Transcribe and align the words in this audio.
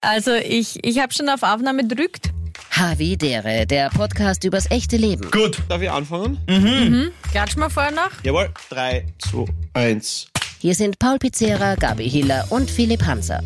Also 0.00 0.32
ich, 0.32 0.84
ich 0.84 1.00
habe 1.00 1.12
schon 1.12 1.28
auf 1.28 1.42
Aufnahme 1.42 1.86
gedrückt. 1.86 2.30
Havidere, 2.70 3.66
der 3.66 3.90
Podcast 3.90 4.44
übers 4.44 4.70
echte 4.70 4.96
Leben. 4.96 5.28
Gut, 5.32 5.60
darf 5.68 5.82
ich 5.82 5.90
anfangen? 5.90 6.38
Mhm. 6.48 7.10
Klatsch 7.32 7.56
mal 7.56 7.68
vorher 7.68 7.90
noch. 7.90 8.22
Jawohl. 8.22 8.54
3, 8.70 9.06
2, 9.18 9.46
1. 9.74 10.28
Hier 10.60 10.74
sind 10.76 11.00
Paul 11.00 11.18
Pizzera, 11.18 11.74
Gabi 11.74 12.08
Hiller 12.08 12.46
und 12.50 12.70
Philipp 12.70 13.04
Hanser. 13.04 13.42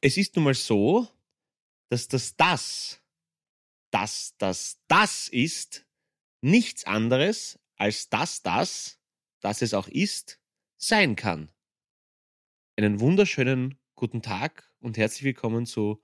Es 0.00 0.16
ist 0.16 0.34
nun 0.34 0.46
mal 0.46 0.54
so, 0.54 1.06
dass 1.90 2.08
das 2.08 2.34
das, 2.36 3.02
das, 3.90 4.34
das, 4.38 4.78
das 4.88 5.28
ist 5.28 5.84
nichts 6.40 6.86
anderes 6.86 7.58
als 7.76 8.08
das, 8.08 8.40
das, 8.40 8.98
das 9.42 9.60
es 9.60 9.74
auch 9.74 9.88
ist, 9.88 10.38
sein 10.78 11.16
kann. 11.16 11.50
Einen 12.78 13.00
wunderschönen 13.00 13.78
guten 13.94 14.22
Tag 14.22 14.69
und 14.80 14.96
herzlich 14.96 15.24
willkommen 15.24 15.66
zu 15.66 16.00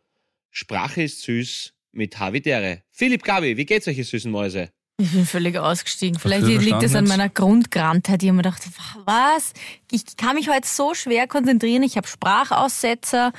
Sprache 0.51 1.03
ist 1.03 1.23
süß 1.23 1.73
mit 1.93 2.19
Havidere. 2.19 2.83
Philipp 2.91 3.23
Gabi, 3.23 3.57
wie 3.57 3.65
geht's 3.65 3.89
euch, 3.89 3.99
ihr 3.99 4.05
süßen 4.05 4.31
Mäuse? 4.31 4.71
Ich 4.99 5.13
bin 5.13 5.27
völlig 5.27 5.59
ausgestiegen. 5.59 6.19
Vielleicht 6.19 6.47
liegt 6.47 6.63
es 6.63 6.93
verstanden 6.93 6.97
an 6.97 7.09
meiner 7.09 7.29
Grundgrantheit. 7.29 8.23
Ich 8.23 8.29
habe 8.29 8.37
mir 8.37 8.43
gedacht, 8.43 8.63
was? 9.05 9.53
Ich 9.91 10.17
kann 10.17 10.37
mich 10.37 10.49
heute 10.49 10.67
so 10.67 10.95
schwer 10.95 11.27
konzentrieren. 11.27 11.83
Ich 11.83 11.99
habe 11.99 12.09
Sprachaussetzer. 12.09 13.33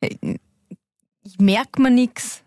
Ich 0.00 1.38
merke 1.38 1.82
mir 1.82 1.90
nichts. 1.90 2.42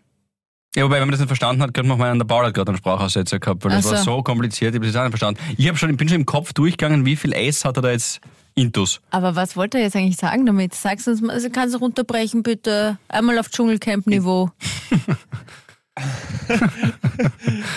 Ja, 0.74 0.84
wobei, 0.84 0.96
wenn 0.96 1.02
man 1.02 1.12
das 1.12 1.20
nicht 1.20 1.28
verstanden 1.28 1.62
hat, 1.62 1.74
könnte 1.74 1.88
man 1.88 1.96
auch 1.96 2.00
meinen, 2.00 2.18
der 2.18 2.26
Paul 2.26 2.44
hat 2.44 2.54
gerade 2.54 2.70
einen 2.70 2.78
Sprachaussetzer 2.78 3.38
gehabt, 3.38 3.64
weil 3.64 3.70
das 3.70 3.86
Ach 3.86 3.92
war 3.92 3.98
so. 4.02 4.22
kompliziert, 4.22 4.74
ich 4.74 4.78
habe 4.78 4.86
das 4.86 4.96
auch 4.96 5.02
nicht 5.02 5.18
verstanden. 5.18 5.40
Ich 5.56 5.68
hab 5.68 5.78
schon, 5.78 5.90
ich 5.90 5.96
bin 5.96 6.08
schon 6.08 6.16
im 6.16 6.26
Kopf 6.26 6.52
durchgegangen, 6.52 7.06
wie 7.06 7.16
viel 7.16 7.34
Ace 7.34 7.64
hat 7.64 7.76
er 7.78 7.82
da 7.82 7.92
jetzt 7.92 8.20
intus? 8.56 9.00
Aber 9.10 9.36
was 9.36 9.56
wollte 9.56 9.78
er 9.78 9.84
jetzt 9.84 9.94
eigentlich 9.94 10.16
sagen 10.16 10.44
damit? 10.46 10.74
Sagst 10.74 11.06
du 11.06 11.12
uns 11.12 11.20
mal, 11.20 11.32
also 11.32 11.48
kannst 11.50 11.74
du 11.74 11.78
runterbrechen, 11.78 12.42
bitte? 12.42 12.98
Einmal 13.06 13.38
auf 13.38 13.48
Dschungelcamp-Niveau. 13.50 14.50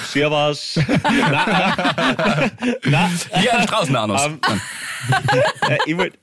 Servus. 0.07 0.79
na, 1.03 2.49
na, 2.83 3.11
Wie 3.41 3.49
ein 3.49 3.63
Straußenanus. 3.63 4.25
Ähm, 4.25 4.39
äh, 5.69 5.77
ich 5.85 5.97
wollte 5.97 6.17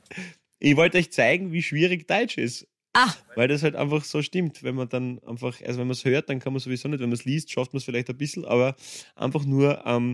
wollt 0.75 0.95
euch 0.95 1.11
zeigen, 1.11 1.51
wie 1.51 1.63
schwierig 1.63 2.07
Deutsch 2.07 2.37
ist. 2.37 2.67
Ah. 2.93 3.13
Weil 3.35 3.47
das 3.47 3.63
halt 3.63 3.75
einfach 3.75 4.03
so 4.03 4.21
stimmt. 4.21 4.63
Wenn 4.63 4.75
man 4.75 4.89
dann 4.89 5.19
einfach, 5.25 5.61
also 5.61 5.79
wenn 5.79 5.87
man 5.87 5.91
es 5.91 6.05
hört, 6.05 6.29
dann 6.29 6.39
kann 6.39 6.53
man 6.53 6.59
sowieso 6.59 6.87
nicht, 6.87 6.99
wenn 6.99 7.09
man 7.09 7.17
es 7.17 7.25
liest, 7.25 7.51
schafft 7.51 7.73
man 7.73 7.77
es 7.77 7.83
vielleicht 7.83 8.09
ein 8.09 8.17
bisschen, 8.17 8.45
aber 8.45 8.75
einfach 9.15 9.45
nur, 9.45 9.85
ähm, 9.85 10.13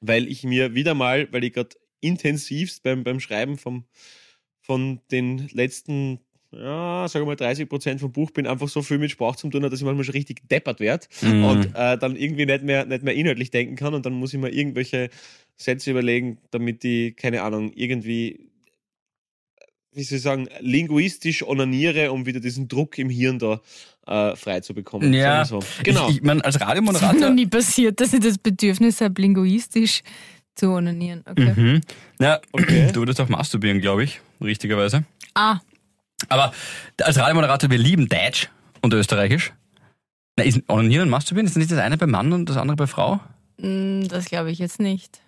weil 0.00 0.28
ich 0.28 0.44
mir 0.44 0.74
wieder 0.74 0.94
mal, 0.94 1.28
weil 1.32 1.44
ich 1.44 1.54
gerade 1.54 1.70
intensivst 2.04 2.82
beim, 2.82 3.04
beim 3.04 3.20
Schreiben 3.20 3.56
vom, 3.58 3.84
von 4.60 5.00
den 5.10 5.48
letzten, 5.52 6.20
ja, 6.52 7.06
sagen 7.08 7.24
wir 7.24 7.30
mal 7.30 7.36
30 7.36 7.68
Prozent 7.68 8.00
vom 8.00 8.12
Buch 8.12 8.30
bin, 8.30 8.46
einfach 8.46 8.68
so 8.68 8.80
viel 8.82 8.98
mit 8.98 9.10
Sprache 9.10 9.36
zu 9.38 9.48
tun 9.48 9.64
hat, 9.64 9.72
dass 9.72 9.80
ich 9.80 9.84
manchmal 9.84 10.04
schon 10.04 10.14
richtig 10.14 10.48
deppert 10.48 10.80
werde 10.80 11.06
Mhm. 11.22 11.44
und 11.44 11.64
äh, 11.74 11.98
dann 11.98 12.16
irgendwie 12.16 12.46
nicht 12.46 12.62
mehr, 12.62 12.84
nicht 12.86 13.02
mehr 13.02 13.14
inhaltlich 13.14 13.50
denken 13.50 13.76
kann 13.76 13.94
und 13.94 14.06
dann 14.06 14.12
muss 14.14 14.32
ich 14.32 14.40
mir 14.40 14.50
irgendwelche 14.50 15.10
Sätze 15.56 15.90
überlegen, 15.90 16.38
damit 16.50 16.84
ich, 16.84 17.16
keine 17.16 17.42
Ahnung, 17.42 17.72
irgendwie, 17.74 18.50
wie 19.92 20.02
soll 20.02 20.16
ich 20.16 20.22
sagen, 20.22 20.48
linguistisch 20.60 21.42
onaniere, 21.44 22.10
um 22.10 22.26
wieder 22.26 22.40
diesen 22.40 22.66
Druck 22.68 22.98
im 22.98 23.08
Hirn 23.10 23.38
da 23.38 23.60
äh, 24.06 24.34
frei 24.36 24.60
zu 24.60 24.74
bekommen. 24.74 25.12
Ja, 25.14 25.44
so. 25.44 25.60
Genau. 25.84 26.08
Ich, 26.08 26.16
ich 26.16 26.22
mein, 26.22 26.40
als 26.42 26.54
Das 26.54 26.56
ist 26.56 26.60
noch 26.60 26.68
Radiomoderator. 26.68 27.30
nie 27.30 27.46
passiert, 27.46 28.00
dass 28.00 28.12
ich 28.12 28.20
das 28.20 28.36
Bedürfnis 28.38 29.00
habe, 29.00 29.20
linguistisch 29.22 30.02
zu 30.54 30.68
onanieren. 30.70 31.22
Okay. 31.28 31.52
Mhm. 31.56 31.80
Ja, 32.20 32.40
Okay. 32.52 32.90
du 32.92 33.00
würdest 33.00 33.20
auch 33.20 33.28
masturbieren, 33.28 33.80
glaube 33.80 34.04
ich, 34.04 34.20
richtigerweise. 34.40 35.04
Ah, 35.34 35.58
Aber 36.28 36.52
als 37.02 37.18
Radiomoderator, 37.18 37.70
wir 37.70 37.78
lieben 37.78 38.08
Deutsch 38.08 38.48
und 38.82 38.94
Österreichisch. 38.94 39.52
Na, 40.36 40.44
ist 40.44 40.60
Onanieren 40.68 41.04
und 41.04 41.10
Masturbieren, 41.10 41.46
ist 41.46 41.56
nicht 41.56 41.70
das 41.70 41.78
eine 41.78 41.96
bei 41.96 42.06
Mann 42.06 42.32
und 42.32 42.48
das 42.48 42.56
andere 42.56 42.76
bei 42.76 42.86
Frau? 42.86 43.20
mh, 43.58 44.08
das 44.08 44.24
glaube 44.26 44.50
ich 44.50 44.58
jetzt 44.58 44.80
nicht. 44.80 45.20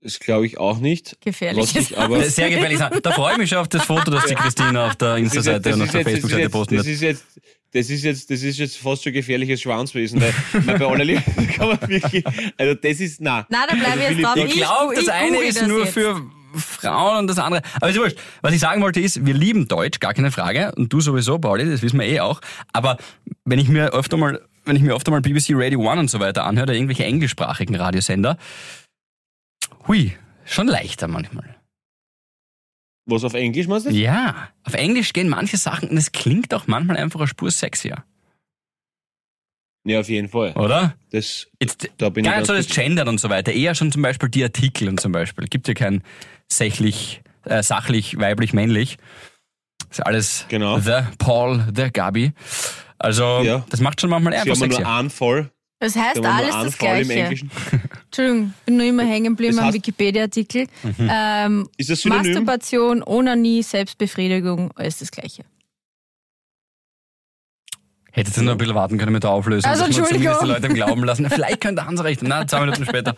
Das 0.00 0.18
glaube 0.18 0.46
ich 0.46 0.58
auch 0.58 0.78
nicht. 0.78 1.20
Gefährlich. 1.20 1.74
Was 1.74 1.90
ich 1.90 1.96
aber- 1.96 2.18
Das 2.18 2.28
ist 2.28 2.36
sehr 2.36 2.50
gefährlich 2.50 2.78
sein. 2.78 2.90
Da 3.04 3.12
freue 3.12 3.32
ich 3.32 3.38
mich 3.38 3.50
schon 3.50 3.58
auf 3.58 3.68
das 3.68 3.84
Foto, 3.84 4.10
das 4.10 4.24
die 4.26 4.34
Christina 4.42 4.86
auf 4.88 4.96
der 4.96 5.10
Das 5.10 5.20
Insta-Seite 5.20 5.60
das 5.60 5.74
und 5.76 5.82
auf 5.82 5.90
der 5.92 6.02
das 6.02 6.12
Facebook-Seite 6.12 6.50
posten 6.50 6.76
Das 6.76 6.86
wird. 6.86 6.94
ist 6.96 7.02
jetzt, 7.02 7.24
das 7.72 7.88
ist 7.90 8.02
jetzt, 8.04 8.30
das 8.30 8.42
ist 8.42 8.58
jetzt 8.58 8.76
fast 8.78 9.02
schon 9.04 9.12
gefährliches 9.12 9.60
Schwanzwesen, 9.62 10.20
weil, 10.20 10.32
weil 10.66 10.78
bei 10.78 10.86
aller 10.86 11.04
Liebe 11.04 11.22
kann 11.56 11.68
man 11.68 11.80
wirklich, 11.88 12.24
also 12.58 12.74
das 12.74 13.00
ist, 13.00 13.20
na. 13.20 13.46
Nein, 13.48 13.60
da 13.68 13.74
bleibe 13.74 14.00
ich 14.02 14.10
jetzt 14.10 14.22
drauf. 14.24 14.36
Ich 14.36 14.44
Ich- 14.44 14.54
glaube, 14.54 14.94
das 14.94 15.04
ich 15.04 15.12
eine 15.12 15.38
ist 15.38 15.60
das 15.60 15.68
nur 15.68 15.84
jetzt. 15.84 15.94
für 15.94 16.22
Frauen 16.54 17.18
und 17.20 17.26
das 17.28 17.38
andere. 17.38 17.62
Aber 17.76 17.88
ist 17.88 17.98
wurscht. 17.98 18.18
Was 18.42 18.52
ich 18.52 18.60
sagen 18.60 18.82
wollte 18.82 19.00
ist, 19.00 19.24
wir 19.24 19.32
lieben 19.32 19.68
Deutsch, 19.68 20.00
gar 20.00 20.12
keine 20.12 20.30
Frage. 20.30 20.72
Und 20.76 20.92
du 20.92 21.00
sowieso, 21.00 21.38
Pauli, 21.38 21.64
das 21.64 21.80
wissen 21.80 21.98
wir 21.98 22.06
eh 22.06 22.20
auch. 22.20 22.42
Aber 22.74 22.98
wenn 23.46 23.58
ich 23.58 23.68
mir 23.68 23.94
öfter 23.94 24.18
mal, 24.18 24.38
wenn 24.66 24.76
ich 24.76 24.82
mir 24.82 24.94
öfter 24.94 25.10
mal 25.10 25.22
BBC 25.22 25.52
Radio 25.54 25.80
One 25.80 26.00
und 26.00 26.10
so 26.10 26.20
weiter 26.20 26.44
anhöre, 26.44 26.64
oder 26.64 26.74
irgendwelche 26.74 27.04
englischsprachigen 27.04 27.74
Radiosender, 27.74 28.36
hui, 29.88 30.12
schon 30.44 30.66
leichter 30.68 31.08
manchmal. 31.08 31.56
Was 33.06 33.24
auf 33.24 33.34
Englisch 33.34 33.66
meinst 33.66 33.86
du? 33.86 33.90
Ja, 33.90 34.48
auf 34.64 34.74
Englisch 34.74 35.12
gehen 35.12 35.28
manche 35.28 35.56
Sachen 35.56 35.88
und 35.90 35.96
es 35.96 36.12
klingt 36.12 36.54
auch 36.54 36.66
manchmal 36.68 36.96
einfach 36.96 37.20
eine 37.20 37.26
Spur 37.26 37.50
sexier, 37.50 38.04
Ja, 39.84 40.00
auf 40.00 40.08
jeden 40.08 40.28
Fall. 40.28 40.52
oder? 40.52 40.94
Das, 41.10 41.48
Jetzt, 41.60 41.90
da 41.98 42.08
bin 42.10 42.24
gar 42.24 42.34
ich 42.34 42.38
nicht 42.38 42.46
so 42.46 42.54
das 42.54 42.68
Gendern 42.68 43.08
und 43.08 43.18
so 43.18 43.28
weiter, 43.28 43.52
eher 43.52 43.74
schon 43.74 43.90
zum 43.90 44.02
Beispiel 44.02 44.28
die 44.28 44.44
Artikel 44.44 44.88
und 44.88 45.00
zum 45.00 45.10
Beispiel. 45.12 45.46
Gibt 45.48 45.66
ja 45.66 45.74
kein 45.74 46.02
sächlich, 46.48 47.22
äh, 47.44 47.62
sachlich, 47.62 48.18
weiblich, 48.18 48.52
männlich. 48.52 48.98
Das 49.88 49.98
ist 49.98 50.06
alles 50.06 50.46
Genau. 50.48 50.78
the 50.78 51.00
Paul, 51.18 51.66
the 51.74 51.90
Gabi. 51.90 52.32
Also, 52.98 53.40
Ja. 53.42 53.66
das 53.68 53.80
macht 53.80 54.00
schon 54.00 54.10
manchmal 54.10 54.32
Sie 54.34 54.38
einfach 54.38 54.52
haben 54.54 54.58
nur 54.60 54.68
sexier. 54.78 54.88
einen 54.88 55.10
Voll. 55.10 55.50
Das 55.82 55.94
Sie 55.94 56.00
heißt 56.00 56.22
nur 56.22 56.32
alles 56.32 56.54
das 56.54 56.78
Gleiche. 56.78 57.12
Englischen. 57.12 57.50
Entschuldigung, 58.04 58.54
bin 58.64 58.76
nur 58.76 58.86
immer 58.86 59.02
hängen 59.02 59.34
geblieben 59.34 59.58
am 59.58 59.74
Wikipedia-Artikel. 59.74 60.68
Mhm. 60.84 61.08
Ähm, 61.10 61.68
Ist 61.76 61.90
das 61.90 62.02
Synonym? 62.02 62.26
Masturbation, 62.26 63.02
Onanie, 63.04 63.64
Selbstbefriedigung, 63.64 64.70
alles 64.76 65.00
das 65.00 65.10
Gleiche. 65.10 65.42
Hättet 68.12 68.36
ihr 68.36 68.44
noch 68.44 68.52
ein 68.52 68.58
bisschen 68.58 68.76
warten 68.76 68.96
können 68.96 69.12
mit 69.12 69.24
der 69.24 69.30
Auflösung. 69.30 69.68
Also, 69.68 69.86
dass 69.86 69.96
wir 69.96 70.02
Entschuldigung. 70.04 70.34
zumindest 70.38 70.42
die 70.42 70.46
Leute 70.46 70.66
im 70.68 70.74
Glauben 70.74 71.02
lassen. 71.02 71.28
Vielleicht 71.34 71.60
könnte 71.60 71.84
Hans 71.84 72.04
recht. 72.04 72.22
Na, 72.22 72.46
zwei 72.46 72.60
Minuten 72.60 72.84
später. 72.84 73.16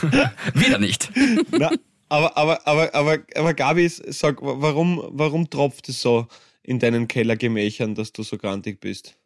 Wieder 0.54 0.78
nicht. 0.78 1.12
Na, 1.50 1.70
aber, 2.08 2.38
aber, 2.38 2.66
aber, 2.66 2.94
aber, 2.94 3.18
aber 3.36 3.52
Gabi, 3.52 3.86
sag, 3.86 4.38
warum, 4.40 5.02
warum 5.10 5.50
tropft 5.50 5.90
es 5.90 6.00
so 6.00 6.26
in 6.62 6.78
deinen 6.78 7.06
Kellergemächern, 7.06 7.94
dass 7.94 8.14
du 8.14 8.22
so 8.22 8.38
grantig 8.38 8.80
bist? 8.80 9.18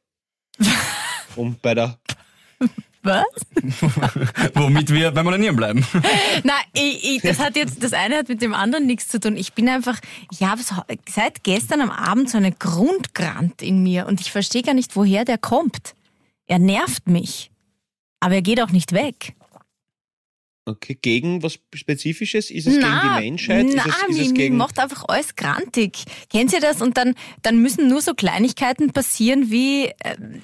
Um 1.37 1.57
bei 1.63 1.75
der, 1.75 1.99
Was? 3.05 3.25
Womit 4.55 4.91
wir 4.91 5.11
beim 5.11 5.27
Onanieren 5.27 5.57
bleiben. 5.57 5.87
Nein, 6.43 6.55
ich, 6.73 7.17
ich, 7.17 7.23
das 7.23 7.39
hat 7.39 7.55
jetzt, 7.55 7.83
das 7.83 7.93
eine 7.93 8.17
hat 8.17 8.29
mit 8.31 8.41
dem 8.41 8.55
anderen 8.55 8.87
nichts 8.87 9.09
zu 9.09 9.21
tun. 9.21 9.37
Ich 9.37 9.53
bin 9.53 9.69
einfach, 9.69 10.01
ich 10.31 10.43
habe 10.43 10.63
seit 11.09 11.45
gestern 11.45 11.83
am 11.83 11.91
Abend 11.91 12.31
so 12.31 12.39
einen 12.39 12.59
Grundgrant 12.59 13.61
in 13.61 13.83
mir 13.83 14.07
und 14.07 14.23
ich 14.23 14.33
verstehe 14.33 14.63
gar 14.63 14.73
nicht, 14.73 14.97
woher 14.97 15.27
der 15.27 15.37
kommt. 15.37 15.95
Er 16.47 16.59
nervt 16.59 17.07
mich. 17.07 17.51
Aber 18.21 18.37
er 18.37 18.43
geht 18.43 18.61
auch 18.63 18.71
nicht 18.71 18.93
weg. 18.93 19.35
okay, 20.65 20.99
gegen 21.01 21.43
was 21.43 21.59
Spezifisches? 21.75 22.51
Ist 22.51 22.67
es 22.67 22.79
Na, 22.81 23.03
gegen 23.03 23.15
die 23.17 23.31
Menschheit? 23.31 23.67
Na, 23.75 23.85
ist 23.85 23.97
es, 24.09 24.19
ist 24.19 24.37
mir, 24.37 24.51
macht 24.51 24.79
einfach 24.79 25.05
alles 25.09 25.37
grantig. 25.37 26.05
Kennt 26.31 26.55
ihr 26.55 26.61
das? 26.61 26.81
Und 26.81 26.97
dann, 26.97 27.15
dann 27.43 27.59
müssen 27.61 27.87
nur 27.87 28.01
so 28.01 28.15
Kleinigkeiten 28.15 28.93
passieren 28.93 29.51
wie, 29.51 29.91
ähm, 30.03 30.41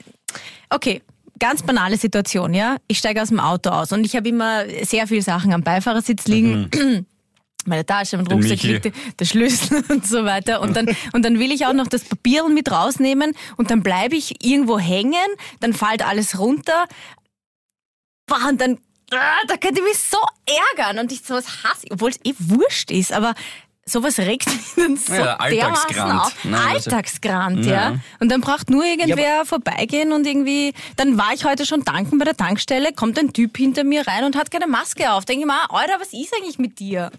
okay, 0.69 1.01
ganz 1.41 1.63
banale 1.63 1.97
Situation, 1.97 2.55
ja. 2.55 2.77
Ich 2.87 2.99
steige 2.99 3.21
aus 3.21 3.29
dem 3.29 3.41
Auto 3.41 3.71
aus 3.71 3.91
und 3.91 4.05
ich 4.05 4.15
habe 4.15 4.29
immer 4.29 4.65
sehr 4.85 5.09
viele 5.09 5.23
Sachen 5.23 5.53
am 5.53 5.63
Beifahrersitz 5.63 6.29
liegen. 6.29 6.71
Meine 7.67 7.85
Tasche, 7.85 8.17
mein 8.17 8.27
Rucksack 8.27 8.63
liegt, 8.63 8.91
der 9.21 9.25
Schlüssel 9.27 9.85
und 9.91 10.07
so 10.07 10.25
weiter. 10.25 10.63
Und 10.63 10.75
dann, 10.77 10.97
und 11.13 11.27
dann 11.27 11.39
will 11.39 11.53
ich 11.53 11.67
auch 11.67 11.75
noch 11.75 11.89
das 11.89 12.05
Papier 12.05 12.49
mit 12.49 12.73
rausnehmen 12.73 13.35
und 13.59 13.71
dann 13.71 13.83
bleibe 13.83 14.17
ich 14.17 14.43
irgendwo 14.43 14.79
hängen, 14.79 15.29
dann 15.61 15.75
fällt 15.75 16.03
alles 16.03 16.39
runter. 16.39 16.87
Boah, 18.27 18.49
und 18.49 18.63
dann, 18.63 18.79
ah, 19.13 19.41
da 19.47 19.59
könnte 19.59 19.81
ich 19.81 19.87
mich 19.89 19.99
so 19.99 20.17
ärgern 20.75 21.01
und 21.01 21.13
ich 21.13 21.21
sowas 21.21 21.63
hasse, 21.63 21.87
obwohl 21.91 22.09
es 22.09 22.21
eh 22.25 22.35
wurscht 22.39 22.91
ist, 22.91 23.13
aber 23.13 23.35
sowas 23.87 24.19
regt 24.19 24.47
dann 24.77 24.97
so 24.97 25.15
Ja, 25.15 25.37
dermaßen 25.37 26.01
auf. 26.01 26.35
Nein, 26.45 26.55
also- 26.55 26.91
Alltagsgrant, 26.91 27.65
ja. 27.67 27.73
Ja. 27.73 27.95
Und 28.21 28.31
dann 28.31 28.41
braucht 28.41 28.71
nur 28.71 28.85
irgendwer 28.85 29.17
Ja, 29.39 29.45
vorbeigehen 29.45 30.13
und 30.13 30.27
irgendwie, 30.27 30.73
dann 30.97 31.19
war 31.19 31.33
ich 31.35 31.45
heute 31.45 31.67
schon 31.67 31.85
tanken 31.85 32.19
bei 32.19 32.25
der 32.25 32.37
Tankstelle, 32.37 32.93
kommt 32.93 33.19
ein 33.19 33.33
Typ 33.33 33.57
hinter 33.57 33.85
mir 33.85 34.07
rein 34.07 34.25
und 34.25 34.37
hat 34.37 34.51
keine 34.51 34.67
Maske 34.67 35.11
auf. 35.13 35.25
Denke 35.25 35.43
ich 35.43 35.47
mal, 35.47 35.67
Alter, 35.71 35.95
was 36.01 36.13
ist 36.13 36.33
eigentlich 36.37 36.59
mit 36.59 36.79
dir? 36.79 37.11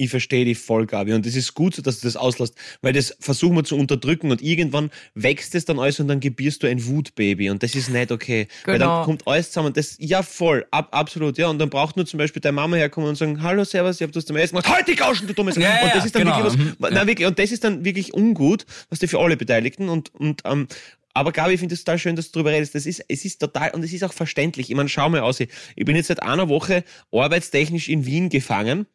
Ich 0.00 0.10
verstehe 0.10 0.44
die 0.44 0.54
voll, 0.54 0.86
Gabi. 0.86 1.12
Und 1.12 1.26
es 1.26 1.34
ist 1.34 1.54
gut 1.54 1.74
so, 1.74 1.82
dass 1.82 1.98
du 1.98 2.06
das 2.06 2.14
auslässt, 2.16 2.54
weil 2.82 2.92
das 2.92 3.16
versuchen 3.18 3.56
wir 3.56 3.64
zu 3.64 3.76
unterdrücken 3.76 4.30
und 4.30 4.40
irgendwann 4.40 4.90
wächst 5.14 5.56
es 5.56 5.64
dann 5.64 5.80
alles 5.80 5.98
und 5.98 6.06
dann 6.06 6.20
gebierst 6.20 6.62
du 6.62 6.68
ein 6.68 6.86
Wutbaby 6.86 7.50
und 7.50 7.64
das 7.64 7.74
ist 7.74 7.90
nicht 7.90 8.12
okay. 8.12 8.46
Weil 8.64 8.78
Genau. 8.78 8.98
dann 8.98 9.04
kommt 9.04 9.26
alles 9.26 9.48
zusammen. 9.50 9.72
Das, 9.72 9.96
ja, 9.98 10.22
voll, 10.22 10.64
ab, 10.70 10.88
absolut, 10.92 11.36
ja. 11.36 11.48
Und 11.48 11.58
dann 11.58 11.68
braucht 11.68 11.96
nur 11.96 12.06
zum 12.06 12.18
Beispiel 12.18 12.40
deine 12.40 12.52
Mama 12.52 12.76
herkommen 12.76 13.08
und 13.08 13.16
sagen, 13.16 13.42
hallo, 13.42 13.64
servus, 13.64 13.96
ich 14.00 14.02
hab 14.06 14.12
das 14.12 14.24
zum 14.24 14.36
ersten 14.36 14.54
Mal 14.54 14.62
gemacht. 14.62 14.76
Halt 14.76 14.86
die 14.88 14.94
Gauschen, 14.94 15.26
du 15.26 15.34
dummes 15.34 15.56
Ja, 15.56 15.82
Und 15.82 15.92
das 15.92 16.04
ist 16.04 16.14
dann 16.14 16.22
genau. 16.22 16.44
wirklich 16.44 16.56
Mhm. 16.64 16.76
was, 16.78 16.90
na, 16.94 17.04
wirklich, 17.06 17.26
und 17.26 17.36
das 17.38 17.50
ist 17.50 17.64
dann 17.64 17.84
wirklich 17.84 18.14
ungut, 18.14 18.66
was 18.90 19.00
du 19.00 19.08
für 19.08 19.18
alle 19.18 19.36
Beteiligten 19.36 19.88
und, 19.88 20.14
und, 20.14 20.42
ähm, 20.44 20.68
aber 21.14 21.32
Gabi, 21.32 21.54
ich 21.54 21.58
finde 21.60 21.74
es 21.74 21.82
total 21.82 21.98
schön, 21.98 22.14
dass 22.14 22.26
du 22.30 22.34
darüber 22.38 22.52
redest. 22.52 22.76
Das 22.76 22.86
ist, 22.86 23.04
es 23.08 23.24
ist 23.24 23.40
total, 23.40 23.72
und 23.72 23.82
es 23.82 23.92
ist 23.92 24.04
auch 24.04 24.12
verständlich. 24.12 24.70
Ich 24.70 24.76
meine, 24.76 24.88
schau 24.88 25.08
mal 25.08 25.18
aus. 25.20 25.40
Ich 25.40 25.48
bin 25.74 25.96
jetzt 25.96 26.06
seit 26.06 26.22
einer 26.22 26.48
Woche 26.48 26.84
arbeitstechnisch 27.10 27.88
in 27.88 28.06
Wien 28.06 28.28
gefangen 28.28 28.86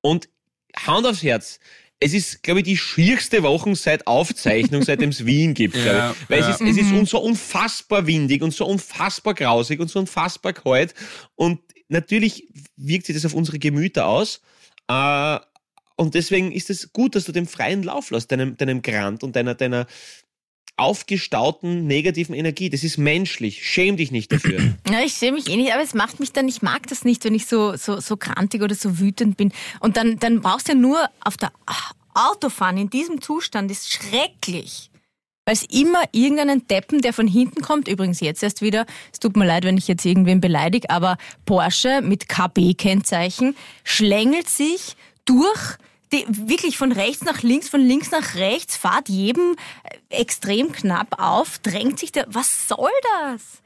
und 0.00 0.28
Hand 0.76 1.06
aufs 1.06 1.22
Herz. 1.22 1.60
Es 2.02 2.14
ist, 2.14 2.42
glaube 2.42 2.60
ich, 2.60 2.64
die 2.64 2.76
schierste 2.76 3.42
Woche 3.42 3.74
seit 3.76 4.06
Aufzeichnung, 4.06 4.82
seitdem 4.86 5.10
es 5.10 5.26
Wien 5.26 5.52
gibt. 5.54 5.76
Ja, 5.76 6.12
ich. 6.12 6.30
Weil 6.30 6.40
ja. 6.40 6.50
es 6.50 6.60
ist, 6.60 6.70
es 6.70 6.76
ist 6.78 6.92
un- 6.92 7.06
so 7.06 7.20
unfassbar 7.20 8.06
windig 8.06 8.42
und 8.42 8.54
so 8.54 8.66
unfassbar 8.66 9.34
grausig 9.34 9.80
und 9.80 9.88
so 9.88 9.98
unfassbar 9.98 10.52
kalt. 10.54 10.94
Und 11.34 11.60
natürlich 11.88 12.48
wirkt 12.76 13.06
sich 13.06 13.14
das 13.14 13.26
auf 13.26 13.34
unsere 13.34 13.58
Gemüter 13.58 14.06
aus. 14.06 14.40
Äh, 14.88 15.38
und 15.96 16.14
deswegen 16.14 16.52
ist 16.52 16.70
es 16.70 16.94
gut, 16.94 17.14
dass 17.14 17.24
du 17.24 17.32
den 17.32 17.46
freien 17.46 17.82
Lauf 17.82 18.10
lässt, 18.10 18.32
deinem, 18.32 18.56
deinem 18.56 18.80
Grant 18.80 19.22
und 19.22 19.36
deiner, 19.36 19.54
deiner 19.54 19.86
aufgestauten 20.80 21.86
negativen 21.86 22.34
Energie. 22.34 22.70
Das 22.70 22.84
ist 22.84 22.96
menschlich. 22.96 23.66
Schäm 23.66 23.96
dich 23.96 24.10
nicht 24.10 24.32
dafür. 24.32 24.60
Ja, 24.90 25.00
ich 25.04 25.14
sehe 25.14 25.30
mich 25.30 25.48
eh 25.48 25.56
nicht, 25.56 25.72
aber 25.72 25.82
es 25.82 25.94
macht 25.94 26.18
mich 26.18 26.32
dann, 26.32 26.48
ich 26.48 26.62
mag 26.62 26.86
das 26.88 27.04
nicht, 27.04 27.24
wenn 27.24 27.34
ich 27.34 27.46
so, 27.46 27.76
so, 27.76 28.00
so 28.00 28.16
krantig 28.16 28.62
oder 28.62 28.74
so 28.74 28.98
wütend 28.98 29.36
bin. 29.36 29.52
Und 29.78 29.96
dann, 29.96 30.18
dann 30.18 30.40
brauchst 30.40 30.68
du 30.68 30.72
ja 30.72 30.78
nur 30.78 31.08
auf 31.20 31.36
der 31.36 31.52
Autofahren 32.14 32.76
in 32.76 32.90
diesem 32.90 33.20
Zustand 33.20 33.70
ist 33.70 33.92
schrecklich. 33.92 34.90
Weil 35.44 35.54
es 35.54 35.64
immer 35.64 36.02
irgendeinen 36.12 36.66
Deppen, 36.66 37.00
der 37.02 37.12
von 37.12 37.26
hinten 37.26 37.62
kommt, 37.62 37.88
übrigens 37.88 38.20
jetzt 38.20 38.42
erst 38.42 38.62
wieder, 38.62 38.86
es 39.12 39.20
tut 39.20 39.36
mir 39.36 39.46
leid, 39.46 39.64
wenn 39.64 39.78
ich 39.78 39.88
jetzt 39.88 40.04
irgendwen 40.04 40.40
beleidige, 40.40 40.90
aber 40.90 41.16
Porsche 41.46 42.02
mit 42.02 42.28
KB-Kennzeichen 42.28 43.56
schlängelt 43.84 44.48
sich 44.48 44.96
durch 45.24 45.76
die, 46.12 46.24
wirklich 46.48 46.76
von 46.76 46.92
rechts 46.92 47.22
nach 47.24 47.42
links, 47.42 47.68
von 47.68 47.80
links 47.80 48.10
nach 48.10 48.34
rechts, 48.34 48.76
fahrt 48.76 49.08
jedem 49.08 49.56
äh, 49.84 49.98
extrem 50.20 50.72
knapp 50.72 51.20
auf, 51.20 51.58
drängt 51.60 51.98
sich 51.98 52.12
der, 52.12 52.26
was 52.28 52.68
soll 52.68 52.90
das? 53.22 53.62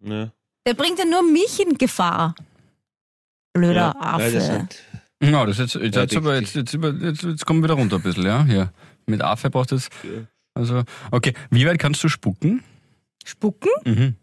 Ja. 0.00 0.30
Der 0.66 0.74
bringt 0.74 0.98
ja 0.98 1.04
nur 1.04 1.22
mich 1.22 1.60
in 1.60 1.76
Gefahr. 1.78 2.34
Blöder 3.52 3.74
Ja, 3.74 4.00
Affe. 4.00 4.68
Ja, 5.22 5.46
das 5.46 5.58
ist 5.58 5.74
jetzt, 5.74 5.94
jetzt, 5.94 5.96
jetzt, 6.12 6.54
jetzt, 6.54 6.74
über- 6.74 6.92
jetzt, 6.92 7.22
jetzt 7.22 7.46
kommen 7.46 7.60
wir 7.60 7.64
wieder 7.68 7.74
runter 7.74 7.96
ein 7.96 8.02
bisschen, 8.02 8.24
ja? 8.26 8.44
Hier. 8.44 8.72
Mit 9.06 9.22
Affe 9.22 9.50
brauchst 9.50 9.70
du 9.72 9.76
jetzt. 9.76 9.90
Also, 10.54 10.82
okay. 11.10 11.34
Wie 11.50 11.66
weit 11.66 11.78
kannst 11.78 12.02
du 12.04 12.08
spucken? 12.08 12.62
Spucken? 13.24 13.70
Mhm. 13.84 14.16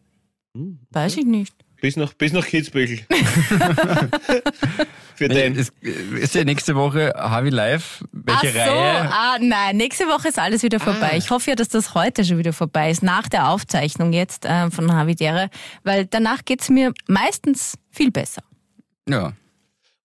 Hm. 0.56 0.80
Weiß 0.92 1.18
ich 1.18 1.26
nicht. 1.26 1.56
Bis 1.82 1.96
nach, 1.96 2.14
bis 2.14 2.34
nach 2.34 2.46
Kitzbühel. 2.46 3.00
Für 5.22 5.30
den. 5.30 5.56
Es, 5.56 5.72
ist 6.20 6.34
ja 6.34 6.44
nächste 6.44 6.74
Woche 6.74 7.14
Harvey 7.16 7.52
Live. 7.52 8.04
Welche 8.12 8.48
Ach 8.48 8.54
so, 8.54 8.60
Reihe? 8.60 9.12
ah, 9.12 9.38
nein, 9.40 9.78
nächste 9.78 10.06
Woche 10.06 10.30
ist 10.30 10.40
alles 10.40 10.64
wieder 10.64 10.80
vorbei. 10.80 11.14
Ich 11.16 11.30
hoffe 11.30 11.52
ja, 11.52 11.56
dass 11.56 11.70
das 11.70 11.94
heute 11.94 12.26
schon 12.26 12.40
wieder 12.40 12.54
vorbei 12.54 12.90
ist, 12.90 13.04
nach 13.04 13.30
der 13.30 13.50
Aufzeichnung 13.50 14.14
jetzt 14.14 14.46
äh, 14.46 14.72
von 14.72 14.92
Havidere, 14.92 15.52
weil 15.84 16.08
danach 16.08 16.44
geht's 16.44 16.70
mir 16.70 16.92
meistens 17.08 17.76
viel 17.92 18.10
besser. 18.10 18.42
Ja. 19.08 19.34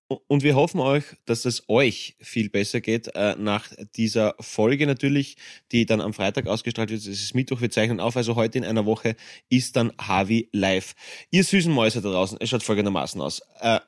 Und 0.08 0.42
wir 0.42 0.54
hoffen 0.54 0.80
euch, 0.80 1.04
dass 1.24 1.46
es 1.46 1.64
euch 1.66 2.14
viel 2.20 2.50
besser 2.50 2.82
geht 2.82 3.08
äh, 3.14 3.34
nach 3.38 3.68
dieser 3.96 4.34
Folge 4.38 4.86
natürlich, 4.86 5.36
die 5.72 5.86
dann 5.86 6.02
am 6.02 6.12
Freitag 6.12 6.46
ausgestrahlt 6.46 6.90
wird. 6.90 7.00
Es 7.00 7.08
ist 7.08 7.34
Mittwoch, 7.34 7.62
wir 7.62 7.70
zeichnen 7.70 8.00
auf, 8.00 8.18
also 8.18 8.36
heute 8.36 8.58
in 8.58 8.64
einer 8.64 8.84
Woche 8.84 9.16
ist 9.48 9.76
dann 9.76 9.92
Harvey 9.98 10.50
live. 10.52 10.94
Ihr 11.30 11.42
süßen 11.42 11.72
Mäuse 11.72 12.02
da 12.02 12.10
draußen, 12.10 12.36
es 12.38 12.50
schaut 12.50 12.62
folgendermaßen 12.62 13.20
aus. 13.20 13.40
Äh, 13.60 13.80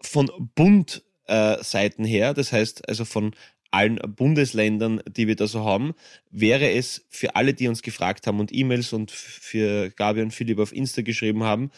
von 0.00 0.30
Bund 0.54 1.04
äh, 1.26 1.56
her, 1.62 2.34
das 2.34 2.52
heißt 2.52 2.88
also 2.88 3.04
von 3.04 3.34
allen 3.70 3.96
Bundesländern, 3.96 5.02
die 5.08 5.26
wir 5.26 5.36
da 5.36 5.46
so 5.46 5.64
haben, 5.64 5.94
wäre 6.30 6.70
es 6.70 7.06
für 7.10 7.36
alle, 7.36 7.52
die 7.52 7.68
uns 7.68 7.82
gefragt 7.82 8.26
haben 8.26 8.40
und 8.40 8.54
E-Mails 8.54 8.92
und 8.92 9.10
für 9.10 9.90
Gabi 9.90 10.22
und 10.22 10.32
Philipp 10.32 10.58
auf 10.58 10.72
Insta 10.72 11.02
geschrieben 11.02 11.42
haben, 11.42 11.70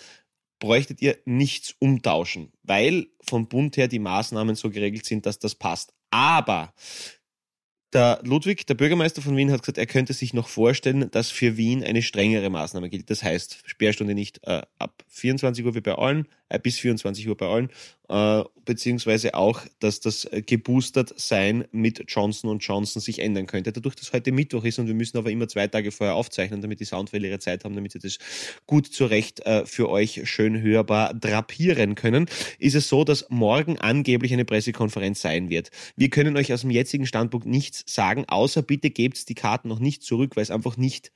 bräuchtet 0.58 1.00
ihr 1.02 1.18
nichts 1.24 1.74
umtauschen, 1.78 2.52
weil 2.62 3.08
vom 3.20 3.48
Bund 3.48 3.76
her 3.76 3.88
die 3.88 3.98
Maßnahmen 3.98 4.54
so 4.54 4.70
geregelt 4.70 5.06
sind, 5.06 5.26
dass 5.26 5.38
das 5.38 5.54
passt. 5.54 5.94
Aber 6.10 6.72
der 7.92 8.20
Ludwig, 8.22 8.66
der 8.66 8.74
Bürgermeister 8.74 9.22
von 9.22 9.36
Wien, 9.36 9.50
hat 9.50 9.62
gesagt, 9.62 9.78
er 9.78 9.86
könnte 9.86 10.12
sich 10.12 10.34
noch 10.34 10.48
vorstellen, 10.48 11.10
dass 11.10 11.30
für 11.30 11.56
Wien 11.56 11.82
eine 11.82 12.02
strengere 12.02 12.50
Maßnahme 12.50 12.90
gilt. 12.90 13.08
Das 13.08 13.22
heißt, 13.22 13.62
Sperrstunde 13.64 14.14
nicht 14.14 14.40
äh, 14.46 14.62
ab 14.78 15.02
24 15.08 15.64
Uhr 15.64 15.74
wie 15.74 15.80
bei 15.80 15.94
allen, 15.94 16.28
bis 16.62 16.78
24 16.78 17.28
Uhr 17.28 17.36
bei 17.36 17.46
allen, 17.46 17.70
äh, 18.08 18.42
beziehungsweise 18.64 19.34
auch, 19.34 19.60
dass 19.80 20.00
das 20.00 20.24
äh, 20.24 20.40
geboostert 20.40 21.12
sein 21.16 21.66
mit 21.72 22.04
Johnson 22.08 22.58
Johnson 22.58 23.02
sich 23.02 23.18
ändern 23.18 23.46
könnte. 23.46 23.72
Dadurch, 23.72 23.96
dass 23.96 24.12
heute 24.14 24.32
Mittwoch 24.32 24.64
ist 24.64 24.78
und 24.78 24.86
wir 24.86 24.94
müssen 24.94 25.18
aber 25.18 25.30
immer 25.30 25.48
zwei 25.48 25.66
Tage 25.66 25.90
vorher 25.90 26.14
aufzeichnen, 26.14 26.62
damit 26.62 26.80
die 26.80 26.86
Soundfälle 26.86 27.28
ihre 27.28 27.38
Zeit 27.38 27.64
haben, 27.64 27.74
damit 27.74 27.92
sie 27.92 27.98
das 27.98 28.18
gut 28.66 28.86
zurecht 28.86 29.40
äh, 29.40 29.66
für 29.66 29.90
euch 29.90 30.22
schön 30.24 30.62
hörbar 30.62 31.12
drapieren 31.12 31.94
können, 31.94 32.26
ist 32.58 32.74
es 32.74 32.88
so, 32.88 33.04
dass 33.04 33.26
morgen 33.28 33.78
angeblich 33.78 34.32
eine 34.32 34.46
Pressekonferenz 34.46 35.20
sein 35.20 35.50
wird. 35.50 35.70
Wir 35.96 36.08
können 36.08 36.36
euch 36.36 36.52
aus 36.52 36.62
dem 36.62 36.70
jetzigen 36.70 37.06
Standpunkt 37.06 37.46
nichts 37.46 37.84
sagen, 37.86 38.24
außer 38.26 38.62
bitte 38.62 38.90
gebt 38.90 39.28
die 39.28 39.34
Karten 39.34 39.68
noch 39.68 39.80
nicht 39.80 40.02
zurück, 40.02 40.36
weil 40.36 40.42
es 40.42 40.50
einfach 40.50 40.76
nicht 40.76 41.12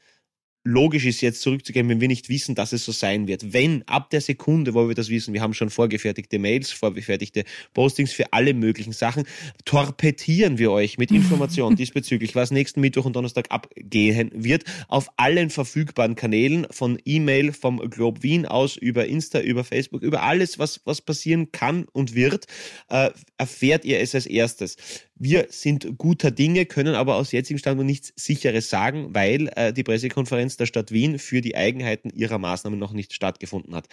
logisch 0.64 1.04
ist, 1.04 1.20
jetzt 1.20 1.40
zurückzugeben, 1.42 1.88
wenn 1.90 2.00
wir 2.00 2.08
nicht 2.08 2.28
wissen, 2.28 2.54
dass 2.54 2.72
es 2.72 2.84
so 2.84 2.92
sein 2.92 3.26
wird. 3.26 3.52
Wenn 3.52 3.86
ab 3.88 4.10
der 4.10 4.20
Sekunde, 4.20 4.74
wo 4.74 4.88
wir 4.88 4.94
das 4.94 5.08
wissen, 5.08 5.34
wir 5.34 5.40
haben 5.40 5.54
schon 5.54 5.70
vorgefertigte 5.70 6.38
Mails, 6.38 6.70
vorgefertigte 6.70 7.44
Postings 7.74 8.12
für 8.12 8.32
alle 8.32 8.54
möglichen 8.54 8.92
Sachen, 8.92 9.24
torpedieren 9.64 10.58
wir 10.58 10.70
euch 10.70 10.98
mit 10.98 11.10
Informationen 11.10 11.76
diesbezüglich, 11.82 12.34
was 12.34 12.50
nächsten 12.50 12.80
Mittwoch 12.80 13.04
und 13.04 13.16
Donnerstag 13.16 13.50
abgehen 13.50 14.30
wird, 14.34 14.64
auf 14.88 15.08
allen 15.16 15.50
verfügbaren 15.50 16.14
Kanälen, 16.14 16.66
von 16.70 16.98
E-Mail 17.04 17.52
vom 17.52 17.78
Globe 17.90 18.22
Wien 18.22 18.46
aus, 18.46 18.76
über 18.76 19.06
Insta, 19.06 19.40
über 19.40 19.64
Facebook, 19.64 20.02
über 20.02 20.22
alles, 20.22 20.58
was, 20.58 20.80
was 20.84 21.00
passieren 21.00 21.50
kann 21.50 21.86
und 21.92 22.14
wird, 22.14 22.46
äh, 22.88 23.10
erfährt 23.36 23.84
ihr 23.84 24.00
es 24.00 24.14
als 24.14 24.26
erstes. 24.26 24.76
Wir 25.24 25.46
sind 25.50 25.98
guter 25.98 26.32
Dinge, 26.32 26.66
können 26.66 26.96
aber 26.96 27.14
aus 27.14 27.30
jetzigem 27.30 27.58
Standpunkt 27.58 27.88
nichts 27.88 28.12
Sicheres 28.16 28.70
sagen, 28.70 29.14
weil 29.14 29.52
äh, 29.54 29.72
die 29.72 29.84
Pressekonferenz 29.84 30.51
der 30.56 30.66
Stadt 30.66 30.90
Wien 30.92 31.18
für 31.18 31.40
die 31.40 31.56
Eigenheiten 31.56 32.10
ihrer 32.10 32.38
Maßnahmen 32.38 32.78
noch 32.78 32.92
nicht 32.92 33.12
stattgefunden 33.12 33.74
hat. 33.74 33.86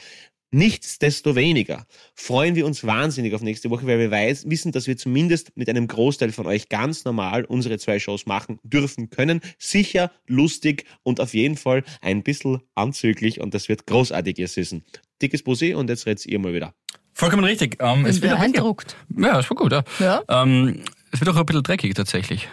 Nichtsdestoweniger 0.52 1.86
freuen 2.16 2.56
wir 2.56 2.66
uns 2.66 2.84
wahnsinnig 2.84 3.36
auf 3.36 3.42
nächste 3.42 3.70
Woche, 3.70 3.86
weil 3.86 4.00
wir 4.00 4.10
weiß, 4.10 4.50
wissen, 4.50 4.72
dass 4.72 4.88
wir 4.88 4.98
zumindest 4.98 5.56
mit 5.56 5.70
einem 5.70 5.88
Großteil 5.88 6.32
von 6.32 6.48
euch 6.48 6.70
ganz 6.70 7.06
normal 7.06 7.46
unsere 7.46 7.78
zwei 7.78 8.00
Shows 8.00 8.26
machen 8.26 8.60
dürfen 8.64 9.12
können. 9.12 9.42
Sicher, 9.60 10.12
lustig 10.26 10.86
und 11.04 11.20
auf 11.22 11.36
jeden 11.36 11.56
Fall 11.56 11.84
ein 12.02 12.24
bisschen 12.24 12.62
anzüglich 12.74 13.40
und 13.40 13.54
das 13.54 13.70
wird 13.70 13.86
großartig, 13.86 14.40
ihr 14.40 14.48
Süßen. 14.48 14.84
Dickes 15.22 15.44
Bussi 15.44 15.76
und 15.76 15.90
jetzt 15.90 16.08
red's 16.08 16.26
ihr 16.26 16.40
mal 16.40 16.54
wieder. 16.54 16.74
Vollkommen 17.14 17.44
richtig. 17.44 17.78
Ähm, 17.80 18.06
auch 18.06 18.10
ein- 18.10 18.20
beeindruckt. 18.20 18.96
ja, 19.18 19.34
das 19.38 19.50
war 19.52 19.56
gut, 19.58 19.72
ja. 19.72 19.84
Ja. 20.00 20.24
Ähm, 20.44 20.84
es 21.12 21.20
wird 21.20 21.30
auch 21.30 21.36
ein 21.36 21.46
bisschen 21.46 21.64
dreckig 21.64 21.94
tatsächlich. 21.94 22.48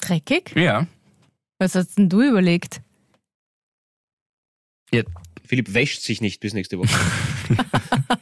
Dreckig? 0.00 0.52
Ja. 0.56 0.86
Was 1.62 1.76
hast 1.76 1.96
denn 1.96 2.08
du 2.08 2.22
überlegt? 2.22 2.82
Philipp 5.44 5.72
wäscht 5.74 6.02
sich 6.02 6.20
nicht 6.20 6.40
bis 6.40 6.54
nächste 6.54 6.76
Woche. 6.76 6.88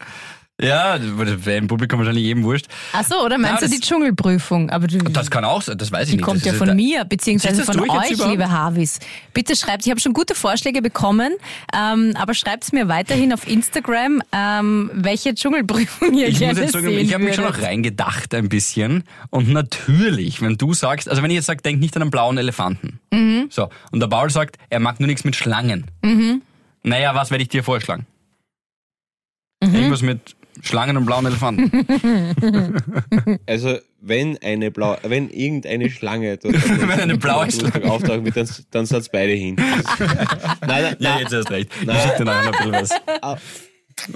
Ja, 0.62 0.98
das 0.98 1.44
wäre 1.46 1.56
im 1.56 1.68
Publikum 1.68 1.98
wahrscheinlich 2.00 2.24
jedem 2.24 2.42
wurscht. 2.44 2.66
Ach 2.92 3.04
so, 3.04 3.24
oder 3.24 3.38
meinst 3.38 3.62
Ja, 3.62 3.68
du 3.68 3.74
die 3.74 3.80
Dschungelprüfung? 3.80 4.68
Aber 4.70 4.86
du, 4.86 4.98
Das 4.98 5.30
kann 5.30 5.44
auch 5.44 5.62
sein, 5.62 5.78
das 5.78 5.90
weiß 5.90 6.04
ich 6.08 6.10
die 6.10 6.16
nicht. 6.16 6.24
kommt 6.24 6.44
das 6.44 6.52
ja 6.52 6.52
von 6.52 6.76
mir, 6.76 7.04
beziehungsweise 7.04 7.64
von 7.64 7.80
euch, 7.88 8.10
liebe 8.28 8.50
Harvis. 8.50 8.98
Bitte 9.32 9.56
schreibt, 9.56 9.86
ich 9.86 9.90
habe 9.90 10.00
schon 10.00 10.12
gute 10.12 10.34
Vorschläge 10.34 10.82
bekommen, 10.82 11.32
ähm, 11.74 12.12
aber 12.14 12.34
schreibt 12.34 12.72
mir 12.74 12.88
weiterhin 12.88 13.32
auf 13.32 13.48
Instagram, 13.48 14.22
ähm, 14.32 14.90
welche 14.92 15.34
Dschungelprüfung 15.34 16.12
ihr 16.14 16.28
Ich 16.28 16.38
gerne 16.38 16.54
muss 16.54 16.62
jetzt 16.62 16.72
sagen, 16.72 16.88
ich 16.90 17.14
habe 17.14 17.24
mich 17.24 17.34
schon 17.36 17.44
noch 17.44 17.62
reingedacht 17.62 18.34
ein 18.34 18.48
bisschen. 18.48 19.04
Und 19.30 19.48
natürlich, 19.48 20.42
wenn 20.42 20.56
du 20.58 20.74
sagst, 20.74 21.08
also 21.08 21.22
wenn 21.22 21.30
ich 21.30 21.36
jetzt 21.36 21.46
sage, 21.46 21.62
denk 21.62 21.80
nicht 21.80 21.96
an 21.96 22.02
einen 22.02 22.10
blauen 22.10 22.36
Elefanten. 22.38 23.00
Mhm. 23.12 23.46
So. 23.50 23.70
Und 23.92 24.00
der 24.00 24.08
Paul 24.08 24.28
sagt, 24.30 24.56
er 24.68 24.80
mag 24.80 25.00
nur 25.00 25.06
nichts 25.06 25.24
mit 25.24 25.36
Schlangen. 25.36 25.86
Naja, 26.82 27.14
was 27.14 27.30
werde 27.30 27.42
ich 27.42 27.48
dir 27.48 27.64
vorschlagen? 27.64 28.06
Mhm. 29.62 29.74
Irgendwas 29.74 30.02
mit 30.02 30.36
Schlangen 30.62 30.96
und 30.96 31.06
blauen 31.06 31.26
Elefanten. 31.26 31.70
Also, 33.46 33.78
wenn 34.00 34.38
eine 34.42 34.70
blau, 34.70 34.96
wenn 35.02 35.28
irgendeine 35.30 35.90
Schlange 35.90 36.36
dort 36.38 36.54
Wenn 36.88 36.90
eine 37.00 37.18
blaue 37.18 37.50
Schlange- 37.50 37.84
auftauchen 37.90 38.24
wird, 38.24 38.36
dann, 38.36 38.48
dann 38.70 38.86
seid 38.86 39.10
beide 39.12 39.32
hin. 39.32 39.54
nein, 39.56 39.76
nein, 40.66 40.96
ja, 40.98 41.10
nein, 41.10 41.18
jetzt 41.20 41.32
erst 41.32 41.50
recht. 41.50 41.70
Ich 41.80 41.86
Nein. 41.86 42.00
schick 42.08 42.16
dir 42.16 42.24
nachher 42.24 42.50
noch 42.50 42.60
ein 42.60 42.70
bisschen 42.70 42.92
was. 43.22 43.40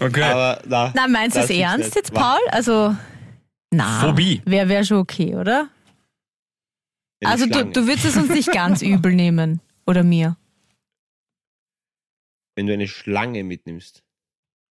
Okay. 0.00 0.23
aber 0.23 0.62
na, 0.67 0.93
Na, 0.95 1.09
meinst 1.09 1.37
du 1.37 1.41
das 1.41 1.50
es 1.50 1.57
ist 1.57 1.62
ernst 1.62 1.85
nicht 1.87 1.97
jetzt. 1.97 2.14
Paul? 2.14 2.38
Also, 2.50 2.97
Na, 3.71 4.00
Phobie. 4.00 4.41
Wäre 4.47 4.69
wär 4.69 4.85
schon 4.85 4.99
okay, 4.99 5.35
oder? 5.35 5.69
Eine 7.23 7.31
also 7.33 7.47
du, 7.47 7.64
du 7.67 7.87
würdest 7.87 8.05
es 8.07 8.17
uns 8.17 8.29
nicht 8.31 8.50
ganz 8.53 8.81
übel 8.83 9.12
nehmen. 9.12 9.61
Oder 9.87 10.03
mir. 10.03 10.37
Wenn 12.57 12.67
du 12.67 12.73
eine 12.73 12.88
Schlange 12.88 13.45
mitnimmst. 13.45 14.03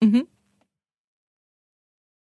Mhm. 0.03 0.27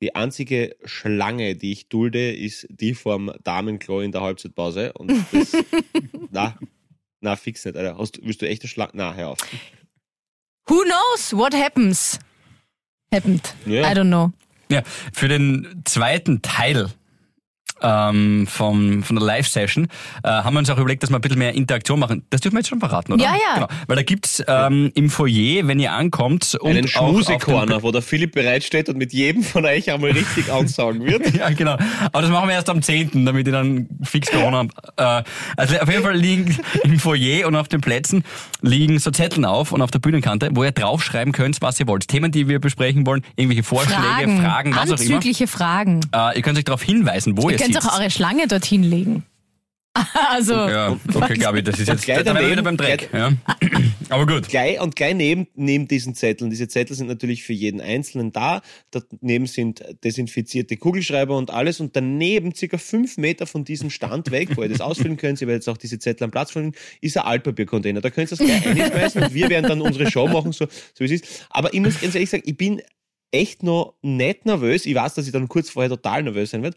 Die 0.01 0.15
einzige 0.15 0.77
Schlange, 0.85 1.57
die 1.57 1.73
ich 1.73 1.89
dulde, 1.89 2.33
ist 2.35 2.67
die 2.71 2.95
vom 2.95 3.33
Damenklo 3.43 4.01
in 4.01 4.13
der 4.13 4.21
Halbzeitpause. 4.21 4.93
Und 4.93 5.13
das, 5.33 5.53
na, 6.31 6.57
na, 7.21 7.35
fix 7.37 7.65
nicht, 7.65 7.77
Alter. 7.77 7.99
Hast, 7.99 8.17
du- 8.19 8.23
willst 8.25 8.41
du 8.43 8.49
echt 8.49 8.63
eine 8.63 8.69
Schlange? 8.69 8.93
Na, 8.95 9.15
hör 9.15 9.29
auf. 9.31 9.39
Who 10.69 10.83
knows 10.85 11.33
what 11.33 11.55
happens? 11.55 12.19
Happened. 13.13 13.55
Ja. 13.67 13.91
I 13.91 13.95
don't 13.95 14.07
know. 14.09 14.31
Ja, 14.71 14.83
für 15.13 15.29
den 15.29 15.83
zweiten 15.85 16.43
Teil 16.43 16.91
ähm, 17.83 18.47
vom, 18.47 19.03
von 19.03 19.17
der 19.17 19.25
Live-Session 19.25 19.89
äh, 20.23 20.29
haben 20.29 20.55
wir 20.55 20.61
uns 20.61 20.71
auch 20.71 20.79
überlegt, 20.79 21.03
dass 21.03 21.11
wir 21.11 21.17
ein 21.17 21.21
bisschen 21.21 21.39
mehr 21.39 21.55
Interaktion 21.55 21.99
machen. 21.99 22.25
Das 22.31 22.41
dürfen 22.41 22.57
wir 22.57 22.61
jetzt 22.61 22.69
schon 22.69 22.81
verraten, 22.81 23.13
oder? 23.13 23.25
Ja, 23.25 23.33
ja. 23.33 23.55
Genau. 23.55 23.69
Weil 23.87 23.97
da 23.97 24.03
gibt's 24.03 24.43
ähm, 24.47 24.91
im 24.95 25.11
Foyer, 25.11 25.67
wenn 25.67 25.79
ihr 25.81 25.93
ankommt 25.93 26.57
und 26.61 26.71
Einen 26.71 26.89
Schmusekorner, 26.89 27.83
wo 27.83 27.93
der 27.93 28.03
Philipp 28.03 28.33
bereitsteht 28.33 28.89
und 28.89 28.99
mit 28.99 29.13
jedem 29.13 29.43
von 29.43 29.65
euch 29.65 29.91
einmal 29.91 30.11
richtig 30.11 30.53
ansagen 30.53 31.05
wird. 31.05 31.35
Ja, 31.35 31.51
genau. 31.51 31.77
Aber 32.13 32.23
das 32.23 32.31
machen 32.31 32.49
wir 32.49 32.55
erst 32.55 32.71
am 32.71 32.83
10., 32.83 33.25
damit 33.25 33.47
ich 33.47 33.53
dann 33.53 33.89
fix 34.03 34.31
Corona 34.31 34.67
hab. 34.97 35.23
Äh, 35.25 35.29
also 35.57 35.77
auf 35.77 35.89
jeden 35.89 36.03
Fall 36.03 36.17
liegen 36.17 36.57
im 36.83 36.99
Foyer 36.99 37.47
und 37.47 37.57
auf 37.57 37.69
den 37.69 37.81
Plätzen 37.81 38.25
liegen 38.61 38.99
so 38.99 39.11
Zetteln 39.11 39.45
auf 39.45 39.73
und 39.73 39.83
auf 39.83 39.91
der 39.91 39.99
Bühnenkante, 39.99 40.51
wo 40.53 40.65
ihr 40.65 40.73
draufschreiben 40.73 41.33
könnt, 41.33 41.61
was 41.61 41.79
ihr 41.81 41.87
wollt. 41.87 42.09
Themen, 42.09 42.33
die 42.33 42.49
wir 42.49 42.59
besprechen 42.59 43.07
wollen, 43.07 43.23
irgendwelche 43.37 43.63
Vorschläge, 43.63 44.01
Fragen. 44.01 44.43
Fragen, 44.43 44.77
was 44.77 44.93
auch 44.93 45.01
immer. 45.01 45.47
Fragen. 45.47 46.01
Äh, 46.15 46.37
ihr 46.37 46.43
könnt 46.43 46.59
euch 46.59 46.65
darauf 46.65 46.83
hinweisen, 46.83 47.37
wo 47.37 47.51
ihr, 47.51 47.59
Ihr 47.59 47.68
könnt 47.73 47.87
auch 47.87 47.99
eure 47.99 48.11
Schlange 48.11 48.47
dorthin 48.47 48.83
legen. 48.83 49.25
Also, 50.31 50.53
ja, 50.55 50.97
okay, 51.15 51.35
Gabi, 51.35 51.63
das 51.63 51.81
ist 51.81 51.89
jetzt, 51.89 52.05
gleich 52.05 52.19
da 52.19 52.27
wären 52.27 52.37
wir 52.37 52.51
wieder 52.53 52.63
daneben- 52.63 52.77
beim 52.77 52.77
Dreck. 52.77 53.11
Ja. 53.13 53.33
Aber 54.11 54.27
gut. 54.27 54.49
Gleich, 54.49 54.81
und 54.81 54.95
gleich 54.95 55.15
neben, 55.15 55.49
neben 55.55 55.89
diesen 55.89 56.15
Zetteln, 56.15 56.51
diese 56.51 56.69
Zettel 56.69 56.95
sind 56.95 57.09
natürlich 57.09 57.43
für 57.43 57.53
jeden 57.53 57.81
Einzelnen 57.81 58.33
da. 58.33 58.63
Daneben 58.93 59.47
sind 59.47 59.83
desinfizierte 60.05 60.77
Kugelschreiber 60.77 61.37
und 61.37 61.51
alles. 61.51 61.81
Und 61.81 61.97
daneben, 61.97 62.55
circa 62.55 62.79
fünf 62.79 63.17
Meter 63.17 63.47
von 63.47 63.65
diesem 63.65 63.91
Stand 63.91 64.31
weg, 64.31 64.51
wo 64.57 64.63
ihr 64.63 64.69
das 64.69 64.81
ausfüllen 64.81 65.17
könnt, 65.17 65.41
ihr 65.41 65.49
werdet 65.49 65.63
jetzt 65.63 65.69
auch 65.75 65.79
diese 65.79 65.99
Zettel 65.99 66.25
am 66.25 66.31
Platz 66.31 66.53
finden, 66.53 66.73
ist 67.01 67.17
ein 67.17 67.25
Altpapiercontainer. 67.25 68.01
Da 68.01 68.11
könnt 68.11 68.31
ihr 68.31 68.37
das 68.37 68.47
gleich 68.47 68.67
einschmeißen 68.67 69.23
und 69.25 69.35
wir 69.35 69.49
werden 69.51 69.67
dann 69.69 69.81
unsere 69.81 70.09
Show 70.11 70.29
machen, 70.29 70.53
so, 70.53 70.67
so 70.67 71.01
wie 71.01 71.05
es 71.07 71.11
ist. 71.23 71.47
Aber 71.51 71.75
ich 71.75 71.81
muss 71.81 72.01
ganz 72.01 72.15
ehrlich 72.15 72.31
sagen, 72.31 72.45
ich 72.47 72.57
bin 72.57 72.83
echt 73.31 73.63
noch 73.63 73.95
nicht 74.03 74.47
nervös. 74.47 74.87
Ich 74.87 74.95
weiß, 74.95 75.15
dass 75.15 75.27
ich 75.27 75.33
dann 75.33 75.49
kurz 75.49 75.71
vorher 75.71 75.91
total 75.91 76.23
nervös 76.23 76.51
sein 76.51 76.63
werde. 76.63 76.77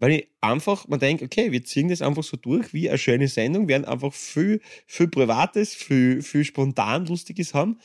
Weil 0.00 0.12
ich 0.12 0.28
einfach, 0.40 0.86
man 0.88 1.00
denkt, 1.00 1.22
okay, 1.22 1.52
wir 1.52 1.64
ziehen 1.64 1.88
das 1.88 2.02
einfach 2.02 2.22
so 2.22 2.36
durch 2.36 2.72
wie 2.72 2.88
eine 2.88 2.98
schöne 2.98 3.28
Sendung, 3.28 3.68
werden 3.68 3.84
einfach 3.84 4.12
viel, 4.12 4.60
viel 4.86 5.08
Privates, 5.08 5.74
viel, 5.74 6.22
viel 6.22 6.44
spontan 6.44 7.06
Lustiges 7.06 7.54
haben. 7.54 7.78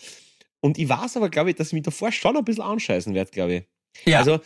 Und 0.59 0.77
ich 0.77 0.87
weiß 0.87 1.17
aber, 1.17 1.29
glaube 1.29 1.49
ich, 1.49 1.55
dass 1.55 1.67
ich 1.67 1.73
mich 1.73 1.83
davor 1.83 2.11
schon 2.11 2.37
ein 2.37 2.45
bisschen 2.45 2.63
anscheißen 2.63 3.13
werde, 3.13 3.31
glaube 3.31 3.53
ich. 3.55 3.63
Ja. 4.05 4.19
Also, 4.19 4.39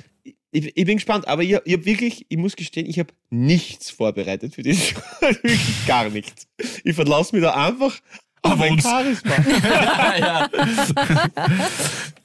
ich, 0.52 0.76
ich 0.76 0.86
bin 0.86 0.98
gespannt, 0.98 1.28
aber 1.28 1.44
ich, 1.44 1.52
ich 1.66 1.74
habe 1.74 1.86
wirklich, 1.86 2.26
ich 2.30 2.38
muss 2.38 2.56
gestehen, 2.56 2.90
ich 2.90 3.00
habe 3.00 3.14
nichts 3.30 3.90
vorbereitet 3.90 4.56
für 4.56 4.64
das. 4.64 4.78
wirklich 5.22 5.88
gar 5.88 6.10
nichts. 6.10 6.48
Ich 6.84 6.96
verlasse 6.96 7.36
mich 7.36 7.44
da 7.44 7.54
einfach 7.54 8.00
uns. 8.42 8.84
Charisma. 8.84 9.36
ja. 10.20 10.50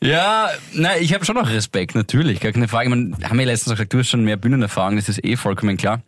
ja, 0.02 0.50
nein, 0.72 1.02
ich 1.02 1.14
habe 1.14 1.24
schon 1.24 1.36
noch 1.36 1.48
Respekt, 1.48 1.94
natürlich, 1.94 2.40
gar 2.40 2.52
keine 2.52 2.68
Frage. 2.68 2.90
Man 2.90 3.16
haben 3.24 3.40
ja 3.40 3.46
letztens 3.46 3.72
auch 3.72 3.76
gesagt, 3.76 3.92
du 3.92 3.98
hast 3.98 4.08
schon 4.08 4.24
mehr 4.24 4.36
Bühnenerfahrung, 4.36 4.96
das 4.96 5.08
ist 5.08 5.24
eh 5.24 5.36
vollkommen 5.36 5.76
klar. 5.76 6.02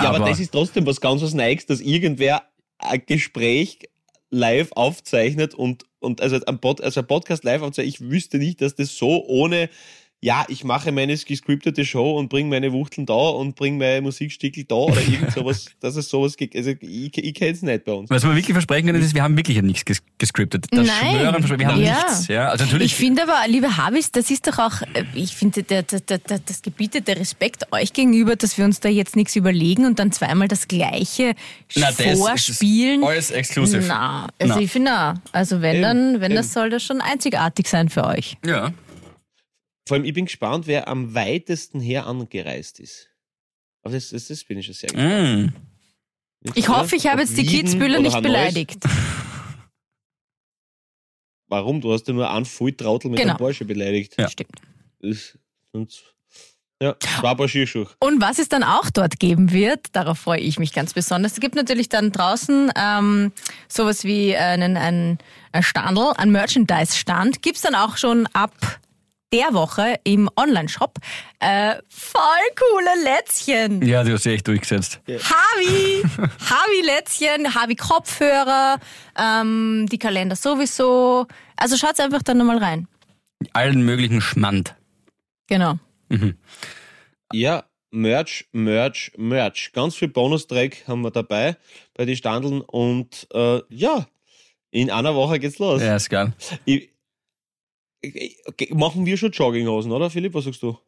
Ja, 0.00 0.10
aber, 0.10 0.26
das 0.26 0.40
ist 0.40 0.52
trotzdem 0.52 0.86
was 0.86 1.00
ganz 1.00 1.22
was 1.22 1.34
Neues, 1.34 1.66
dass 1.66 1.80
irgendwer 1.80 2.42
ein 2.78 3.02
Gespräch 3.06 3.78
live 4.30 4.72
aufzeichnet 4.72 5.54
und, 5.54 5.84
und 6.00 6.20
also, 6.20 6.38
ein 6.44 6.58
Pod, 6.58 6.80
also 6.80 7.00
ein 7.00 7.06
Podcast 7.06 7.44
live 7.44 7.62
aufzeichnet. 7.62 7.94
Ich 7.94 8.10
wüsste 8.10 8.38
nicht, 8.38 8.60
dass 8.60 8.74
das 8.74 8.96
so 8.96 9.24
ohne, 9.26 9.68
ja, 10.24 10.44
ich 10.48 10.62
mache 10.62 10.92
meine 10.92 11.16
gescriptete 11.16 11.84
Show 11.84 12.16
und 12.16 12.28
bringe 12.28 12.48
meine 12.48 12.72
Wuchteln 12.72 13.06
da 13.06 13.12
und 13.12 13.56
bringe 13.56 13.76
meine 13.78 14.02
Musikstickel 14.02 14.62
da 14.62 14.76
oder 14.76 15.00
irgend 15.00 15.32
sowas, 15.34 15.66
dass 15.80 15.96
es 15.96 16.08
sowas 16.08 16.36
gibt. 16.36 16.54
Also 16.54 16.70
ich, 16.80 17.18
ich 17.18 17.34
kenne 17.34 17.50
es 17.50 17.62
nicht 17.62 17.84
bei 17.84 17.92
uns. 17.92 18.08
Was 18.08 18.22
wir 18.22 18.30
wirklich 18.34 18.52
versprechen 18.52 18.86
können, 18.86 19.02
ist, 19.02 19.14
wir 19.16 19.22
haben 19.24 19.36
wirklich 19.36 19.60
nichts 19.62 19.84
ges 19.84 20.00
gescriptet. 20.18 20.66
Das 20.70 20.86
Nein. 20.86 21.16
schwören, 21.18 21.58
wir 21.58 21.66
haben 21.66 21.82
Ja. 21.82 21.94
nichts. 22.06 22.28
Ja, 22.28 22.48
also 22.50 22.64
ich 22.64 22.70
natürlich. 22.70 22.94
finde 22.94 23.24
aber, 23.24 23.48
liebe 23.48 23.76
Habis, 23.76 24.12
das 24.12 24.30
ist 24.30 24.46
doch 24.46 24.58
auch, 24.60 24.82
äh, 24.94 25.04
ich 25.14 25.34
finde, 25.34 25.64
der, 25.64 25.82
der, 25.82 25.98
der, 25.98 26.18
der, 26.18 26.38
das 26.38 26.62
gebietet 26.62 27.08
der 27.08 27.18
Respekt 27.18 27.66
euch 27.72 27.92
gegenüber, 27.92 28.36
dass 28.36 28.56
wir 28.56 28.64
uns 28.64 28.78
da 28.78 28.88
jetzt 28.88 29.16
nichts 29.16 29.34
überlegen 29.34 29.86
und 29.86 29.98
dann 29.98 30.12
zweimal 30.12 30.46
das 30.46 30.68
Gleiche 30.68 31.34
Na, 31.74 31.88
das 31.90 31.98
ist 31.98 32.18
vorspielen. 32.20 33.02
alles 33.02 33.32
exklusiv. 33.32 33.84
Na, 33.88 34.28
also 34.38 34.54
Na. 34.54 34.60
ich 34.60 34.70
finde, 34.70 35.14
also 35.32 35.60
wenn 35.62 35.74
Eben, 35.76 35.82
dann, 35.82 36.20
wenn 36.20 36.30
eben. 36.30 36.36
das 36.36 36.52
soll 36.52 36.70
das 36.70 36.84
schon 36.84 37.00
einzigartig 37.00 37.66
sein 37.66 37.88
für 37.88 38.06
euch. 38.06 38.36
Ja. 38.46 38.70
Vor 39.86 39.96
allem, 39.96 40.04
ich 40.04 40.14
bin 40.14 40.26
gespannt, 40.26 40.66
wer 40.66 40.88
am 40.88 41.14
weitesten 41.14 41.80
her 41.80 42.06
angereist 42.06 42.80
ist. 42.80 43.08
Aber 43.82 43.94
das, 43.94 44.10
das, 44.10 44.28
das 44.28 44.44
bin 44.44 44.58
ich 44.58 44.66
schon 44.66 44.74
sehr 44.74 44.90
gespannt. 44.90 45.52
Mm. 45.52 46.50
Ich 46.54 46.68
hoffe, 46.68 46.96
ich 46.96 47.06
habe 47.06 47.20
jetzt 47.22 47.36
die 47.36 47.46
Kitzbühler 47.46 48.00
nicht 48.00 48.14
Hanoi? 48.14 48.28
beleidigt. 48.28 48.78
Warum? 51.48 51.80
Du 51.80 51.92
hast 51.92 52.08
ja 52.08 52.14
nur 52.14 52.30
einen 52.30 52.44
Volltrautel 52.44 53.10
mit 53.10 53.18
Genau. 53.20 53.32
einem 53.32 53.38
Porsche 53.38 53.64
beleidigt. 53.64 54.14
Ja. 54.18 54.28
Stimmt. 54.28 54.56
Das, 55.00 55.38
sonst, 55.72 56.02
ja, 56.80 56.96
zwei 56.98 57.34
Paar 57.34 57.48
Skischuhe. 57.48 57.88
Und 58.00 58.20
was 58.20 58.38
es 58.38 58.48
dann 58.48 58.62
auch 58.62 58.90
dort 58.90 59.20
geben 59.20 59.52
wird, 59.52 59.80
darauf 59.92 60.18
freue 60.18 60.40
ich 60.40 60.58
mich 60.58 60.72
ganz 60.72 60.94
besonders. 60.94 61.32
Es 61.32 61.40
gibt 61.40 61.54
natürlich 61.54 61.88
dann 61.88 62.10
draußen 62.10 62.72
ähm, 62.74 63.32
sowas 63.68 64.04
wie 64.04 64.34
einen, 64.36 64.76
einen, 64.76 65.18
ein 65.52 65.62
Standel, 65.62 66.12
ein 66.16 66.32
Merchandise-Stand. 66.32 67.42
Gibt's 67.42 67.60
dann 67.62 67.74
auch 67.74 67.96
schon 67.98 68.26
ab 68.28 68.54
der 69.32 69.54
Woche 69.54 69.98
im 70.04 70.28
Online-Shop. 70.36 70.98
Äh, 71.40 71.76
voll 71.88 72.22
coole 72.56 73.04
Lätzchen. 73.04 73.82
Ja, 73.82 74.04
du 74.04 74.12
hast 74.12 74.24
dich 74.24 74.34
echt 74.34 74.48
durchgesetzt. 74.48 75.00
Havi, 75.06 76.02
Havi-Lätzchen, 76.50 77.54
Havi-Kopfhörer, 77.54 78.78
ähm, 79.18 79.86
die 79.90 79.98
Kalender 79.98 80.36
sowieso. 80.36 81.26
Also 81.56 81.76
schaut's 81.76 82.00
einfach 82.00 82.22
dann 82.22 82.38
nochmal 82.38 82.58
rein. 82.58 82.88
Allen 83.52 83.82
möglichen 83.82 84.20
Schmand. 84.20 84.74
Genau. 85.48 85.78
Ja, 87.32 87.64
Merch, 87.90 88.46
Merch, 88.52 89.12
Merch. 89.16 89.72
Ganz 89.72 89.94
viel 89.96 90.08
Bonustrack 90.08 90.86
haben 90.86 91.02
wir 91.02 91.10
dabei 91.10 91.56
bei 91.94 92.04
den 92.04 92.16
Standeln 92.16 92.60
und 92.60 93.26
äh, 93.34 93.60
ja, 93.68 94.06
in 94.70 94.90
einer 94.90 95.14
Woche 95.14 95.38
geht's 95.38 95.58
los. 95.58 95.82
Ja, 95.82 95.96
ist 95.96 96.08
geil. 96.08 96.32
Ich, 96.64 96.91
machen 98.70 99.06
wir 99.06 99.16
schon 99.16 99.30
Jogginghosen, 99.32 99.92
oder 99.92 100.10
Philipp? 100.10 100.34
Was 100.34 100.44
sagst 100.44 100.62
du? 100.62 100.78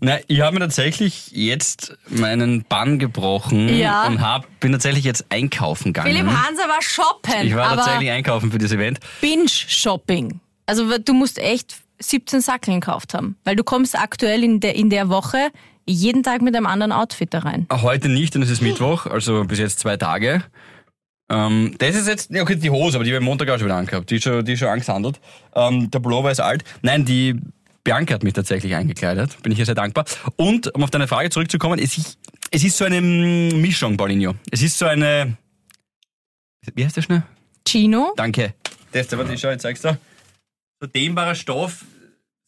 Na, 0.00 0.18
ich 0.28 0.40
habe 0.40 0.54
mir 0.54 0.60
tatsächlich 0.60 1.30
jetzt 1.32 1.96
meinen 2.08 2.64
Bann 2.64 2.98
gebrochen 2.98 3.68
Ja. 3.76 4.06
und 4.06 4.20
hab, 4.20 4.46
bin 4.60 4.72
tatsächlich 4.72 5.04
jetzt 5.04 5.26
einkaufen 5.30 5.92
gegangen. 5.92 6.14
Philipp 6.14 6.30
Hanser 6.30 6.68
war 6.68 6.80
shoppen, 6.80 7.46
ich 7.46 7.54
war 7.56 7.66
aber 7.66 7.76
tatsächlich 7.82 8.10
einkaufen 8.10 8.52
für 8.52 8.58
das 8.58 8.70
Event. 8.70 9.00
Binge-Shopping. 9.20 10.40
Also 10.66 10.98
du 10.98 11.12
musst 11.12 11.38
echt 11.38 11.76
17 11.98 12.40
Sackeln 12.40 12.80
gekauft 12.80 13.14
haben, 13.14 13.36
weil 13.44 13.56
du 13.56 13.64
kommst 13.64 13.98
aktuell 13.98 14.44
in 14.44 14.60
der, 14.60 14.76
in 14.76 14.90
der 14.90 15.08
Woche 15.08 15.48
jeden 15.86 16.22
Tag 16.22 16.40
mit 16.40 16.56
einem 16.56 16.66
anderen 16.66 16.92
Outfit 16.92 17.34
da 17.34 17.40
rein. 17.40 17.66
Heute 17.70 18.08
nicht, 18.08 18.34
denn 18.34 18.42
es 18.42 18.50
ist 18.50 18.62
Mittwoch, 18.62 19.06
also 19.06 19.44
bis 19.44 19.58
jetzt 19.58 19.80
zwei 19.80 19.96
Tage. 19.96 20.42
Ähm, 21.30 21.74
das 21.78 21.96
ist 21.96 22.06
jetzt, 22.06 22.30
ja, 22.30 22.42
okay, 22.42 22.56
die 22.56 22.70
Hose, 22.70 22.96
aber 22.96 23.04
die 23.04 23.10
habe 23.10 23.16
ich 23.16 23.22
am 23.22 23.24
Montag 23.24 23.48
auch 23.48 23.58
schon 23.58 23.66
wieder 23.66 23.76
angehabt. 23.76 24.10
Die 24.10 24.16
ist 24.16 24.24
schon, 24.24 24.44
die 24.44 24.52
ist 24.52 24.58
schon 24.58 24.68
angesandelt. 24.68 25.20
Ähm, 25.54 25.90
der 25.90 26.00
Pullover 26.00 26.30
ist 26.30 26.40
alt. 26.40 26.64
Nein, 26.82 27.04
die 27.04 27.36
Bianca 27.82 28.14
hat 28.14 28.22
mich 28.22 28.34
tatsächlich 28.34 28.74
eingekleidet. 28.74 29.42
Bin 29.42 29.52
ich 29.52 29.58
ihr 29.58 29.66
sehr 29.66 29.74
dankbar. 29.74 30.04
Und, 30.36 30.74
um 30.74 30.82
auf 30.82 30.90
deine 30.90 31.08
Frage 31.08 31.30
zurückzukommen, 31.30 31.78
es 31.78 31.96
ist, 31.96 32.18
es 32.50 32.64
ist 32.64 32.76
so 32.76 32.84
eine 32.84 33.00
Mischung, 33.00 33.96
Paulinho. 33.96 34.34
Es 34.50 34.62
ist 34.62 34.78
so 34.78 34.86
eine, 34.86 35.36
wie 36.74 36.84
heißt 36.84 36.96
der 36.96 37.02
schnell? 37.02 37.22
Chino? 37.66 38.12
Danke. 38.16 38.54
Das, 38.92 39.10
warte, 39.12 39.34
ich 39.34 39.40
schau, 39.40 39.50
jetzt 39.50 39.62
zeig's 39.62 39.82
dir. 39.82 39.98
So 40.80 40.86
dehnbarer 40.86 41.34
Stoff, 41.34 41.84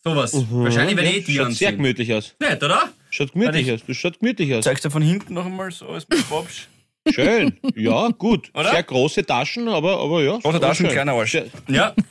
sowas. 0.02 0.32
Wahrscheinlich 0.34 0.96
werde 0.96 1.10
ja, 1.10 1.16
ich 1.16 1.24
die 1.24 1.34
Schaut 1.34 1.52
sehr 1.52 1.72
gemütlich 1.72 2.12
aus. 2.14 2.34
Nicht, 2.38 2.62
oder? 2.62 2.90
Schaut 3.10 3.32
gemütlich 3.32 3.72
aus. 3.72 3.80
Das 3.86 3.96
schaut 3.96 4.20
gemütlich 4.20 4.54
aus. 4.54 4.64
Zeigst 4.64 4.84
du 4.84 4.90
von 4.90 5.02
hinten 5.02 5.34
noch 5.34 5.46
einmal 5.46 5.70
so 5.70 5.88
als 5.88 6.04
Bobsch? 6.04 6.68
Schön. 7.10 7.56
Ja, 7.74 8.08
gut. 8.08 8.50
Oder? 8.54 8.70
Sehr 8.70 8.82
große 8.82 9.24
Taschen, 9.24 9.68
aber, 9.68 9.98
aber 10.00 10.22
ja. 10.22 10.38
Große 10.38 10.60
Taschen, 10.60 10.86
schön. 10.86 10.94
kleiner 10.94 11.12
Arsch. 11.12 11.32
Sehr- 11.32 11.46
Ja. 11.68 11.94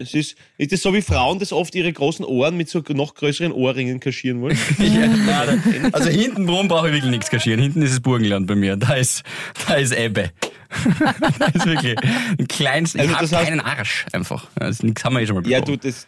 Es 0.00 0.12
ist, 0.12 0.36
ist 0.58 0.72
das 0.72 0.82
so 0.82 0.92
wie 0.92 1.02
Frauen, 1.02 1.38
das 1.38 1.52
oft 1.52 1.72
ihre 1.76 1.92
großen 1.92 2.24
Ohren 2.24 2.56
mit 2.56 2.68
so 2.68 2.82
noch 2.88 3.14
größeren 3.14 3.52
Ohrringen 3.52 4.00
kaschieren 4.00 4.40
wollen? 4.40 4.58
ja 4.78 5.06
nein, 5.06 5.90
also 5.94 6.10
hinten 6.10 6.48
drum 6.48 6.66
brauche 6.66 6.88
ich 6.88 6.94
wirklich 6.94 7.12
nichts 7.12 7.30
kaschieren. 7.30 7.60
Hinten 7.60 7.80
ist 7.80 7.92
es 7.92 8.00
Burgenland 8.00 8.48
bei 8.48 8.56
mir. 8.56 8.76
Da 8.76 8.94
ist, 8.94 9.22
da 9.68 9.74
ist 9.74 9.92
Ebbe. 9.96 10.32
da 11.38 11.46
ist 11.46 11.64
wirklich 11.66 11.96
ein 12.38 12.48
kleines, 12.48 12.96
ich 12.96 13.02
Also 13.02 13.14
habe 13.14 13.22
das 13.28 13.32
heißt- 13.32 13.44
keinen 13.44 13.60
Arsch 13.60 14.06
einfach. 14.12 14.48
Also 14.56 14.84
nichts 14.84 15.04
haben 15.04 15.14
wir 15.14 15.20
eh 15.22 15.26
schon 15.28 15.36
mal 15.36 15.46
Ja, 15.48 15.60
besprochen. 15.60 15.80
du, 15.80 15.88
das, 15.88 16.06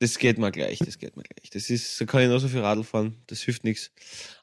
Das 0.00 0.18
geht 0.18 0.36
mal 0.38 0.50
gleich, 0.52 0.78
das 0.78 0.98
geht 0.98 1.16
mal 1.16 1.22
gleich. 1.22 1.48
Das 1.50 1.70
ist, 1.70 1.98
da 1.98 2.04
kann 2.04 2.20
ich 2.22 2.28
noch 2.28 2.38
so 2.40 2.48
viel 2.48 2.60
Radl 2.60 2.84
fahren, 2.84 3.16
das 3.26 3.40
hilft 3.40 3.64
nichts. 3.64 3.90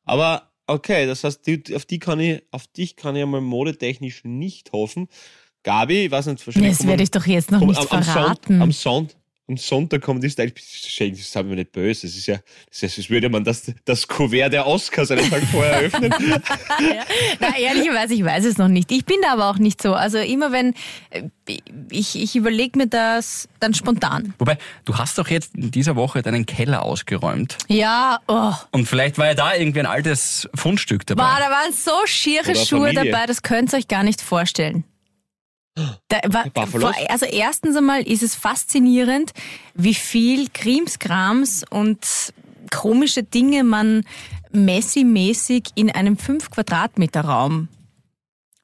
Aber 0.05 0.49
okay, 0.67 1.05
das 1.05 1.23
heißt, 1.23 1.45
die, 1.47 1.75
auf 1.75 1.85
die 1.85 1.99
kann 1.99 2.19
ich, 2.19 2.43
auf 2.51 2.67
dich 2.67 2.95
kann 2.95 3.15
ich 3.15 3.23
einmal 3.23 3.41
modetechnisch 3.41 4.23
nicht 4.23 4.71
hoffen. 4.71 5.07
Gabi, 5.63 6.05
ich 6.05 6.11
weiß 6.11 6.27
nicht, 6.27 6.45
wahrscheinlich. 6.45 6.77
Das 6.77 6.87
werde 6.87 7.03
ich 7.03 7.11
doch 7.11 7.25
jetzt 7.25 7.51
noch 7.51 7.61
nicht 7.61 7.79
am, 7.79 7.87
am, 7.97 8.03
verraten. 8.03 8.59
Sonntag, 8.59 8.61
am, 8.61 8.71
Sonntag, 8.71 9.17
am 9.47 9.57
Sonntag 9.57 10.01
kommt 10.01 10.23
die 10.23 10.29
Style. 10.29 10.51
Schenk, 10.57 11.17
das 11.17 11.35
haben 11.35 11.49
wir 11.49 11.55
nicht 11.55 11.71
böse. 11.71 12.07
Das 12.07 12.15
ist 12.15 12.25
ja, 12.25 12.37
das 12.69 12.83
ist, 12.83 12.97
als 12.97 13.09
würde 13.09 13.29
man 13.29 13.43
das, 13.43 13.71
das 13.85 14.07
Kuvert 14.07 14.53
der 14.53 14.65
Oscars 14.65 15.11
einen 15.11 15.29
Tag 15.29 15.43
vorher 15.51 15.77
öffnen. 15.81 16.13
Na, 17.39 17.57
ehrlicherweise, 17.57 18.15
ich 18.15 18.23
weiß 18.23 18.45
es 18.45 18.57
noch 18.57 18.67
nicht. 18.67 18.91
Ich 18.91 19.05
bin 19.05 19.17
da 19.21 19.33
aber 19.33 19.49
auch 19.49 19.57
nicht 19.57 19.81
so. 19.81 19.93
Also 19.93 20.17
immer 20.17 20.51
wenn, 20.51 20.73
äh, 21.11 21.23
ich, 21.91 22.19
ich 22.19 22.35
überlege 22.35 22.77
mir 22.77 22.87
das 22.87 23.47
dann 23.59 23.73
spontan. 23.73 24.33
Wobei, 24.39 24.57
du 24.85 24.97
hast 24.97 25.17
doch 25.17 25.27
jetzt 25.27 25.55
in 25.55 25.69
dieser 25.69 25.95
Woche 25.95 26.23
deinen 26.23 26.45
Keller 26.45 26.81
ausgeräumt. 26.83 27.57
Ja, 27.67 28.19
oh. 28.27 28.53
Und 28.71 28.87
vielleicht 28.87 29.17
war 29.19 29.27
ja 29.27 29.33
da 29.35 29.53
irgendwie 29.53 29.81
ein 29.81 29.85
altes 29.85 30.49
Fundstück 30.55 31.05
dabei. 31.05 31.23
Boah, 31.23 31.37
da 31.39 31.51
waren 31.51 31.71
so 31.71 31.91
schiere 32.05 32.51
Oder 32.51 32.65
Schuhe 32.65 32.87
Familie. 32.93 33.11
dabei, 33.11 33.25
das 33.27 33.43
könnt 33.43 33.73
ihr 33.73 33.77
euch 33.77 33.87
gar 33.87 34.03
nicht 34.03 34.21
vorstellen. 34.21 34.85
Da 36.07 36.19
Buffalos? 36.53 36.95
vor- 36.95 37.09
also 37.11 37.25
erstens 37.25 37.75
einmal 37.75 38.01
ist 38.03 38.23
es 38.23 38.35
faszinierend, 38.35 39.31
wie 39.73 39.93
viel 39.93 40.47
Krimskrams 40.49 41.63
und 41.69 42.33
komische 42.71 43.23
Dinge 43.23 43.63
man 43.63 44.03
Messi-mäßig 44.51 45.69
in 45.75 45.91
einem 45.91 46.17
5 46.17 46.49
Quadratmeter 46.49 47.21
Raum 47.21 47.67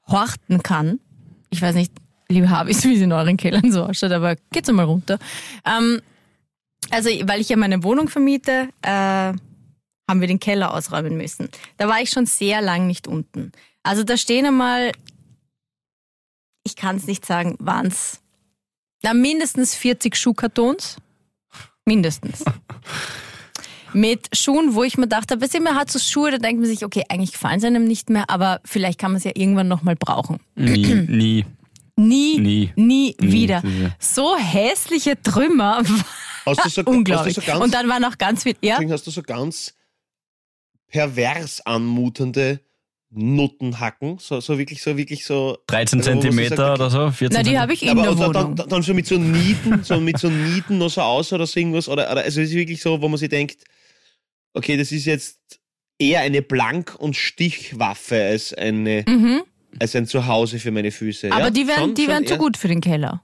horten 0.07 0.63
kann. 0.63 0.99
Ich 1.49 1.61
weiß 1.61 1.75
nicht, 1.75 1.91
liebe 2.29 2.49
Habis, 2.49 2.83
wie 2.85 2.95
es 2.95 3.01
in 3.01 3.11
euren 3.11 3.37
Kellern 3.37 3.71
so 3.71 3.83
ausschaut, 3.83 4.11
aber 4.11 4.35
geht's 4.51 4.69
einmal 4.69 4.85
runter. 4.85 5.19
Ähm, 5.65 6.01
also, 6.89 7.09
weil 7.09 7.41
ich 7.41 7.49
ja 7.49 7.57
meine 7.57 7.83
Wohnung 7.83 8.07
vermiete, 8.07 8.69
äh, 8.81 8.89
haben 10.09 10.19
wir 10.19 10.27
den 10.27 10.39
Keller 10.39 10.73
ausräumen 10.73 11.15
müssen. 11.17 11.49
Da 11.77 11.87
war 11.87 12.01
ich 12.01 12.09
schon 12.09 12.25
sehr 12.25 12.61
lang 12.61 12.87
nicht 12.87 13.07
unten. 13.07 13.51
Also 13.83 14.03
da 14.03 14.17
stehen 14.17 14.45
einmal, 14.45 14.91
ich 16.71 16.75
kann 16.77 16.95
es 16.95 17.05
nicht 17.07 17.25
sagen, 17.25 17.55
waren's 17.59 18.21
na, 19.03 19.13
mindestens 19.13 19.73
40 19.75 20.15
Schuhkartons. 20.15 20.97
Mindestens. 21.85 22.43
Mit 23.93 24.29
Schuhen, 24.37 24.73
wo 24.75 24.83
ich 24.83 24.97
mir 24.97 25.07
dachte, 25.07 25.41
weißt 25.41 25.55
du, 25.55 25.59
man 25.59 25.75
hat 25.75 25.91
so 25.91 25.99
Schuhe, 25.99 26.31
da 26.31 26.37
denkt 26.37 26.61
man 26.61 26.69
sich, 26.69 26.85
okay, 26.85 27.03
eigentlich 27.09 27.33
gefallen 27.33 27.59
sie 27.59 27.67
einem 27.67 27.85
nicht 27.85 28.09
mehr, 28.09 28.29
aber 28.29 28.61
vielleicht 28.63 28.99
kann 28.99 29.11
man 29.11 29.17
es 29.17 29.23
ja 29.25 29.31
irgendwann 29.33 29.67
nochmal 29.67 29.95
brauchen. 29.97 30.39
Nie, 30.55 30.95
nie. 31.07 31.45
Nie, 31.97 32.39
Nie. 32.39 32.71
nie 32.77 33.15
wieder. 33.19 33.61
sicher. 33.61 33.95
So 33.99 34.37
hässliche 34.37 35.21
Trümmer. 35.21 35.83
Hast 36.45 36.65
du 36.65 36.69
so, 36.69 36.81
Unglaublich. 36.85 37.35
Hast 37.37 37.47
du 37.47 37.51
so 37.51 37.51
ganz, 37.51 37.63
Und 37.65 37.73
dann 37.73 37.89
war 37.89 37.99
noch 37.99 38.17
ganz 38.17 38.43
viel, 38.43 38.55
ja? 38.61 38.79
hast 38.89 39.05
du 39.05 39.11
so 39.11 39.21
ganz 39.21 39.73
pervers 40.87 41.63
anmutende 41.65 42.59
Nuttenhacken? 43.11 44.17
So, 44.19 44.39
so 44.39 44.57
wirklich, 44.57 44.81
so 44.81 44.97
wirklich 44.97 45.25
so. 45.25 45.57
13 45.67 45.99
Also, 45.99 46.11
Zentimeter 46.11 46.55
sagt, 46.55 46.79
oder 46.79 46.89
so? 46.89 47.11
14 47.11 47.29
Na, 47.37 47.43
die 47.49 47.59
habe 47.59 47.73
ich 47.73 47.83
in 47.83 47.89
aber 47.89 48.01
der 48.03 48.11
und 48.11 48.19
dann, 48.19 48.33
Wohnung. 48.35 48.55
dann, 48.55 48.69
dann 48.69 48.81
so 48.81 48.93
mit 48.93 49.05
so 49.07 49.17
Nieten, 49.17 49.83
so 49.83 49.99
mit 49.99 50.17
so 50.17 50.29
Nieten 50.29 50.77
noch 50.77 50.89
so 50.89 51.01
aus 51.01 51.31
oder 51.33 51.45
so 51.45 51.59
irgendwas. 51.59 51.87
Oder, 51.89 52.11
oder 52.11 52.21
also 52.23 52.41
es 52.41 52.49
ist 52.49 52.55
wirklich 52.55 52.81
so, 52.81 53.01
wo 53.01 53.07
man 53.07 53.17
sich 53.17 53.29
denkt, 53.29 53.63
okay, 54.53 54.77
das 54.77 54.91
ist 54.91 55.05
jetzt 55.05 55.39
eher 55.99 56.21
eine 56.21 56.41
Blank- 56.41 56.95
und 56.99 57.15
Stichwaffe 57.15 58.15
als 58.23 58.53
eine, 58.53 59.03
Mhm. 59.07 59.43
als 59.79 59.95
ein 59.95 60.07
Zuhause 60.07 60.59
für 60.59 60.71
meine 60.71 60.91
Füße. 60.91 61.31
Aber 61.31 61.45
ja? 61.45 61.49
die 61.51 61.67
wären, 61.67 61.79
Schon- 61.79 61.93
die 61.95 62.01
schon 62.03 62.11
wären 62.11 62.27
zu 62.27 62.37
gut 62.37 62.57
für 62.57 62.67
den 62.67 62.81
Keller. 62.81 63.23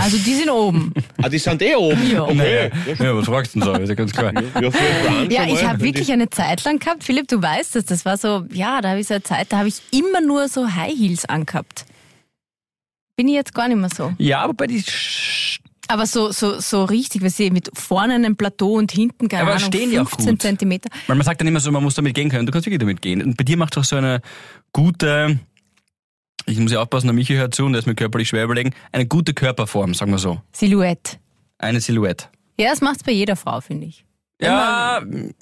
Also 0.00 0.18
die 0.18 0.34
sind 0.34 0.50
oben. 0.50 0.92
Ah, 1.22 1.28
die 1.28 1.38
sind 1.38 1.60
eh 1.62 1.74
oben. 1.76 2.10
Ja. 2.10 2.22
Okay. 2.22 2.70
Ja, 2.98 3.16
was 3.16 3.26
fragst 3.26 3.54
du 3.54 3.60
denn 3.60 3.68
so? 3.68 3.80
Ist 3.80 3.88
ja 3.88 3.94
ganz 3.94 4.12
klar. 4.12 4.32
Ja, 4.60 4.70
Ja, 5.28 5.46
ich 5.46 5.64
habe 5.64 5.80
wirklich 5.80 6.10
eine 6.12 6.30
Zeit 6.30 6.64
lang 6.64 6.78
gehabt, 6.78 7.04
Philipp, 7.04 7.28
du 7.28 7.40
weißt 7.40 7.76
das, 7.76 7.84
das 7.84 8.04
war 8.04 8.16
so, 8.16 8.44
ja, 8.52 8.80
da 8.80 8.90
habe 8.90 9.00
ich 9.00 9.06
so 9.06 9.14
eine 9.14 9.22
Zeit, 9.22 9.52
da 9.52 9.58
habe 9.58 9.68
ich 9.68 9.80
immer 9.90 10.20
nur 10.20 10.48
so 10.48 10.66
High 10.74 10.96
Heels 10.96 11.24
angehabt. 11.26 11.84
Bin 13.16 13.28
ich 13.28 13.34
jetzt 13.34 13.54
gar 13.54 13.68
nicht 13.68 13.76
mehr 13.76 13.90
so. 13.94 14.12
Ja, 14.18 14.40
aber 14.40 14.54
bei 14.54 14.66
die 14.66 14.82
Aber 15.88 16.06
so, 16.06 16.30
so, 16.32 16.58
so 16.60 16.84
richtig, 16.84 17.22
was 17.22 17.38
ich 17.38 17.52
mit 17.52 17.68
vorne 17.74 18.14
einem 18.14 18.36
Plateau 18.36 18.74
und 18.78 18.92
hinten, 18.92 19.28
keine 19.28 19.42
Aber 19.42 19.52
Ahnung, 19.56 19.66
stehen 19.66 19.92
ja 19.92 20.02
auch 20.02 20.08
15 20.08 20.26
gut. 20.34 20.42
Zentimeter. 20.42 20.88
Weil 21.06 21.16
man 21.16 21.24
sagt 21.24 21.40
dann 21.40 21.48
immer 21.48 21.60
so, 21.60 21.70
man 21.70 21.82
muss 21.82 21.94
damit 21.94 22.14
gehen 22.14 22.30
können. 22.30 22.46
Du 22.46 22.52
kannst 22.52 22.66
wirklich 22.66 22.78
damit 22.78 23.02
gehen. 23.02 23.22
Und 23.22 23.36
bei 23.36 23.44
dir 23.44 23.56
macht 23.58 23.76
doch 23.76 23.84
so 23.84 23.96
eine 23.96 24.22
gute, 24.72 25.38
ich 26.50 26.58
muss 26.58 26.72
ja 26.72 26.80
aufpassen, 26.80 27.06
der 27.06 27.14
Michi 27.14 27.34
hört 27.34 27.54
zu 27.54 27.64
und 27.64 27.72
der 27.72 27.80
ist 27.80 27.86
mir 27.86 27.94
körperlich 27.94 28.28
schwer 28.28 28.44
überlegen, 28.44 28.72
eine 28.92 29.06
gute 29.06 29.34
Körperform, 29.34 29.94
sagen 29.94 30.10
wir 30.12 30.18
so. 30.18 30.40
Silhouette. 30.52 31.16
Eine 31.58 31.80
Silhouette. 31.80 32.26
Ja, 32.58 32.70
das 32.70 32.80
macht's 32.80 33.02
bei 33.04 33.12
jeder 33.12 33.36
Frau, 33.36 33.60
finde 33.60 33.86
ich. 33.86 34.04
Ja, 34.42 35.00
um 35.02 35.34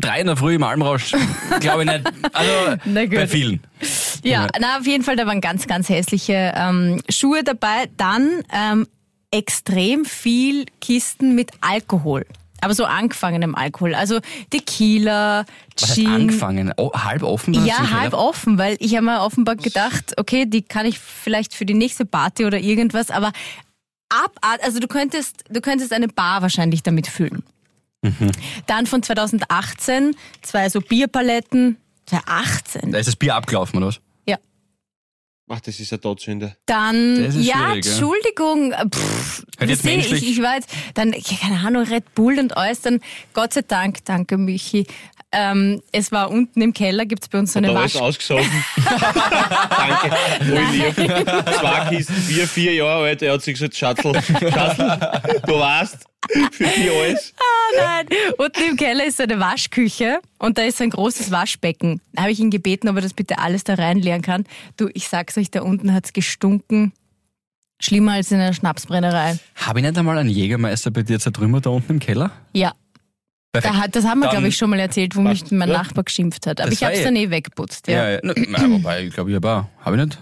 drei 0.00 0.20
in 0.20 0.26
der 0.26 0.36
Früh 0.36 0.54
im 0.56 0.62
Almrausch, 0.62 1.12
glaube 1.60 1.84
ich 1.84 1.90
nicht. 1.90 2.04
Also 2.34 2.76
bei 3.10 3.26
vielen. 3.26 3.60
Ja, 4.22 4.42
Ja. 4.42 4.48
na 4.60 4.78
auf 4.78 4.86
jeden 4.86 5.04
Fall, 5.04 5.16
da 5.16 5.26
waren 5.26 5.40
ganz, 5.40 5.66
ganz 5.66 5.88
hässliche 5.88 6.52
ähm, 6.54 7.00
Schuhe 7.08 7.44
dabei. 7.44 7.88
Dann 7.96 8.42
ähm, 8.52 8.86
extrem 9.30 10.04
viel 10.04 10.66
Kisten 10.82 11.34
mit 11.34 11.50
Alkohol. 11.62 12.26
Aber 12.62 12.74
so 12.74 12.84
angefangenem 12.84 13.56
Alkohol. 13.56 13.94
Also 13.94 14.20
Tequila, 14.50 15.44
Was 15.78 15.88
heißt 15.88 15.94
Gin. 15.96 16.06
angefangen? 16.06 16.72
Oh, 16.76 16.92
halb 16.92 17.24
offen? 17.24 17.54
im 17.54 17.66
Ja, 17.66 17.90
halb 17.90 18.14
offen, 18.14 18.56
weil 18.56 18.76
ich 18.78 18.94
habe 18.94 19.04
mir 19.04 19.20
offenbar 19.20 19.56
gedacht, 19.56 20.14
okay, 20.16 20.46
die 20.46 20.62
kann 20.62 20.86
ich 20.86 21.00
vielleicht 21.00 21.54
für 21.54 21.66
die 21.66 21.74
nächste 21.74 22.06
Party 22.06 22.44
oder 22.44 22.60
irgendwas, 22.60 23.10
aber 23.10 23.32
abart, 24.08 24.62
also 24.62 24.78
du 24.78 24.86
könntest, 24.86 25.44
du 25.50 25.60
könntest 25.60 25.92
eine 25.92 26.06
Bar 26.06 26.40
wahrscheinlich 26.40 26.84
damit 26.84 27.08
füllen. 27.08 27.42
Mhm. 28.02 28.30
Dann 28.66 28.86
von 28.86 29.02
2018 29.02 30.14
zwei 30.42 30.68
so 30.68 30.80
Bierpaletten, 30.80 31.78
2018. 32.06 32.92
Da 32.92 32.98
ist 32.98 33.06
das 33.06 33.16
Bier 33.16 33.34
abgelaufen, 33.34 33.78
oder 33.78 33.88
was? 33.88 34.00
Ach, 35.48 35.60
das 35.60 35.78
ist 35.80 35.92
eine 35.92 36.00
Todsünde. 36.00 36.56
Dann, 36.66 37.24
Das 37.24 37.34
ja, 37.34 37.56
schwierig, 37.68 37.84
ja. 37.84 37.92
Entschuldigung, 37.92 38.72
pff, 38.90 39.44
wisst 39.58 39.84
ihr, 39.84 39.90
menschlich- 39.90 40.22
ich, 40.22 40.30
ich 40.38 40.42
war 40.42 40.54
jetzt, 40.54 40.70
dann, 40.94 41.12
keine 41.12 41.58
Ahnung, 41.66 41.82
Red 41.84 42.14
Bull 42.14 42.38
und 42.38 42.56
alles, 42.56 42.80
dann, 42.82 43.00
Gott 43.34 43.52
sei 43.52 43.62
Dank, 43.62 44.04
danke 44.04 44.38
Michi, 44.38 44.86
ähm, 45.32 45.82
es 45.92 46.12
war 46.12 46.30
unten 46.30 46.60
im 46.60 46.72
Keller, 46.72 47.06
gibt's 47.06 47.28
bei 47.28 47.38
uns 47.38 47.52
so 47.54 47.58
eine 47.58 47.74
Wasch... 47.74 47.96
ausgesogen. 47.96 48.46
Danke. 48.76 50.16
Voll 50.38 50.64
lieb. 50.72 50.94
Zwei 50.94 51.86
Kisten, 51.88 52.14
vier, 52.14 52.46
vier 52.46 52.74
Jahre 52.74 53.04
alt. 53.04 53.22
Er 53.22 53.32
hat 53.32 53.42
sich 53.42 53.54
gesagt, 53.54 53.74
Schatzel, 53.74 54.14
Schatzel, 54.22 54.98
du 55.46 55.58
weißt, 55.58 55.98
für 56.52 56.64
die 56.64 56.90
alles. 56.90 57.34
Nein, 57.76 58.06
unten 58.36 58.62
im 58.70 58.76
Keller 58.76 59.06
ist 59.06 59.16
so 59.16 59.22
eine 59.22 59.40
Waschküche 59.40 60.20
und 60.38 60.58
da 60.58 60.62
ist 60.62 60.78
so 60.78 60.84
ein 60.84 60.90
großes 60.90 61.30
Waschbecken. 61.30 62.00
Da 62.12 62.22
habe 62.22 62.32
ich 62.32 62.40
ihn 62.40 62.50
gebeten, 62.50 62.88
ob 62.88 62.96
er 62.96 63.02
das 63.02 63.14
bitte 63.14 63.38
alles 63.38 63.64
da 63.64 63.74
reinleeren 63.74 64.22
kann. 64.22 64.44
Du, 64.76 64.88
ich 64.92 65.08
sag's 65.08 65.38
euch, 65.38 65.50
da 65.50 65.62
unten 65.62 65.94
hat's 65.94 66.12
gestunken. 66.12 66.92
Schlimmer 67.80 68.12
als 68.12 68.30
in 68.30 68.38
einer 68.38 68.52
Schnapsbrennerei. 68.52 69.38
Habe 69.56 69.80
ich 69.80 69.86
nicht 69.86 69.98
einmal 69.98 70.16
einen 70.16 70.28
Jägermeister 70.28 70.92
bei 70.92 71.02
dir 71.02 71.18
zertrümmert 71.18 71.66
da 71.66 71.70
unten 71.70 71.94
im 71.94 71.98
Keller? 71.98 72.30
Ja, 72.52 72.74
Perfekt. 73.52 73.74
da 73.74 73.78
hat, 73.80 73.96
das 73.96 74.04
haben 74.06 74.20
wir, 74.20 74.28
glaube 74.30 74.48
ich, 74.48 74.56
schon 74.56 74.70
mal 74.70 74.80
erzählt, 74.80 75.14
wo 75.14 75.20
mich 75.20 75.50
mein 75.50 75.68
Ja. 75.68 75.78
Nachbar 75.78 76.04
geschimpft 76.04 76.46
hat. 76.46 76.60
Aber 76.60 76.70
Das 76.70 76.78
ich 76.78 76.84
habe 76.84 76.94
es 76.94 77.00
eh- 77.00 77.04
dann 77.04 77.16
eh 77.16 77.30
weggeputzt. 77.30 77.86
Ja. 77.88 78.08
Ja, 78.08 78.10
ja. 78.12 78.20
Na, 78.22 78.70
wobei, 78.70 79.04
ich 79.04 79.14
glaube, 79.14 79.30
ich 79.30 79.36
habe 79.36 79.50
auch. 79.50 79.84
Habe 79.84 79.96
ich 79.96 80.04
nicht? 80.06 80.18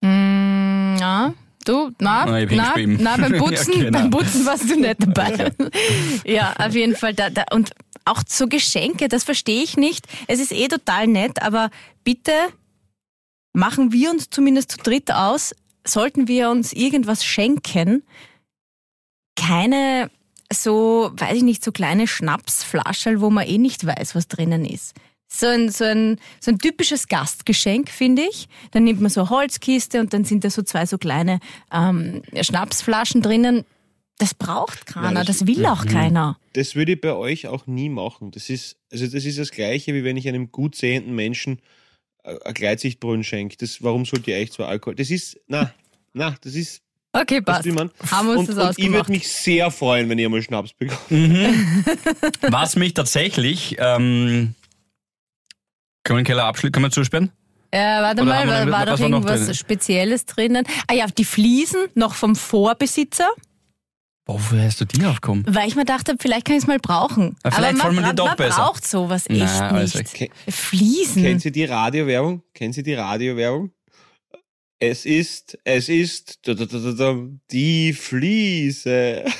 Mm, 0.00 0.96
ja. 0.98 1.34
Du, 1.66 1.90
na, 1.98 2.26
Na, 2.26 2.40
na, 2.50 2.74
na, 2.76 3.16
beim 3.16 3.32
Putzen, 3.38 3.72
Ja, 3.72 3.84
genau. 3.84 3.98
beim 3.98 4.10
Putzen 4.10 4.44
warst 4.46 4.68
du 4.70 4.76
nicht 4.80 4.96
dabei. 4.98 5.50
ja, 6.26 6.54
auf 6.58 6.74
jeden 6.74 6.94
Fall. 6.96 7.14
Da, 7.14 7.30
da, 7.30 7.44
und 7.52 7.70
auch 8.06 8.22
so 8.28 8.46
Geschenke, 8.48 9.08
das 9.08 9.24
verstehe 9.24 9.62
ich 9.62 9.76
nicht. 9.78 10.06
Es 10.26 10.40
ist 10.40 10.52
eh 10.52 10.68
total 10.68 11.06
nett, 11.06 11.40
aber 11.42 11.70
bitte 12.02 12.32
machen 13.54 13.92
wir 13.92 14.10
uns 14.10 14.28
zumindest 14.30 14.72
zu 14.72 14.78
dritt 14.78 15.10
aus, 15.12 15.54
sollten 15.86 16.28
wir 16.28 16.50
uns 16.50 16.72
irgendwas 16.74 17.24
schenken, 17.24 18.02
keine 19.36 20.10
so, 20.52 21.10
weiß 21.14 21.36
ich 21.36 21.42
nicht, 21.42 21.64
so 21.64 21.72
kleine 21.72 22.06
Schnapsflaschen, 22.06 23.20
wo 23.20 23.30
man 23.30 23.46
eh 23.46 23.58
nicht 23.58 23.86
weiß, 23.86 24.14
was 24.14 24.28
drinnen 24.28 24.64
ist. 24.64 24.94
So 25.26 25.46
ein, 25.46 25.68
so 25.70 25.84
ein, 25.84 26.20
so 26.40 26.50
ein 26.52 26.58
typisches 26.58 27.08
Gastgeschenk, 27.08 27.88
finde 27.90 28.22
ich. 28.22 28.48
Dann 28.70 28.84
nimmt 28.84 29.00
man 29.00 29.10
so 29.10 29.22
eine 29.22 29.30
Holzkiste 29.30 29.98
und 30.00 30.12
dann 30.12 30.24
sind 30.24 30.44
da 30.44 30.50
so 30.50 30.62
zwei 30.62 30.86
so 30.86 30.96
kleine 30.98 31.40
ähm, 31.72 32.22
Schnapsflaschen 32.40 33.20
drinnen. 33.22 33.64
Das 34.18 34.32
braucht 34.32 34.86
keiner, 34.86 35.10
Nein, 35.10 35.26
das- 35.26 35.38
das, 35.38 35.46
will 35.48 35.66
auch 35.66 35.86
keiner. 35.86 36.38
Das 36.52 36.76
würde 36.76 36.92
ich 36.92 37.00
bei 37.00 37.14
euch 37.14 37.48
auch 37.48 37.66
nie 37.66 37.88
machen. 37.88 38.30
Das 38.30 38.48
ist, 38.48 38.76
also 38.92 39.06
das 39.08 39.24
ist 39.24 39.38
das 39.38 39.50
Gleiche, 39.50 39.92
wie 39.92 40.04
wenn 40.04 40.16
ich 40.16 40.28
einem 40.28 40.52
gut 40.52 40.76
sehenden 40.76 41.16
Menschen 41.16 41.58
äh, 42.22 42.36
ein 42.44 42.54
Gleitsichtbrunn 42.54 43.24
schenke. 43.24 43.56
Das, 43.56 43.82
warum 43.82 44.04
sollte 44.04 44.30
ich 44.30 44.36
eigentlich 44.36 44.52
zwar 44.52 44.68
Alkohol? 44.68 44.94
Das 44.94 45.10
ist, 45.10 45.40
na, 45.48 45.74
na, 46.12 46.36
das 46.42 46.54
ist, 46.54 46.82
Okay, 47.16 47.36
weißt 47.36 47.44
passt. 47.46 47.66
du, 47.66 47.72
man. 47.72 47.90
Haben 48.10 48.26
wir 48.28 48.38
uns 48.38 48.48
und, 48.48 48.56
das 48.56 48.76
und 48.76 48.84
ich 48.84 48.90
würde 48.92 49.10
mich 49.12 49.28
sehr 49.30 49.70
freuen, 49.70 50.08
wenn 50.08 50.18
ich 50.18 50.24
einmal 50.24 50.42
Schnaps 50.42 50.72
bekomme. 50.72 50.98
Was 52.50 52.74
mich 52.76 52.92
tatsächlich, 52.94 53.76
ähm, 53.78 54.54
können 56.02 56.18
wir 56.18 56.22
den 56.22 56.26
Keller 56.26 56.44
abschließen? 56.46 56.72
Können 56.72 56.86
wir 56.86 56.90
zusperren? 56.90 57.30
Äh, 57.70 57.78
warte 58.02 58.22
Oder 58.22 58.30
mal, 58.30 58.48
war, 58.48 58.64
noch- 58.64 58.72
war 58.72 58.86
doch 58.86 59.00
irgendwas 59.00 59.44
drin? 59.46 59.54
Spezielles 59.54 60.26
drinnen? 60.26 60.64
Ah 60.88 60.94
ja, 60.94 61.06
die 61.06 61.24
Fliesen 61.24 61.86
noch 61.94 62.14
vom 62.14 62.36
Vorbesitzer. 62.36 63.28
Wofür 64.26 64.62
hast 64.62 64.80
du 64.80 64.84
die 64.86 65.04
aufgekommen? 65.04 65.44
Weil 65.48 65.68
ich 65.68 65.76
mir 65.76 65.84
dachte, 65.84 66.16
vielleicht 66.18 66.46
kann 66.46 66.56
ich 66.56 66.62
es 66.62 66.66
mal 66.66 66.78
brauchen. 66.78 67.36
Aber 67.42 67.54
vielleicht 67.54 67.76
man, 67.76 67.86
wollen 67.88 67.96
wir 68.04 68.10
die 68.10 68.16
doch 68.16 68.26
man 68.28 68.36
besser. 68.36 68.56
braucht 68.56 68.86
sowas 68.86 69.28
echt 69.28 69.42
also 69.60 69.98
nicht. 69.98 70.14
Ke 70.14 70.28
Fliesen. 70.50 71.22
kennen 71.22 71.40
Sie 71.40 71.52
die 71.52 71.64
Radiowerbung? 71.64 72.42
Kennen 72.54 72.72
Sie 72.72 72.82
die 72.82 72.94
Radiowerbung? 72.94 73.70
Es 74.78 75.06
ist, 75.06 75.58
es 75.64 75.88
ist 75.88 76.46
da, 76.46 76.54
da, 76.54 76.66
da, 76.66 76.78
da, 76.78 76.92
da, 76.92 77.18
die 77.50 77.92
Fliese. 77.92 79.24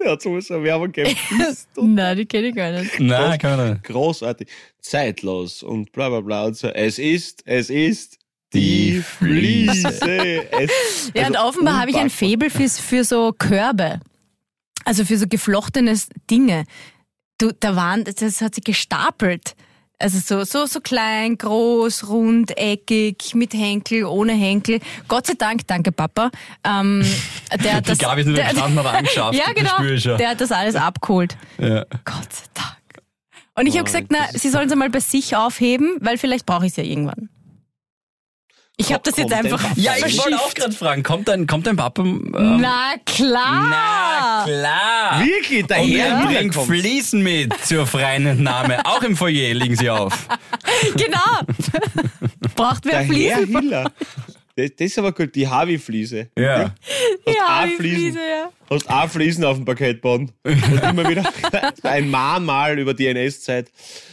Der 0.00 0.12
hat 0.12 0.22
so 0.22 0.30
eine 0.30 0.62
Werbung. 0.64 0.92
Ist 0.94 1.68
Nein, 1.76 2.16
die 2.16 2.26
kenne 2.26 2.48
ich 2.48 2.54
gar 2.54 2.72
nicht. 2.72 2.98
Nein, 2.98 3.38
nicht. 3.70 3.84
großartig, 3.84 4.48
zeitlos 4.80 5.62
und 5.62 5.92
bla 5.92 6.08
bla 6.08 6.20
bla 6.20 6.46
und 6.46 6.56
so. 6.56 6.68
Es 6.68 6.98
ist, 6.98 7.42
es 7.44 7.68
ist 7.68 8.18
Die 8.54 9.02
Fliese. 9.02 9.92
Fliese. 9.92 10.52
Es, 10.52 11.12
Ja, 11.14 11.26
und 11.26 11.36
also 11.36 11.48
offenbar 11.48 11.80
habe 11.80 11.90
ich 11.90 11.96
ein. 11.96 12.10
Faible 12.10 12.50
für, 12.50 12.68
für 12.68 13.04
so 13.04 13.32
Körbe. 13.32 14.00
Also 14.84 15.04
für 15.04 15.18
so 15.18 15.26
geflochtene 15.28 15.94
Dinge. 16.30 16.64
Du, 17.38 17.52
da 17.52 17.76
waren, 17.76 18.04
das 18.04 18.40
hat 18.40 18.54
sich 18.54 18.64
gestapelt. 18.64 19.54
Also 20.00 20.18
so, 20.18 20.44
so, 20.44 20.64
so 20.64 20.80
klein, 20.80 21.36
groß, 21.36 22.08
rund, 22.08 22.56
eckig, 22.56 23.34
mit 23.34 23.52
Henkel, 23.52 24.04
ohne 24.06 24.32
Henkel. 24.32 24.80
Gott 25.08 25.26
sei 25.26 25.34
Dank, 25.36 25.66
danke 25.66 25.92
Papa. 25.92 26.30
Ähm, 26.64 27.04
der 27.62 27.74
hat 27.74 27.84
Die 27.84 27.90
das, 27.90 27.98
Gabi 27.98 28.22
ist 28.22 28.26
nur 28.28 28.36
der, 28.36 28.48
gestanden, 28.48 28.78
aber 28.78 28.94
angeschafft. 28.94 29.34
Ja, 29.34 29.52
genau. 29.52 29.82
ich 29.82 30.02
schon. 30.02 30.16
Der 30.16 30.30
hat 30.30 30.40
das 30.40 30.52
alles 30.52 30.74
abgeholt. 30.74 31.36
Ja. 31.58 31.84
Gott 32.04 32.32
sei 32.32 32.46
Dank. 32.54 32.76
Und 33.56 33.66
ich 33.66 33.74
habe 33.74 33.82
Oh, 33.82 33.84
gesagt, 33.84 34.06
na, 34.08 34.26
sie 34.32 34.48
sollen 34.48 34.66
es 34.68 34.72
einmal 34.72 34.88
bei 34.88 35.00
sich 35.00 35.36
aufheben, 35.36 35.98
weil 36.00 36.16
vielleicht 36.16 36.46
brauche 36.46 36.64
ich 36.64 36.70
es 36.72 36.76
ja 36.76 36.84
irgendwann. 36.84 37.28
Ich 38.80 38.94
habe 38.94 39.02
das 39.04 39.18
jetzt 39.18 39.30
einfach 39.30 39.62
Ja, 39.76 39.92
ich 39.98 40.16
wollte 40.16 40.38
auch 40.38 40.54
gerade 40.54 40.72
fragen, 40.72 41.02
kommt 41.02 41.28
dein, 41.28 41.46
kommt 41.46 41.66
dein 41.66 41.76
Papa? 41.76 42.00
Ähm, 42.02 42.32
Na 42.32 42.94
klar. 43.04 43.68
na 43.68 44.44
klar. 44.44 45.22
Wirklich, 45.22 45.66
der 45.66 45.82
Und 45.82 46.26
bringt. 46.26 46.54
Fliesen 46.54 47.22
mit 47.22 47.52
zur 47.62 47.86
freien 47.86 48.24
Entnahme. 48.24 48.84
Auch 48.86 49.02
im 49.02 49.16
Foyer 49.16 49.52
liegen 49.52 49.76
sie 49.76 49.90
auf. 49.90 50.26
Genau. 50.96 51.40
Braucht 52.54 52.86
wer 52.86 53.04
Fliesen? 53.04 53.46
Hiller. 53.60 53.90
Das, 54.56 54.70
das 54.78 54.86
ist 54.86 54.98
aber 54.98 55.12
gut, 55.12 55.34
die 55.34 55.46
Harvey-Fliese. 55.46 56.30
Ja. 56.38 56.58
Ja, 56.58 56.72
auch 57.26 57.64
wie 57.66 57.76
Fliesen. 57.76 58.00
Fliese, 58.12 58.18
ja. 58.18 58.50
Hast 58.70 58.88
auch 58.88 59.08
Fliesen 59.10 59.44
auf 59.44 59.56
dem 59.56 59.64
Parkettboden. 59.66 60.32
Und 60.42 60.82
immer 60.82 61.06
wieder 61.08 61.24
ein 61.82 62.08
Mahnmal 62.10 62.78
über 62.78 62.94
die 62.94 63.06
NS-Zeit. 63.08 63.70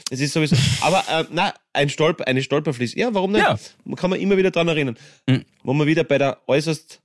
Das 0.09 0.19
ist 0.19 0.33
sowieso. 0.33 0.57
Aber 0.81 1.03
äh, 1.09 1.23
na, 1.31 1.53
ein 1.77 1.89
Stolper, 1.89 2.27
eine 2.27 2.41
Stolperfliese. 2.41 2.97
Ja, 2.99 3.13
warum 3.13 3.31
nicht? 3.31 3.43
Ja. 3.43 3.57
Kann 3.95 4.09
man 4.09 4.19
immer 4.19 4.35
wieder 4.35 4.51
dran 4.51 4.67
erinnern. 4.67 4.97
Mhm. 5.27 5.45
Wo 5.63 5.73
wir 5.73 5.85
wieder 5.85 6.03
bei 6.03 6.17
der 6.17 6.39
äußerst 6.47 7.01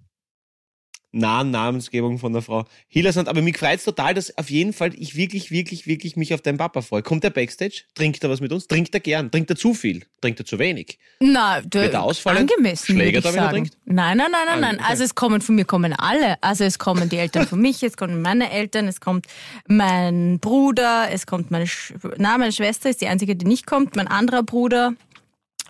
nahen 1.12 1.50
Namensgebung 1.50 2.18
von 2.18 2.32
der 2.32 2.42
Frau 2.42 2.64
Hiller 2.88 3.12
sind. 3.12 3.28
Aber 3.28 3.42
mich 3.42 3.58
freut's 3.58 3.84
total, 3.84 4.14
dass 4.14 4.36
auf 4.38 4.50
jeden 4.50 4.72
Fall 4.72 4.92
ich 4.94 5.14
wirklich, 5.14 5.50
wirklich, 5.50 5.86
wirklich 5.86 6.16
mich 6.16 6.34
auf 6.34 6.40
deinen 6.40 6.58
Papa 6.58 6.80
freue. 6.82 7.02
Kommt 7.02 7.22
er 7.24 7.30
Backstage? 7.30 7.82
Trinkt 7.94 8.24
er 8.24 8.30
was 8.30 8.40
mit 8.40 8.50
uns? 8.52 8.66
Trinkt 8.66 8.94
er 8.94 9.00
gern? 9.00 9.30
Trinkt 9.30 9.50
er 9.50 9.56
zu 9.56 9.74
viel? 9.74 10.04
Trinkt 10.20 10.40
er 10.40 10.46
zu 10.46 10.58
wenig? 10.58 10.98
Na, 11.20 11.60
du, 11.60 11.80
Wird 11.80 11.94
er 11.94 12.02
ausfallen? 12.02 12.38
angemessen, 12.48 12.94
Schläger 12.94 13.20
da, 13.20 13.32
wenn 13.32 13.40
er 13.40 13.50
trinkt? 13.50 13.76
Nein, 13.84 14.16
nein, 14.16 14.30
nein, 14.32 14.46
nein, 14.46 14.60
nein. 14.60 14.74
okay. 14.76 14.84
Also 14.88 15.04
es 15.04 15.14
kommen 15.14 15.40
von 15.42 15.54
mir 15.54 15.64
kommen 15.64 15.92
alle. 15.92 16.42
Also 16.42 16.64
es 16.64 16.78
kommen 16.78 17.08
die 17.08 17.18
Eltern 17.18 17.46
von 17.46 17.60
mich, 17.60 17.82
es 17.82 17.96
kommen 17.96 18.22
meine 18.22 18.50
Eltern, 18.50 18.88
es 18.88 19.00
kommt 19.00 19.26
mein 19.66 20.38
Bruder, 20.40 21.08
es 21.10 21.26
kommt 21.26 21.50
meine, 21.50 21.66
Sch 21.66 21.92
na, 22.16 22.38
meine 22.38 22.52
Schwester 22.52 22.88
ist 22.88 23.00
die 23.02 23.06
einzige, 23.06 23.36
die 23.36 23.46
nicht 23.46 23.66
kommt, 23.66 23.96
mein 23.96 24.08
anderer 24.08 24.42
Bruder. 24.42 24.94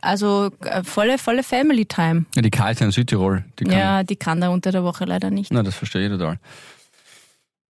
Also 0.03 0.51
äh, 0.61 0.83
volle, 0.85 1.17
volle 1.17 1.43
Family 1.43 1.87
Time. 1.87 2.27
ja 2.35 2.43
die 2.43 2.51
Kalte 2.51 2.85
in 2.85 2.91
Südtirol. 2.91 3.45
Die 3.59 3.65
kann, 3.65 3.79
Ja, 3.79 4.03
die 4.03 4.17
kann 4.17 4.41
da 4.41 4.49
unter 4.51 4.71
der 4.73 4.85
Woche 4.85 5.05
leider 5.05 5.31
nicht. 5.31 5.51
Na, 5.53 5.63
das 5.63 5.75
verstehe 5.75 6.05
ich 6.05 6.11
total. 6.13 6.39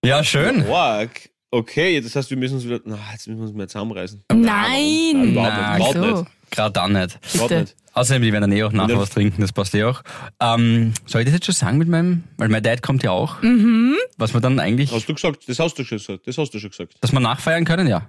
Ja, 0.04 0.24
schön. 0.24 0.66
Org. 0.66 1.10
Okay, 1.50 2.00
das 2.00 2.16
heißt, 2.16 2.30
wir 2.30 2.36
müssen 2.38 2.54
uns 2.54 2.64
wieder. 2.64 2.80
Na, 2.84 2.98
jetzt 3.12 3.28
müssen 3.28 3.40
wir 3.40 3.46
uns 3.46 3.54
mehr 3.54 3.68
zusammenreißen. 3.68 4.24
Nein! 4.32 5.34
Nein, 5.34 5.80
überhaupt 5.80 5.92
so. 5.92 6.26
Gerade 6.50 6.72
dann 6.72 6.92
nicht. 6.94 7.18
Bitte. 7.32 7.60
nicht. 7.60 7.76
Außerdem, 7.94 8.22
die 8.22 8.32
werden 8.32 8.50
dann 8.50 8.52
eh 8.58 8.62
auch 8.64 8.72
nachher 8.72 8.98
was 8.98 9.10
trinken, 9.10 9.42
das 9.42 9.52
passt 9.52 9.74
eh 9.74 9.84
auch. 9.84 10.02
Ähm, 10.40 10.94
soll 11.04 11.20
ich 11.20 11.26
das 11.26 11.34
jetzt 11.34 11.44
schon 11.44 11.54
sagen 11.54 11.76
mit 11.76 11.88
meinem, 11.88 12.24
weil 12.38 12.48
mein 12.48 12.62
Dad 12.62 12.82
kommt 12.82 13.02
ja 13.02 13.10
auch, 13.10 13.42
Mhm. 13.42 13.96
was 14.16 14.32
wir 14.32 14.40
dann 14.40 14.58
eigentlich, 14.58 14.90
Hast 14.92 15.06
du 15.10 15.12
gesagt? 15.14 15.46
Das 15.46 15.58
hast 15.58 15.74
du 15.78 15.84
schon 15.84 15.98
gesagt. 15.98 16.26
Das 16.26 16.38
hast 16.38 16.50
du 16.54 16.58
schon 16.58 16.70
gesagt. 16.70 16.94
dass 17.02 17.12
wir 17.12 17.20
nachfeiern 17.20 17.66
können, 17.66 17.86
ja. 17.86 18.08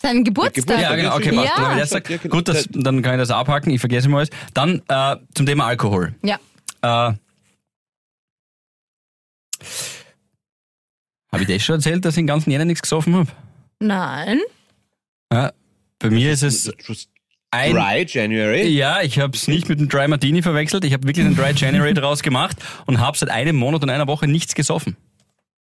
Seinen 0.00 0.24
Geburtstag. 0.24 0.66
Geburtstag. 0.66 0.90
Ja, 0.90 0.96
genau, 0.96 1.16
okay, 1.16 1.32
passt. 1.32 1.48
Ja. 1.48 1.54
Dann, 1.56 1.64
hab 1.66 1.74
ich 1.74 1.80
das 1.80 1.90
Ja, 1.90 1.98
gesagt. 1.98 2.22
genau. 2.22 2.36
Gut, 2.36 2.48
das, 2.48 2.68
dann 2.70 3.02
kann 3.02 3.14
ich 3.14 3.20
das 3.20 3.30
abhaken, 3.30 3.70
ich 3.72 3.80
vergesse 3.80 4.08
mal 4.08 4.18
alles. 4.18 4.30
Dann 4.54 4.82
äh, 4.88 5.16
zum 5.34 5.46
Thema 5.46 5.66
Alkohol. 5.66 6.14
Ja. 6.22 6.38
Äh, 6.82 7.14
habe 11.32 11.42
ich 11.42 11.46
das 11.48 11.62
schon 11.62 11.76
erzählt, 11.76 12.04
dass 12.04 12.14
ich 12.14 12.20
den 12.20 12.26
ganzen 12.26 12.50
Jänner 12.50 12.64
nichts 12.64 12.82
gesoffen 12.82 13.14
habe? 13.16 13.28
Nein. 13.80 14.40
Ja, 15.32 15.52
bei 15.98 16.10
mir 16.10 16.32
ist 16.32 16.42
es 16.42 16.72
ein... 17.50 17.72
Dry 17.74 18.06
January. 18.08 18.68
Ja, 18.68 19.02
ich 19.02 19.18
habe 19.18 19.36
es 19.36 19.48
nicht 19.48 19.68
mit 19.68 19.80
dem 19.80 19.88
Dry 19.88 20.06
Martini 20.08 20.42
verwechselt. 20.42 20.84
Ich 20.84 20.92
habe 20.92 21.06
wirklich 21.06 21.26
einen 21.26 21.36
Dry 21.36 21.52
January 21.54 21.92
draus 21.94 22.22
gemacht 22.22 22.56
und 22.86 23.00
habe 23.00 23.18
seit 23.18 23.30
einem 23.30 23.56
Monat 23.56 23.82
und 23.82 23.90
einer 23.90 24.06
Woche 24.06 24.26
nichts 24.28 24.54
gesoffen. 24.54 24.96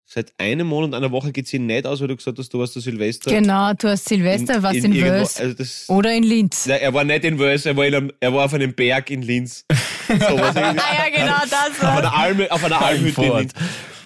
Seit 0.10 0.32
einem 0.38 0.68
Monat 0.68 0.88
und 0.88 0.94
einer 0.94 1.12
Woche 1.12 1.34
geht 1.34 1.48
sie 1.50 1.60
nicht 1.60 1.86
aus, 1.86 2.00
weil 2.00 2.08
du 2.08 2.16
gesagt 2.16 2.40
hast, 2.40 2.54
du 2.54 2.60
warst 2.60 2.74
der 2.76 2.82
Silvester. 2.82 3.30
Genau, 3.30 3.74
du 3.74 3.90
hast 3.90 4.08
Silvester, 4.08 4.64
was 4.64 4.74
in, 4.78 4.94
irgendwo- 4.94 5.12
Wels 5.12 5.38
Also 5.42 5.94
oder 5.94 6.14
in 6.14 6.24
Linz. 6.24 6.66
Nein, 6.66 6.80
er 6.82 6.94
war 6.94 7.04
nicht 7.04 7.26
in 7.26 7.38
Wels, 7.38 7.66
er 7.66 7.76
war, 7.76 7.86
in 7.86 7.94
einem, 7.94 8.12
er 8.22 8.34
war 8.34 8.46
auf 8.46 8.54
einem 8.54 8.74
Berg 8.74 9.10
in 9.12 9.22
Linz. 9.22 9.66
So 10.08 10.16
was. 10.40 10.56
Ah 10.56 10.74
ja, 10.74 10.74
genau 11.14 11.36
das 11.42 11.54
auf 11.72 11.84
war. 11.84 11.98
einer 11.98 12.14
Alme, 12.18 12.50
auf 12.50 12.64
einer 12.64 12.82
Almhütte 12.82 13.22
in. 13.22 13.34
Linz. 13.40 13.52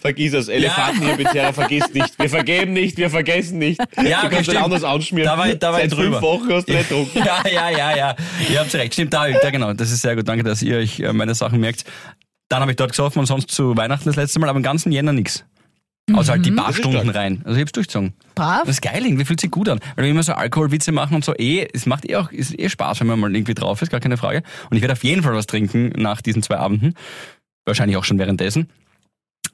Vergiss 0.01 0.33
es, 0.33 0.47
Elefantenhirbetärer, 0.47 1.53
vergiss 1.53 1.93
nicht. 1.93 2.17
Wir 2.17 2.27
vergeben 2.27 2.73
nicht, 2.73 2.97
wir 2.97 3.11
vergessen 3.11 3.59
nicht. 3.59 3.79
Ja, 4.03 4.23
du 4.23 4.29
kannst 4.29 4.45
stimmt. 4.49 4.63
anders 4.63 4.83
anschmieren. 4.83 5.27
Da 5.29 5.37
war 5.37 5.47
ich- 5.49 5.59
da 5.59 5.71
war 5.71 5.79
Seit 5.81 5.93
fünf 5.93 6.19
Wochen 6.19 6.51
hast 6.51 6.67
du 6.67 6.73
nicht 6.73 6.89
getrunken. 6.89 7.19
Ja, 7.19 7.43
ja, 7.47 7.69
ja, 7.69 7.95
ja. 7.95 8.15
Ihr 8.51 8.59
habt 8.59 8.73
recht. 8.73 8.93
Stimmt, 8.93 9.13
da, 9.13 9.27
ja, 9.27 9.47
genau. 9.51 9.73
Das 9.73 9.91
ist 9.91 10.01
sehr 10.01 10.15
gut. 10.15 10.27
Danke, 10.27 10.43
dass 10.43 10.63
ihr 10.63 10.77
euch 10.77 10.99
äh, 11.01 11.13
meine 11.13 11.35
Sachen 11.35 11.59
merkt. 11.59 11.83
Dann 12.49 12.61
habe 12.61 12.71
ich 12.71 12.77
dort 12.77 12.89
gesoffen 12.89 13.19
und 13.19 13.27
sonst 13.27 13.51
zu 13.51 13.77
Weihnachten 13.77 14.05
das 14.05 14.15
letzte 14.15 14.39
Mal, 14.39 14.49
aber 14.49 14.57
im 14.57 14.63
ganzen 14.63 14.91
Jänner 14.91 15.13
nichts. 15.13 15.45
Außer 16.13 16.33
halt 16.33 16.45
die 16.45 16.51
paar 16.51 16.67
Das 16.67 16.75
ist 16.75 16.81
Stunden 16.81 16.99
stark. 17.01 17.15
rein. 17.15 17.41
Also 17.45 17.55
ich 17.57 17.61
hab's 17.61 17.71
durchgezogen. 17.71 18.13
Brav. 18.35 18.61
Das 18.61 18.71
ist 18.71 18.81
geil, 18.81 19.05
irgendwie 19.05 19.23
fühlt 19.23 19.39
sich 19.39 19.51
gut 19.51 19.69
an. 19.69 19.79
Weil 19.95 20.05
wir 20.05 20.11
immer 20.11 20.23
so 20.23 20.33
Alkoholwitze 20.33 20.91
machen 20.91 21.15
und 21.15 21.23
so, 21.23 21.33
eh, 21.35 21.67
es 21.73 21.85
macht 21.85 22.09
eh 22.09 22.15
auch, 22.17 22.31
ist 22.31 22.57
eh 22.59 22.69
Spaß, 22.69 22.99
wenn 23.01 23.07
man 23.07 23.19
mal 23.19 23.33
irgendwie 23.33 23.53
drauf 23.53 23.81
ist, 23.81 23.91
gar 23.91 23.99
keine 23.99 24.17
Frage. 24.17 24.43
Und 24.69 24.77
ich 24.77 24.81
werde 24.81 24.93
auf 24.93 25.03
jeden 25.03 25.23
Fall 25.23 25.33
was 25.33 25.47
trinken 25.47 25.89
nach 25.95 26.21
diesen 26.21 26.43
zwei 26.43 26.57
Abenden. 26.57 26.95
Wahrscheinlich 27.65 27.97
auch 27.97 28.03
schon 28.03 28.17
währenddessen. 28.19 28.69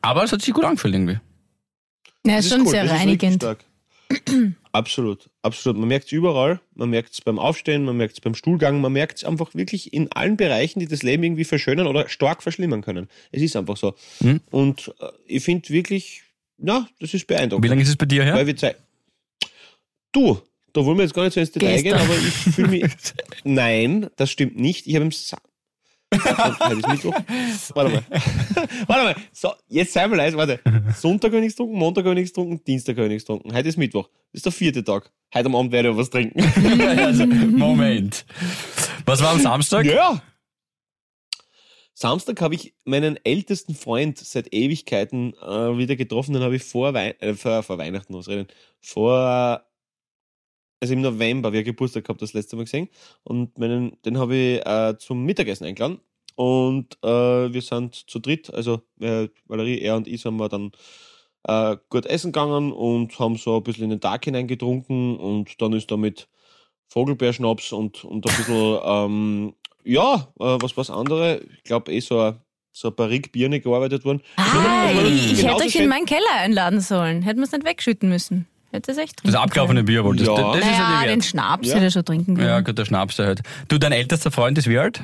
Aber 0.01 0.23
es 0.23 0.31
hat 0.31 0.41
sich 0.41 0.53
gut 0.53 0.63
angefühlt 0.65 0.95
irgendwie. 0.95 1.19
Ja, 2.25 2.37
ist 2.39 2.49
schon 2.49 2.61
cool, 2.61 2.69
sehr 2.69 2.83
das 2.85 2.93
reinigend. 2.93 3.45
absolut, 4.71 5.29
absolut. 5.41 5.77
Man 5.77 5.89
merkt 5.89 6.05
es 6.05 6.11
überall. 6.13 6.61
Man 6.75 6.89
merkt 6.89 7.11
es 7.13 7.21
beim 7.21 7.39
Aufstehen, 7.39 7.83
man 7.83 7.97
merkt 7.97 8.13
es 8.13 8.21
beim 8.21 8.35
Stuhlgang, 8.35 8.79
man 8.81 8.93
merkt 8.93 9.17
es 9.17 9.23
einfach 9.25 9.53
wirklich 9.53 9.93
in 9.93 10.11
allen 10.13 10.37
Bereichen, 10.37 10.79
die 10.79 10.87
das 10.87 11.03
Leben 11.03 11.23
irgendwie 11.23 11.43
verschönern 11.43 11.87
oder 11.87 12.07
stark 12.07 12.41
verschlimmern 12.41 12.81
können. 12.81 13.09
Es 13.31 13.41
ist 13.41 13.55
einfach 13.55 13.75
so. 13.77 13.95
Mhm. 14.21 14.41
Und 14.49 14.93
äh, 14.99 15.07
ich 15.25 15.43
finde 15.43 15.69
wirklich, 15.69 16.23
na, 16.57 16.87
das 16.99 17.13
ist 17.13 17.27
beeindruckend. 17.27 17.63
Wie 17.63 17.69
lange 17.69 17.81
ist 17.81 17.89
es 17.89 17.95
bei 17.95 18.05
dir 18.05 18.23
her? 18.23 18.33
Weil 18.33 18.47
wir 18.47 18.55
Zeit. 18.55 18.77
Du, 20.11 20.41
da 20.73 20.83
wollen 20.85 20.97
wir 20.97 21.03
jetzt 21.03 21.13
gar 21.13 21.23
nicht 21.23 21.33
so 21.33 21.39
ins 21.39 21.51
Detail 21.51 21.81
gehen, 21.81 21.95
aber 21.95 22.15
ich 22.15 22.33
fühle 22.55 22.67
mich. 22.69 22.83
Nein, 23.43 24.09
das 24.15 24.31
stimmt 24.31 24.59
nicht. 24.59 24.87
Ich 24.87 24.95
habe 24.95 25.05
im 25.05 25.11
Sa 25.11 25.37
Heute 26.13 26.79
ist 26.79 26.87
Mittwoch. 26.87 27.13
Warte 27.73 27.91
mal. 27.91 28.03
Warte 28.87 29.03
mal. 29.03 29.15
So, 29.33 29.51
jetzt 29.67 29.91
sei 29.91 30.07
mal 30.07 30.15
leise. 30.15 30.37
Warte. 30.37 30.59
Sonntag 30.95 31.29
habe 31.29 31.37
ich 31.37 31.43
nichts 31.43 31.57
getrunken, 31.57 31.77
Montag 31.77 32.05
habe 32.05 32.13
ich 32.13 32.21
nichts 32.21 32.33
getrunken, 32.33 32.63
Dienstag 32.65 32.95
habe 32.95 33.07
ich 33.07 33.13
nichts 33.13 33.27
getrunken. 33.27 33.53
Heute 33.53 33.67
ist 33.67 33.77
Mittwoch. 33.77 34.07
Das 34.31 34.39
ist 34.39 34.45
der 34.45 34.53
vierte 34.53 34.83
Tag. 34.83 35.11
Heute 35.33 35.47
am 35.47 35.55
Abend 35.55 35.71
werde 35.73 35.89
ich 35.89 35.97
was 35.97 36.09
trinken. 36.09 36.41
also, 36.81 37.25
Moment. 37.25 38.25
Was 39.05 39.21
war 39.21 39.31
am 39.31 39.41
Samstag? 39.41 39.85
Ja. 39.85 40.21
Samstag 41.99 42.41
habe 42.41 42.53
ich 42.53 42.75
meinen 42.85 43.17
ältesten 43.23 43.73
Freund 43.73 44.19
seit 44.19 44.53
Ewigkeiten 44.53 45.33
äh, 45.33 45.79
wieder 45.79 45.95
getroffen. 45.95 46.33
Den 46.33 46.43
habe 46.43 46.55
ich 46.57 46.63
vor, 46.63 46.93
Wei 46.93 47.15
äh, 47.21 47.33
vor, 47.33 47.63
vor 47.63 47.79
Weihnachten 47.79 48.13
was 48.13 48.27
reden. 48.27 48.47
Vor 48.79 49.63
also 50.79 50.93
im 50.93 51.01
November, 51.01 51.51
wie 51.51 51.57
er 51.57 51.63
Geburtstag 51.63 52.03
gehabt, 52.03 52.21
das 52.21 52.33
letzte 52.33 52.55
Mal 52.55 52.65
gesehen. 52.65 52.87
Und 53.23 53.57
meinen, 53.57 53.99
den 54.05 54.19
habe 54.19 54.35
ich 54.35 54.63
äh, 54.63 54.95
zum 54.99 55.25
Mittagessen 55.25 55.65
eingeladen. 55.65 55.99
Und 56.35 56.99
äh, 57.03 57.51
wir 57.51 57.61
sind 57.63 57.95
zu 57.95 58.19
dritt, 58.19 58.53
also 58.53 58.83
äh, 58.99 59.29
Valerie, 59.47 59.79
er 59.79 59.95
und 59.95 60.07
ich 60.07 60.21
sind 60.21 60.37
wir 60.37 60.49
dann 60.49 60.73
äh, 61.47 61.77
gut 61.89 62.05
essen 62.05 62.31
gegangen 62.31 62.73
und 62.73 63.17
haben 63.17 63.37
so 63.37 63.57
ein 63.57 63.63
bisschen 63.63 63.85
in 63.85 63.89
den 63.89 64.01
Tag 64.01 64.23
hinein 64.23 64.45
getrunken 64.45 65.17
und 65.17 65.59
dann 65.59 65.73
ist 65.73 65.89
da 65.89 65.97
mit 65.97 66.29
Vogelbeerschnaps 66.89 67.71
und, 67.71 68.03
und 68.03 68.23
ein 68.29 68.37
bisschen, 68.37 68.79
ähm, 68.83 69.53
ja, 69.87 70.27
äh, 70.39 70.57
was 70.61 70.75
was 70.77 70.89
andere, 70.89 71.41
ich 71.57 71.63
glaube 71.63 71.91
eh 71.91 71.99
so 71.99 72.19
ein, 72.19 72.35
so 72.71 72.89
ein 72.89 72.95
Barrik 72.95 73.31
Bier 73.31 73.49
nicht 73.49 73.63
gearbeitet 73.63 74.05
worden. 74.05 74.21
Ah, 74.35 74.87
Genauso 74.91 75.07
ich, 75.07 75.33
ich 75.33 75.45
hätte 75.47 75.63
euch 75.63 75.75
in 75.75 75.87
meinen 75.89 76.05
Keller 76.05 76.33
einladen 76.39 76.79
sollen. 76.81 77.21
Hätten 77.23 77.39
wir 77.39 77.45
es 77.45 77.51
nicht 77.51 77.65
wegschütten 77.65 78.09
müssen. 78.09 78.45
Hätte 78.71 78.91
es 78.91 78.97
echt 78.97 79.15
Das 79.23 79.33
abgelaufene 79.35 79.83
Bier 79.83 80.03
du. 80.03 80.23
Ja. 80.23 80.35
Das, 80.35 80.57
das 80.57 80.57
ist 80.57 80.77
ja 80.77 80.89
Naja, 80.89 81.01
die 81.03 81.07
den. 81.07 81.21
Schnaps 81.21 81.67
Ja. 81.69 81.75
hätte 81.75 81.85
er 81.85 81.91
schon 81.91 82.05
trinken 82.05 82.35
können. 82.35 82.47
Ja, 82.47 82.59
gut, 82.59 82.77
der 82.77 82.85
Schnaps, 82.85 83.15
der 83.15 83.27
halt. 83.27 83.41
Du, 83.69 83.77
dein 83.77 83.93
ältester 83.93 84.29
Freund 84.29 84.57
ist 84.57 84.67
wie 84.69 84.77
alt? 84.77 84.99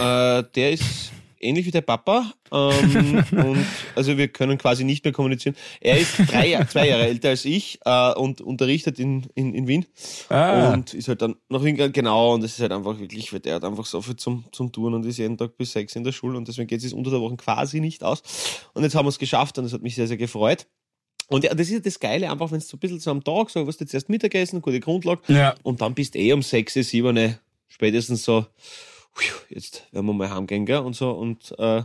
Äh, 0.00 0.42
der 0.54 0.72
ist 0.72 1.12
ähnlich 1.46 1.64
wie 1.66 1.70
der 1.70 1.80
Papa. 1.80 2.32
Ähm, 2.52 3.24
und 3.32 3.64
also 3.94 4.16
wir 4.18 4.28
können 4.28 4.58
quasi 4.58 4.84
nicht 4.84 5.04
mehr 5.04 5.12
kommunizieren. 5.12 5.56
Er 5.80 5.98
ist 5.98 6.18
drei, 6.18 6.64
zwei 6.70 6.88
Jahre 6.88 7.06
älter 7.06 7.30
als 7.30 7.44
ich 7.44 7.78
äh, 7.84 8.12
und 8.14 8.40
unterrichtet 8.40 8.98
in, 8.98 9.26
in, 9.34 9.54
in 9.54 9.66
Wien. 9.68 9.86
Ah. 10.28 10.72
Und 10.72 10.92
ist 10.94 11.08
halt 11.08 11.22
dann 11.22 11.36
nach 11.48 11.62
Wien 11.64 11.76
gegangen, 11.76 11.92
genau, 11.92 12.34
und 12.34 12.42
das 12.42 12.52
ist 12.52 12.60
halt 12.60 12.72
einfach 12.72 12.98
wirklich, 12.98 13.32
weil 13.32 13.40
der 13.40 13.56
hat 13.56 13.64
einfach 13.64 13.86
so 13.86 14.02
viel 14.02 14.16
zum, 14.16 14.44
zum 14.52 14.72
Tun 14.72 14.94
und 14.94 15.06
ist 15.06 15.18
jeden 15.18 15.38
Tag 15.38 15.56
bis 15.56 15.72
sechs 15.72 15.96
in 15.96 16.04
der 16.04 16.12
Schule 16.12 16.36
und 16.36 16.48
deswegen 16.48 16.66
geht 16.68 16.82
es 16.84 16.92
unter 16.92 17.10
der 17.10 17.20
Woche 17.20 17.36
quasi 17.36 17.80
nicht 17.80 18.02
aus. 18.04 18.22
Und 18.74 18.82
jetzt 18.82 18.94
haben 18.94 19.06
wir 19.06 19.10
es 19.10 19.18
geschafft 19.18 19.58
und 19.58 19.64
das 19.64 19.72
hat 19.72 19.82
mich 19.82 19.94
sehr, 19.94 20.06
sehr 20.08 20.16
gefreut. 20.16 20.66
Und 21.28 21.42
ja, 21.42 21.52
das 21.54 21.66
ist 21.66 21.72
ja 21.72 21.80
das 21.80 21.98
Geile, 21.98 22.30
einfach 22.30 22.52
wenn 22.52 22.58
es 22.58 22.68
so 22.68 22.76
ein 22.76 22.80
bisschen 22.80 23.00
so 23.00 23.10
am 23.10 23.24
Tag, 23.24 23.50
so, 23.50 23.66
was 23.66 23.76
du 23.78 23.84
jetzt 23.84 23.94
erst 23.94 24.08
Mittagessen, 24.08 24.62
gute 24.62 24.78
Grundlage, 24.78 25.22
Ja. 25.26 25.54
und 25.64 25.80
dann 25.80 25.92
bist 25.94 26.14
du 26.14 26.20
eh 26.20 26.32
um 26.32 26.42
sechs, 26.42 26.74
sieben, 26.74 27.36
spätestens 27.66 28.24
so, 28.24 28.34
"Hui, 28.42 28.46
jetzt 29.48 29.86
werden 29.92 30.06
wir 30.06 30.12
mal 30.12 30.30
heimgehen, 30.30 30.66
gell? 30.66 30.78
Und 30.78 30.94
so. 30.94 31.10
Und 31.10 31.54
äh, 31.58 31.82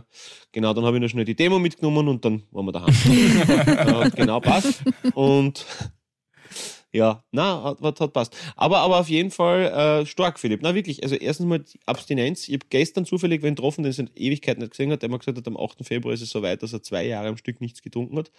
genau, 0.52 0.74
dann 0.74 0.84
habe 0.84 0.96
ich 0.96 1.02
noch 1.02 1.08
schnell 1.08 1.24
die 1.24 1.34
Demo 1.34 1.58
mitgenommen 1.58 2.08
und 2.08 2.24
dann 2.24 2.42
waren 2.50 2.66
wir 2.66 2.72
daheim. 2.72 2.94
hat 4.04 4.16
genau 4.16 4.40
passt. 4.40 4.82
Und 5.14 5.66
ja, 6.92 7.24
na, 7.30 7.62
hat, 7.64 7.80
hat, 7.80 8.00
hat 8.00 8.12
passt. 8.12 8.36
Aber, 8.54 8.80
aber 8.80 9.00
auf 9.00 9.08
jeden 9.08 9.30
Fall 9.30 10.02
äh, 10.02 10.06
stark, 10.06 10.38
Philipp. 10.38 10.60
Na 10.62 10.74
wirklich, 10.74 11.02
also 11.02 11.14
erstens 11.14 11.46
mal 11.46 11.60
die 11.60 11.80
Abstinenz. 11.86 12.48
Ich 12.48 12.54
habe 12.54 12.66
gestern 12.68 13.06
zufällig 13.06 13.42
wen 13.42 13.54
getroffen, 13.54 13.82
den 13.82 13.90
es 13.90 13.98
in 13.98 14.10
Ewigkeit 14.14 14.58
nicht 14.58 14.72
gesehen 14.72 14.92
hat, 14.92 15.00
der 15.00 15.08
mir 15.08 15.18
gesagt 15.18 15.38
hat, 15.38 15.46
am 15.48 15.56
8. 15.56 15.86
Februar 15.86 16.12
ist 16.12 16.20
es 16.20 16.30
so 16.30 16.42
weit, 16.42 16.62
dass 16.62 16.74
er 16.74 16.82
zwei 16.82 17.06
Jahre 17.06 17.28
am 17.28 17.38
Stück 17.38 17.62
nichts 17.62 17.80
getrunken 17.80 18.18
hat. 18.18 18.30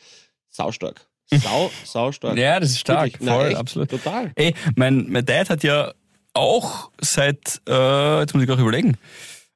Saustark. 0.50 1.08
Sau, 1.32 1.72
saustark. 1.84 2.38
Ja, 2.38 2.60
das 2.60 2.72
ist 2.72 2.80
stark. 2.80 3.06
Wirklich. 3.06 3.26
Na, 3.26 3.36
Voll, 3.36 3.48
echt, 3.48 3.58
absolut. 3.58 3.90
Total. 3.90 4.32
Ey, 4.36 4.54
mein, 4.76 5.10
mein 5.10 5.26
Dad 5.26 5.50
hat 5.50 5.64
ja 5.64 5.94
auch 6.34 6.92
seit, 7.00 7.62
äh, 7.68 8.20
jetzt 8.20 8.34
muss 8.34 8.44
ich 8.44 8.50
auch 8.52 8.60
überlegen, 8.60 8.98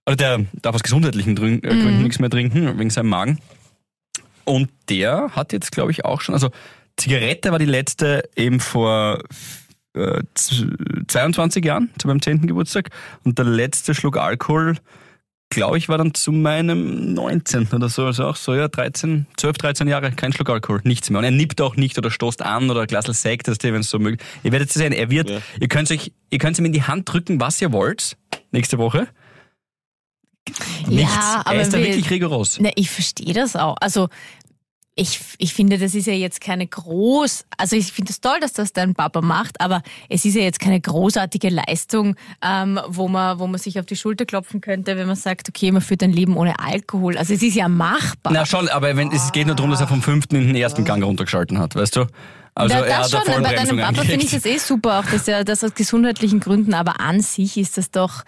oder 0.05 0.15
der 0.15 0.45
darf 0.61 0.75
aus 0.75 0.83
gesundheitlichen 0.83 1.31
äh, 1.31 1.59
Gründen 1.59 2.03
nichts 2.03 2.19
mehr 2.19 2.29
trinken, 2.29 2.77
wegen 2.79 2.89
seinem 2.89 3.09
Magen. 3.09 3.39
Und 4.45 4.69
der 4.89 5.31
hat 5.35 5.51
jetzt, 5.53 5.71
glaube 5.71 5.91
ich, 5.91 6.05
auch 6.05 6.21
schon, 6.21 6.33
also 6.33 6.49
Zigarette 6.95 7.51
war 7.51 7.59
die 7.59 7.65
letzte 7.65 8.29
eben 8.35 8.59
vor 8.59 9.21
äh, 9.93 10.21
z- 10.35 10.67
22 11.07 11.65
Jahren, 11.65 11.89
zu 11.99 12.07
meinem 12.07 12.21
10. 12.21 12.47
Geburtstag. 12.47 12.89
Und 13.23 13.37
der 13.37 13.45
letzte 13.45 13.93
Schluck 13.93 14.17
Alkohol, 14.17 14.77
glaube 15.49 15.77
ich, 15.77 15.88
war 15.89 15.97
dann 15.97 16.13
zu 16.13 16.31
meinem 16.31 17.13
19. 17.13 17.69
oder 17.73 17.89
so. 17.89 18.05
Also 18.05 18.25
auch 18.25 18.36
so, 18.36 18.53
ja, 18.53 18.67
13, 18.67 19.27
12, 19.38 19.57
13 19.57 19.88
Jahre, 19.88 20.12
kein 20.12 20.33
Schluck 20.33 20.49
Alkohol, 20.49 20.81
nichts 20.83 21.10
mehr. 21.10 21.19
Und 21.19 21.25
er 21.25 21.31
nippt 21.31 21.62
auch 21.62 21.75
nicht 21.75 21.97
oder 21.97 22.12
stoßt 22.12 22.41
an 22.41 22.69
oder 22.69 22.81
ein 22.81 22.88
Glas 22.88 23.05
Sekt, 23.05 23.47
das 23.47 23.57
wenn 23.63 23.75
es 23.75 23.89
so 23.89 23.99
möglich 23.99 24.21
Ihr 24.43 24.51
werdet 24.51 24.71
sehen, 24.71 24.91
er 24.93 25.10
wird, 25.10 25.29
Ja. 25.29 25.39
ihr 25.60 25.67
könnt 25.67 25.89
euch, 25.91 26.12
ihr 26.29 26.38
könnt 26.39 26.60
ihm 26.60 26.65
in 26.65 26.73
die 26.73 26.83
Hand 26.83 27.12
drücken, 27.12 27.39
was 27.39 27.62
ihr 27.62 27.71
wollt, 27.71 28.17
nächste 28.51 28.77
Woche. 28.77 29.07
Nichts. 30.88 31.13
Ja, 31.13 31.41
aber 31.45 31.55
er 31.55 31.62
ist 31.62 31.73
da 31.73 31.77
wir- 31.77 31.88
wirklich 31.88 32.10
rigoros. 32.10 32.57
Na, 32.62 32.69
ich 32.75 32.89
verstehe 32.89 33.33
das 33.33 33.55
auch. 33.55 33.75
Also 33.81 34.07
ich, 34.97 35.19
ich 35.38 35.53
finde, 35.53 35.77
das 35.77 35.93
ist 35.93 36.07
ja 36.07 36.13
jetzt 36.13 36.41
keine 36.41 36.65
groß, 36.65 37.45
also 37.57 37.75
ich 37.75 37.91
finde 37.93 38.12
es 38.12 38.19
toll, 38.19 38.39
dass 38.41 38.53
das 38.53 38.73
dein 38.73 38.95
Papa 38.95 39.21
macht, 39.21 39.62
aber 39.62 39.83
es 40.10 40.25
ist 40.25 40.33
ja 40.36 40.41
jetzt 40.41 40.60
keine 40.60 40.81
großartige 40.81 41.49
Leistung, 41.49 42.15
ähm, 42.43 42.79
wo 42.88 43.07
man, 43.07 43.39
wo 43.39 43.45
man 43.45 43.60
sich 43.60 43.79
auf 43.79 43.86
die 43.86 43.95
Schulter 43.95 44.25
klopfen 44.25 44.60
könnte, 44.60 44.97
wenn 44.97 45.05
man 45.05 45.15
sagt, 45.15 45.47
okay, 45.49 45.71
man 45.71 45.83
führt 45.83 46.01
ein 46.01 46.12
Leben 46.12 46.36
ohne 46.36 46.60
Alkohol. 46.60 47.17
Also 47.17 47.33
es 47.36 47.43
ist 47.43 47.55
ja 47.55 47.69
machbar. 47.69 48.33
Na 48.33 48.45
schon, 48.45 48.67
aber 48.69 48.97
wenn, 48.97 49.12
es 49.12 49.31
geht 49.31 49.45
nur 49.45 49.55
darum, 49.55 49.69
dass 49.69 49.81
er 49.81 49.88
vom 49.88 50.01
fünften 50.01 50.36
in 50.36 50.47
den 50.47 50.55
ersten 50.55 50.83
Gang 50.83 51.03
runtergeschalten 51.03 51.60
hat, 51.60 51.75
weißt 51.75 51.95
du? 51.95 52.07
Also 52.55 52.73
er 52.73 52.86
das 52.86 53.12
schon, 53.12 53.21
bei 53.43 53.53
deinem 53.53 53.77
Papa 53.77 54.01
finde 54.01 54.25
ich 54.25 54.31
das 54.31 54.45
eh 54.45 54.57
super, 54.57 54.99
auch 54.99 55.05
dass 55.05 55.27
er 55.27 55.43
das 55.43 55.63
aus 55.63 55.75
gesundheitlichen 55.75 56.39
Gründen, 56.39 56.73
aber 56.73 56.99
an 56.99 57.21
sich 57.21 57.55
ist 57.57 57.77
das 57.77 57.91
doch 57.91 58.23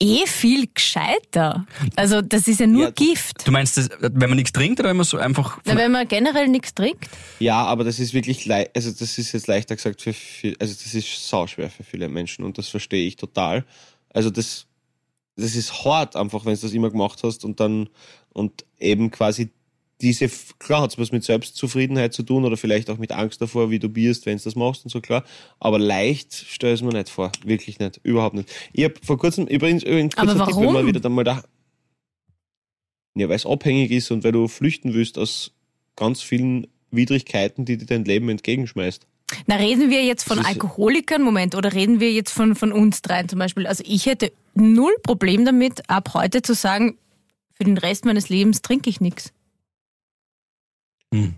eh 0.00 0.26
viel 0.26 0.68
gescheiter. 0.72 1.66
Also 1.94 2.20
das 2.20 2.48
ist 2.48 2.60
ja 2.60 2.66
nur 2.66 2.84
Ja, 2.84 2.90
Gift. 2.90 3.46
Du 3.46 3.50
meinst, 3.50 3.76
das, 3.76 3.88
wenn 4.00 4.28
man 4.28 4.36
nichts 4.36 4.52
trinkt 4.52 4.78
oder 4.80 4.90
wenn 4.90 4.96
man 4.96 5.06
so 5.06 5.16
einfach... 5.16 5.58
Na, 5.64 5.76
wenn 5.76 5.92
man 5.92 6.06
generell 6.06 6.48
nichts 6.48 6.74
trinkt. 6.74 7.08
Ja, 7.38 7.64
aber 7.64 7.84
das 7.84 7.98
ist 7.98 8.12
wirklich 8.12 8.44
leicht, 8.46 8.70
also 8.74 8.90
das 8.90 9.18
ist 9.18 9.32
jetzt 9.32 9.46
leichter 9.46 9.74
gesagt 9.76 10.02
für 10.02 10.12
viel, 10.12 10.56
also 10.58 10.74
das 10.74 10.94
ist 10.94 11.28
sauschwer 11.28 11.70
für 11.70 11.84
viele 11.84 12.08
Menschen 12.08 12.44
und 12.44 12.58
das 12.58 12.68
verstehe 12.68 13.06
ich 13.06 13.16
total. 13.16 13.64
Also 14.10 14.30
das, 14.30 14.66
das 15.36 15.54
ist 15.54 15.84
hart 15.84 16.16
einfach, 16.16 16.44
wenn 16.44 16.54
du 16.54 16.60
das 16.60 16.72
immer 16.72 16.90
gemacht 16.90 17.22
hast 17.22 17.44
und 17.44 17.60
dann, 17.60 17.88
und 18.32 18.64
eben 18.78 19.10
quasi 19.10 19.50
diese, 20.00 20.28
klar 20.58 20.82
hat 20.82 20.92
es 20.92 20.98
was 20.98 21.12
mit 21.12 21.24
Selbstzufriedenheit 21.24 22.12
zu 22.12 22.22
tun 22.22 22.44
oder 22.44 22.56
vielleicht 22.56 22.90
auch 22.90 22.98
mit 22.98 23.12
Angst 23.12 23.40
davor, 23.40 23.70
wie 23.70 23.78
du 23.78 23.88
bist, 23.88 24.26
wenn 24.26 24.36
du 24.36 24.44
das 24.44 24.54
machst 24.54 24.84
und 24.84 24.90
so, 24.90 25.00
klar. 25.00 25.24
Aber 25.58 25.78
leicht 25.78 26.34
stelle 26.34 26.74
ich 26.74 26.80
es 26.80 26.84
mir 26.84 26.92
nicht 26.92 27.08
vor. 27.08 27.32
Wirklich 27.44 27.78
nicht. 27.78 28.00
Überhaupt 28.02 28.34
nicht. 28.34 28.52
Ich 28.72 28.84
habe 28.84 28.94
vor 29.02 29.18
kurzem, 29.18 29.46
übrigens, 29.46 29.82
übrigens 29.84 30.14
kurzer 30.14 30.46
Tipp, 30.46 30.56
wenn 30.56 30.72
man 30.72 30.86
wieder 30.86 31.00
dann 31.00 31.12
mal 31.12 31.24
da, 31.24 31.42
ja, 33.14 33.28
weil 33.28 33.36
es 33.36 33.46
abhängig 33.46 33.90
ist 33.90 34.10
und 34.10 34.24
weil 34.24 34.32
du 34.32 34.46
flüchten 34.46 34.92
willst 34.92 35.18
aus 35.18 35.52
ganz 35.96 36.20
vielen 36.20 36.66
Widrigkeiten, 36.90 37.64
die 37.64 37.78
dir 37.78 37.86
dein 37.86 38.04
Leben 38.04 38.28
entgegenschmeißt. 38.28 39.06
Na, 39.46 39.56
reden 39.56 39.90
wir 39.90 40.04
jetzt 40.04 40.22
von 40.22 40.38
Alkoholikern, 40.38 41.22
Moment, 41.22 41.54
oder 41.54 41.72
reden 41.72 41.98
wir 41.98 42.12
jetzt 42.12 42.30
von, 42.30 42.54
von 42.54 42.70
uns 42.70 43.02
dreien 43.02 43.28
zum 43.28 43.38
Beispiel? 43.38 43.66
Also 43.66 43.82
ich 43.86 44.06
hätte 44.06 44.30
null 44.54 44.94
Problem 45.02 45.44
damit, 45.44 45.88
ab 45.88 46.10
heute 46.14 46.42
zu 46.42 46.54
sagen, 46.54 46.98
für 47.54 47.64
den 47.64 47.78
Rest 47.78 48.04
meines 48.04 48.28
Lebens 48.28 48.62
trinke 48.62 48.90
ich 48.90 49.00
nichts. 49.00 49.32
Hm. 51.24 51.34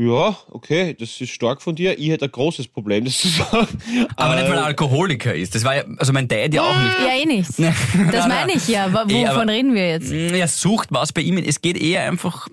Ja, 0.00 0.36
okay, 0.52 0.94
das 0.98 1.20
ist 1.20 1.30
stark 1.30 1.60
von 1.60 1.74
dir. 1.74 1.98
Ich 1.98 2.08
hätte 2.08 2.26
ein 2.26 2.30
großes 2.30 2.68
Problem, 2.68 3.04
das 3.04 3.18
zu 3.18 3.26
sagen. 3.28 3.66
Aber 4.14 4.36
nicht, 4.36 4.44
weil 4.48 4.56
er 4.58 4.62
Äh, 4.62 4.66
Alkoholiker 4.66 5.34
ist. 5.34 5.56
Das 5.56 5.64
war 5.64 5.74
ja, 5.74 5.84
also 5.96 6.12
mein 6.12 6.28
Dad 6.28 6.54
ja 6.54 6.62
auch 6.62 6.76
nicht. 6.82 6.98
Ja, 7.00 7.16
eh 7.20 7.26
nichts. 7.26 7.56
Das 7.56 7.74
Das 8.12 8.28
meine 8.28 8.52
ich 8.52 8.68
ja. 8.68 8.84
aber 8.84 9.06
Eh, 9.10 9.22
Wovon 9.24 9.26
aber- 9.42 9.52
reden 9.52 9.74
wir 9.74 9.88
jetzt? 9.90 10.12
Er 10.12 10.46
sucht 10.46 10.88
was 10.92 11.12
bei 11.12 11.22
ihm. 11.22 11.36
Es 11.38 11.60
geht 11.62 11.76
eher 11.76 12.04
einfach 12.08 12.46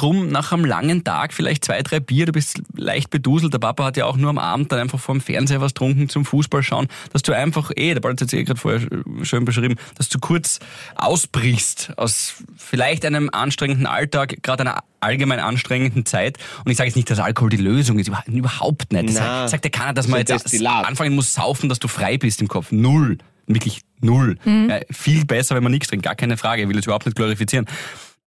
drum, 0.00 0.28
nach 0.28 0.52
einem 0.52 0.64
langen 0.64 1.04
Tag 1.04 1.32
vielleicht 1.32 1.64
zwei, 1.64 1.82
drei 1.82 2.00
Bier, 2.00 2.26
du 2.26 2.32
bist 2.32 2.62
leicht 2.76 3.10
beduselt. 3.10 3.52
Der 3.52 3.58
Papa 3.58 3.84
hat 3.84 3.96
ja 3.96 4.04
auch 4.06 4.16
nur 4.16 4.30
am 4.30 4.38
Abend 4.38 4.70
dann 4.72 4.78
einfach 4.80 4.98
vor 5.00 5.14
dem 5.14 5.20
Fernseher 5.20 5.60
was 5.60 5.72
getrunken 5.74 6.08
zum 6.08 6.24
Fußball 6.24 6.62
schauen, 6.62 6.88
dass 7.12 7.22
du 7.22 7.32
einfach, 7.32 7.70
eh, 7.76 7.94
der 7.94 8.00
Ball 8.00 8.12
hat 8.12 8.20
es 8.22 8.30
jetzt 8.30 8.38
eh 8.40 8.44
gerade 8.44 8.60
vorher 8.60 8.80
schön 9.22 9.44
beschrieben, 9.44 9.76
dass 9.96 10.08
du 10.08 10.18
kurz 10.18 10.60
ausbrichst 10.96 11.92
aus 11.96 12.34
vielleicht 12.56 13.04
einem 13.04 13.30
anstrengenden 13.32 13.86
Alltag, 13.86 14.36
gerade 14.42 14.62
einer 14.62 14.82
allgemein 15.00 15.38
anstrengenden 15.40 16.04
Zeit. 16.06 16.38
Und 16.64 16.70
ich 16.70 16.76
sage 16.76 16.88
jetzt 16.88 16.96
nicht, 16.96 17.08
dass 17.10 17.18
Alkohol 17.18 17.50
die 17.50 17.56
Lösung 17.56 17.98
ist, 17.98 18.08
überhaupt- 18.26 18.92
nicht. 18.92 19.08
Das 19.08 19.14
Na. 19.16 19.48
sagt, 19.48 19.50
sagt 19.50 19.64
ja 19.64 19.70
keiner, 19.70 19.92
dass 19.94 20.08
man 20.08 20.20
Das 20.20 20.28
ist 20.28 20.30
ein 20.30 20.36
jetzt 20.36 20.52
Destillat. 20.52 20.86
anfangen 20.86 21.14
muss 21.14 21.34
saufen, 21.34 21.68
dass 21.68 21.78
du 21.78 21.88
frei 21.88 22.18
bist 22.18 22.40
im 22.40 22.48
Kopf. 22.48 22.72
Null. 22.72 23.18
Wirklich 23.46 23.80
null. 24.00 24.36
Ja, 24.44 24.80
viel 24.90 25.24
besser, 25.24 25.54
wenn 25.56 25.62
man 25.62 25.72
nichts 25.72 25.88
trinkt, 25.88 26.04
gar 26.04 26.14
keine 26.14 26.36
Frage. 26.36 26.62
Ich 26.62 26.68
will 26.68 26.76
das 26.76 26.84
überhaupt 26.84 27.06
nicht 27.06 27.16
glorifizieren. 27.16 27.64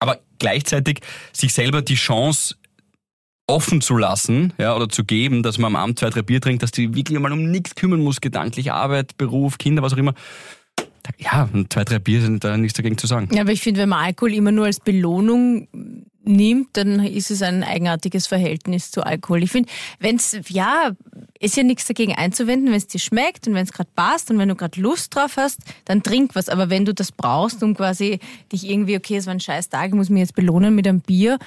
Aber 0.00 0.18
gleichzeitig 0.38 1.00
sich 1.32 1.52
selber 1.52 1.82
die 1.82 1.94
Chance 1.94 2.56
offen 3.46 3.80
zu 3.80 3.96
lassen, 3.96 4.52
ja, 4.58 4.74
oder 4.74 4.88
zu 4.88 5.04
geben, 5.04 5.42
dass 5.42 5.58
man 5.58 5.74
am 5.74 5.76
Abend 5.76 5.98
zwei, 5.98 6.10
drei 6.10 6.22
Bier 6.22 6.40
trinkt, 6.40 6.62
dass 6.62 6.70
die 6.70 6.94
wirklich 6.94 7.18
mal 7.18 7.32
um 7.32 7.50
nichts 7.50 7.74
kümmern 7.74 8.00
muss, 8.00 8.20
gedanklich, 8.20 8.72
Arbeit, 8.72 9.16
Beruf, 9.18 9.58
Kinder, 9.58 9.82
was 9.82 9.92
auch 9.92 9.98
immer. 9.98 10.14
Ja, 11.18 11.48
zwei, 11.68 11.84
drei 11.84 11.98
Bier 11.98 12.20
sind 12.22 12.44
da 12.44 12.56
nichts 12.56 12.76
dagegen 12.76 12.96
zu 12.96 13.06
sagen. 13.06 13.28
Ja, 13.32 13.42
aber 13.42 13.52
ich 13.52 13.60
finde, 13.60 13.80
wenn 13.80 13.88
man 13.88 14.04
Alkohol 14.04 14.32
immer 14.32 14.52
nur 14.52 14.66
als 14.66 14.80
Belohnung 14.80 15.68
nimmt, 16.22 16.68
dann 16.74 17.04
ist 17.04 17.30
es 17.30 17.42
ein 17.42 17.64
eigenartiges 17.64 18.26
Verhältnis 18.26 18.90
zu 18.90 19.02
Alkohol. 19.02 19.42
Ich 19.42 19.50
finde, 19.50 19.70
wenn 19.98 20.16
es, 20.16 20.38
ja, 20.48 20.92
ist 21.38 21.56
ja 21.56 21.62
nichts 21.62 21.86
dagegen 21.86 22.14
einzuwenden, 22.14 22.68
wenn 22.68 22.76
es 22.76 22.86
dir 22.86 22.98
schmeckt 22.98 23.48
und 23.48 23.54
wenn 23.54 23.64
es 23.64 23.72
gerade 23.72 23.90
passt 23.94 24.30
und 24.30 24.38
wenn 24.38 24.48
du 24.48 24.54
gerade 24.54 24.80
Lust 24.80 25.14
drauf 25.14 25.36
hast, 25.36 25.60
dann 25.86 26.02
trink 26.02 26.34
was. 26.34 26.48
Aber 26.48 26.70
wenn 26.70 26.84
du 26.84 26.92
das 26.92 27.12
brauchst, 27.12 27.62
um 27.62 27.74
quasi 27.74 28.18
dich 28.52 28.68
irgendwie, 28.68 28.96
okay, 28.96 29.16
es 29.16 29.26
war 29.26 29.34
ein 29.34 29.40
scheiß 29.40 29.68
Tag, 29.68 29.88
ich 29.88 29.94
muss 29.94 30.10
mich 30.10 30.20
jetzt 30.20 30.34
belohnen 30.34 30.74
mit 30.74 30.86
einem 30.86 31.00
Bier, 31.00 31.38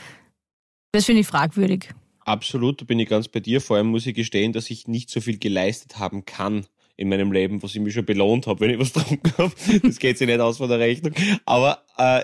das 0.92 1.06
finde 1.06 1.22
ich 1.22 1.28
fragwürdig. 1.28 1.90
Absolut, 2.26 2.82
da 2.82 2.86
bin 2.86 3.00
ich 3.00 3.10
ganz 3.10 3.28
bei 3.28 3.40
dir. 3.40 3.62
Vor 3.62 3.78
allem 3.78 3.88
muss 3.88 4.06
ich 4.06 4.16
gestehen, 4.16 4.54
dass 4.54 4.70
ich 4.70 4.88
nicht 4.88 5.10
so 5.10 5.22
viel 5.22 5.38
geleistet 5.38 6.00
haben 6.00 6.26
kann 6.26 6.66
in 6.96 7.10
meinem 7.10 7.32
Leben, 7.32 7.62
was 7.64 7.76
ich 7.76 7.82
mich 7.82 7.94
schon 7.94 8.06
belohnt 8.06 8.48
habe, 8.48 8.62
wenn 8.62 8.70
ich 8.70 8.80
was 8.80 8.94
getrunken 9.10 9.34
habe. 9.38 9.54
Das 9.84 10.00
geht 10.00 10.18
sich 10.18 10.28
nicht 10.28 10.40
aus 10.40 10.58
von 10.58 10.70
der 10.70 10.80
Rechnung. 10.80 11.14
Aber 11.46 11.84
äh, 11.98 12.24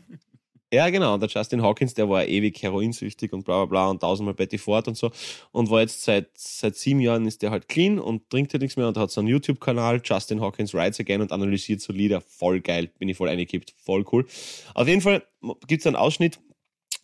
Ja, 0.74 0.90
genau. 0.90 1.20
Der 1.20 1.30
Justin 1.30 1.62
Hawkins, 1.62 1.94
der 1.94 2.10
war 2.10 2.26
ewig 2.26 2.64
heroinsüchtig 2.64 3.32
und 3.32 3.46
bla 3.46 3.58
bla 3.58 3.66
bla 3.66 3.90
und 3.92 4.00
tausendmal 4.00 4.34
Betty 4.34 4.58
Ford 4.58 4.88
und 4.88 4.98
so. 4.98 5.12
Und 5.52 5.70
war 5.70 5.82
jetzt 5.82 6.02
seit, 6.02 6.36
seit 6.36 6.76
sieben 6.76 7.00
Jahren 7.00 7.28
ist 7.28 7.44
der 7.44 7.52
halt 7.52 7.70
clean 7.70 8.00
und 8.00 8.28
trinkt 8.32 8.54
halt 8.54 8.64
nichts 8.64 8.76
mehr 8.76 8.88
und 8.88 8.98
hat 8.98 9.12
so 9.12 9.22
einen 9.22 9.28
YouTube-Kanal, 9.28 10.02
Justin 10.04 10.42
Hawkins 10.42 10.74
Rides 10.74 11.00
Again 11.00 11.22
und 11.22 11.32
analysiert 11.32 11.80
so 11.80 11.94
Lieder. 11.94 12.22
Voll 12.22 12.60
geil. 12.60 12.90
Bin 12.98 13.08
ich 13.08 13.16
voll 13.16 13.30
eingekippt. 13.30 13.76
Voll 13.78 14.04
cool. 14.12 14.26
Auf 14.74 14.88
jeden 14.88 15.02
Fall 15.02 15.24
gibt's 15.68 15.86
einen 15.86 15.96
Ausschnitt, 15.96 16.40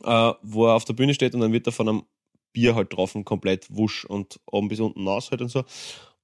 äh, 0.04 0.32
wo 0.42 0.66
er 0.66 0.74
auf 0.74 0.86
der 0.86 0.94
Bühne 0.94 1.14
steht 1.14 1.36
und 1.36 1.42
dann 1.42 1.54
wird 1.54 1.68
er 1.68 1.72
von 1.72 1.88
einem 1.88 2.04
Bier 2.54 2.74
halt 2.74 2.90
getroffen, 2.90 3.24
komplett 3.24 3.68
wusch 3.70 4.04
und 4.04 4.40
oben 4.48 4.70
bis 4.70 4.80
unten 4.80 5.08
aus 5.08 5.30
halt 5.30 5.42
und 5.42 5.50
so. 5.50 5.64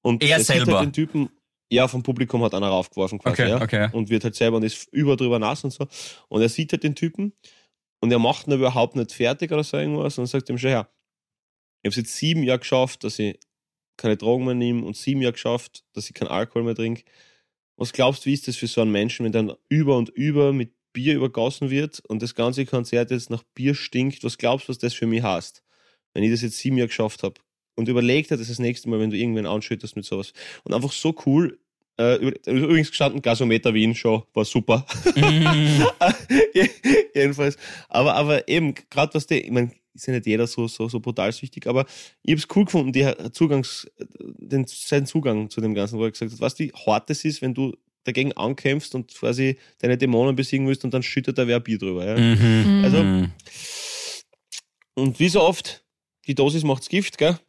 Und 0.02 0.24
Er 0.24 0.40
sieht 0.40 0.48
selber? 0.48 0.80
Halt 0.80 0.88
den 0.88 0.94
Typen, 0.94 1.30
ja, 1.76 1.88
vom 1.88 2.04
Publikum 2.04 2.44
hat 2.44 2.54
einer 2.54 2.68
raufgeworfen 2.68 3.20
quasi, 3.20 3.44
Okay, 3.44 3.50
ja. 3.50 3.62
okay. 3.62 3.90
Und 3.92 4.10
wird 4.10 4.24
halt 4.24 4.36
selber 4.36 4.58
und 4.58 4.64
ist 4.64 4.92
über 4.92 5.16
drüber 5.16 5.40
nass 5.40 5.64
und 5.64 5.72
so. 5.72 5.88
Und 6.28 6.42
er 6.42 6.50
sieht 6.50 6.72
halt 6.72 6.84
den 6.84 6.96
Typen 6.96 7.34
und 8.02 8.12
er 8.12 8.20
macht 8.20 8.48
ihn 8.48 8.54
überhaupt 8.54 8.96
nicht 8.96 9.12
fertig 9.12 9.52
oder 9.52 9.64
so 9.64 9.78
irgendwas 9.78 10.18
und 10.18 10.26
sagt 10.28 10.50
ihm 10.50 10.58
schon, 10.58 10.72
ja, 10.72 10.90
ich 11.82 11.88
habe 11.88 11.90
es 11.90 11.96
jetzt 11.98 12.16
sieben 12.16 12.44
Jahre 12.44 12.60
geschafft, 12.60 13.04
dass 13.04 13.20
ich 13.20 13.40
keine 13.98 14.18
Drogen 14.18 14.46
mehr 14.46 14.56
nehme 14.56 14.86
und 14.86 14.98
sieben 14.98 15.22
Jahre 15.22 15.34
geschafft, 15.34 15.84
dass 15.94 16.08
ich 16.08 16.14
keinen 16.14 16.30
Alkohol 16.30 16.64
mehr 16.64 16.76
trinke. 16.76 17.04
Was 17.78 17.94
glaubst 17.94 18.26
du, 18.26 18.30
wie 18.30 18.34
ist 18.34 18.48
das 18.48 18.56
für 18.56 18.68
so 18.68 18.82
einen 18.82 18.92
Menschen, 18.92 19.26
wenn 19.26 19.32
dann 19.32 19.54
über 19.70 19.98
und 19.98 20.10
über 20.10 20.54
mit 20.54 20.74
Bier 20.94 21.16
übergossen 21.16 21.70
wird 21.70 22.00
und 22.08 22.22
das 22.22 22.36
ganze 22.36 22.66
Konzert 22.66 23.12
jetzt 23.12 23.30
nach 23.30 23.44
Bier 23.54 23.76
stinkt? 23.76 24.24
Was 24.24 24.38
glaubst 24.38 24.68
du, 24.68 24.70
was 24.70 24.78
das 24.78 24.94
für 24.94 25.08
mich 25.08 25.24
heißt? 25.24 25.62
Wenn 26.14 26.24
ich 26.24 26.32
das 26.32 26.42
jetzt 26.42 26.58
sieben 26.58 26.78
Jahre 26.78 26.88
geschafft 26.88 27.24
habe. 27.24 27.36
Und 27.76 27.90
überleg 27.90 28.28
dir 28.28 28.38
das 28.38 28.48
das 28.48 28.60
nächste 28.60 28.90
Mal, 28.90 29.00
wenn 29.00 29.10
du 29.10 29.18
irgendwen 29.18 29.46
anschüttest 29.46 29.98
mit 29.98 30.06
sowas. 30.06 30.32
Und 30.64 30.74
einfach 30.74 30.94
so 30.94 31.14
cool. 31.26 31.60
Äh, 31.98 32.16
übrigens 32.46 32.90
gestanden, 32.90 33.22
Gasometer 33.22 33.74
Wien 33.74 33.96
Show, 33.96 34.26
war 34.34 34.44
super. 34.46 34.86
Mhm. 35.16 35.86
Jedenfalls. 37.16 37.58
Aber, 37.90 38.16
aber 38.16 38.48
eben, 38.48 38.74
gerade 38.90 39.14
was 39.14 39.28
die, 39.28 39.36
ich 39.40 39.52
meine, 39.52 39.72
ist 39.94 40.08
ja 40.08 40.14
nicht 40.14 40.26
jeder 40.26 40.46
so, 40.46 40.68
so, 40.68 40.90
so 40.90 41.00
brutal 41.00 41.32
süchtig, 41.32 41.68
aber 41.68 41.86
ich 42.22 42.32
habe 42.32 42.40
es 42.40 42.48
cool 42.54 42.66
gefunden, 42.66 42.92
die 42.92 43.10
Zugangs, 43.32 43.90
den, 44.20 44.66
seinen 44.68 45.06
Zugang 45.06 45.50
zu 45.50 45.62
dem 45.62 45.74
Ganzen, 45.74 45.98
wo 45.98 46.04
er 46.04 46.12
gesagt 46.12 46.34
hat, 46.34 46.42
was 46.42 46.60
wie 46.60 46.74
hart 46.86 47.10
das 47.10 47.24
ist, 47.24 47.42
wenn 47.42 47.54
du 47.54 47.74
dagegen 48.04 48.34
ankämpfst 48.34 48.94
und 48.94 49.14
quasi 49.16 49.58
deine 49.80 49.98
Dämonen 49.98 50.36
besiegen 50.36 50.68
willst 50.68 50.84
und 50.84 50.94
dann 50.94 51.02
schüttet 51.02 51.38
da 51.38 51.48
wer 51.48 51.60
Bier 51.62 51.78
drüber. 51.78 52.06
Ja? 52.06 52.18
Mhm. 52.18 52.82
Also, 52.84 52.98
Mhm. 53.04 53.32
und 54.96 55.20
wie 55.20 55.30
so 55.30 55.42
oft, 55.42 55.84
die 56.28 56.36
Dosis 56.36 56.64
macht's 56.64 56.90
Gift, 56.90 57.18
gell? 57.18 57.40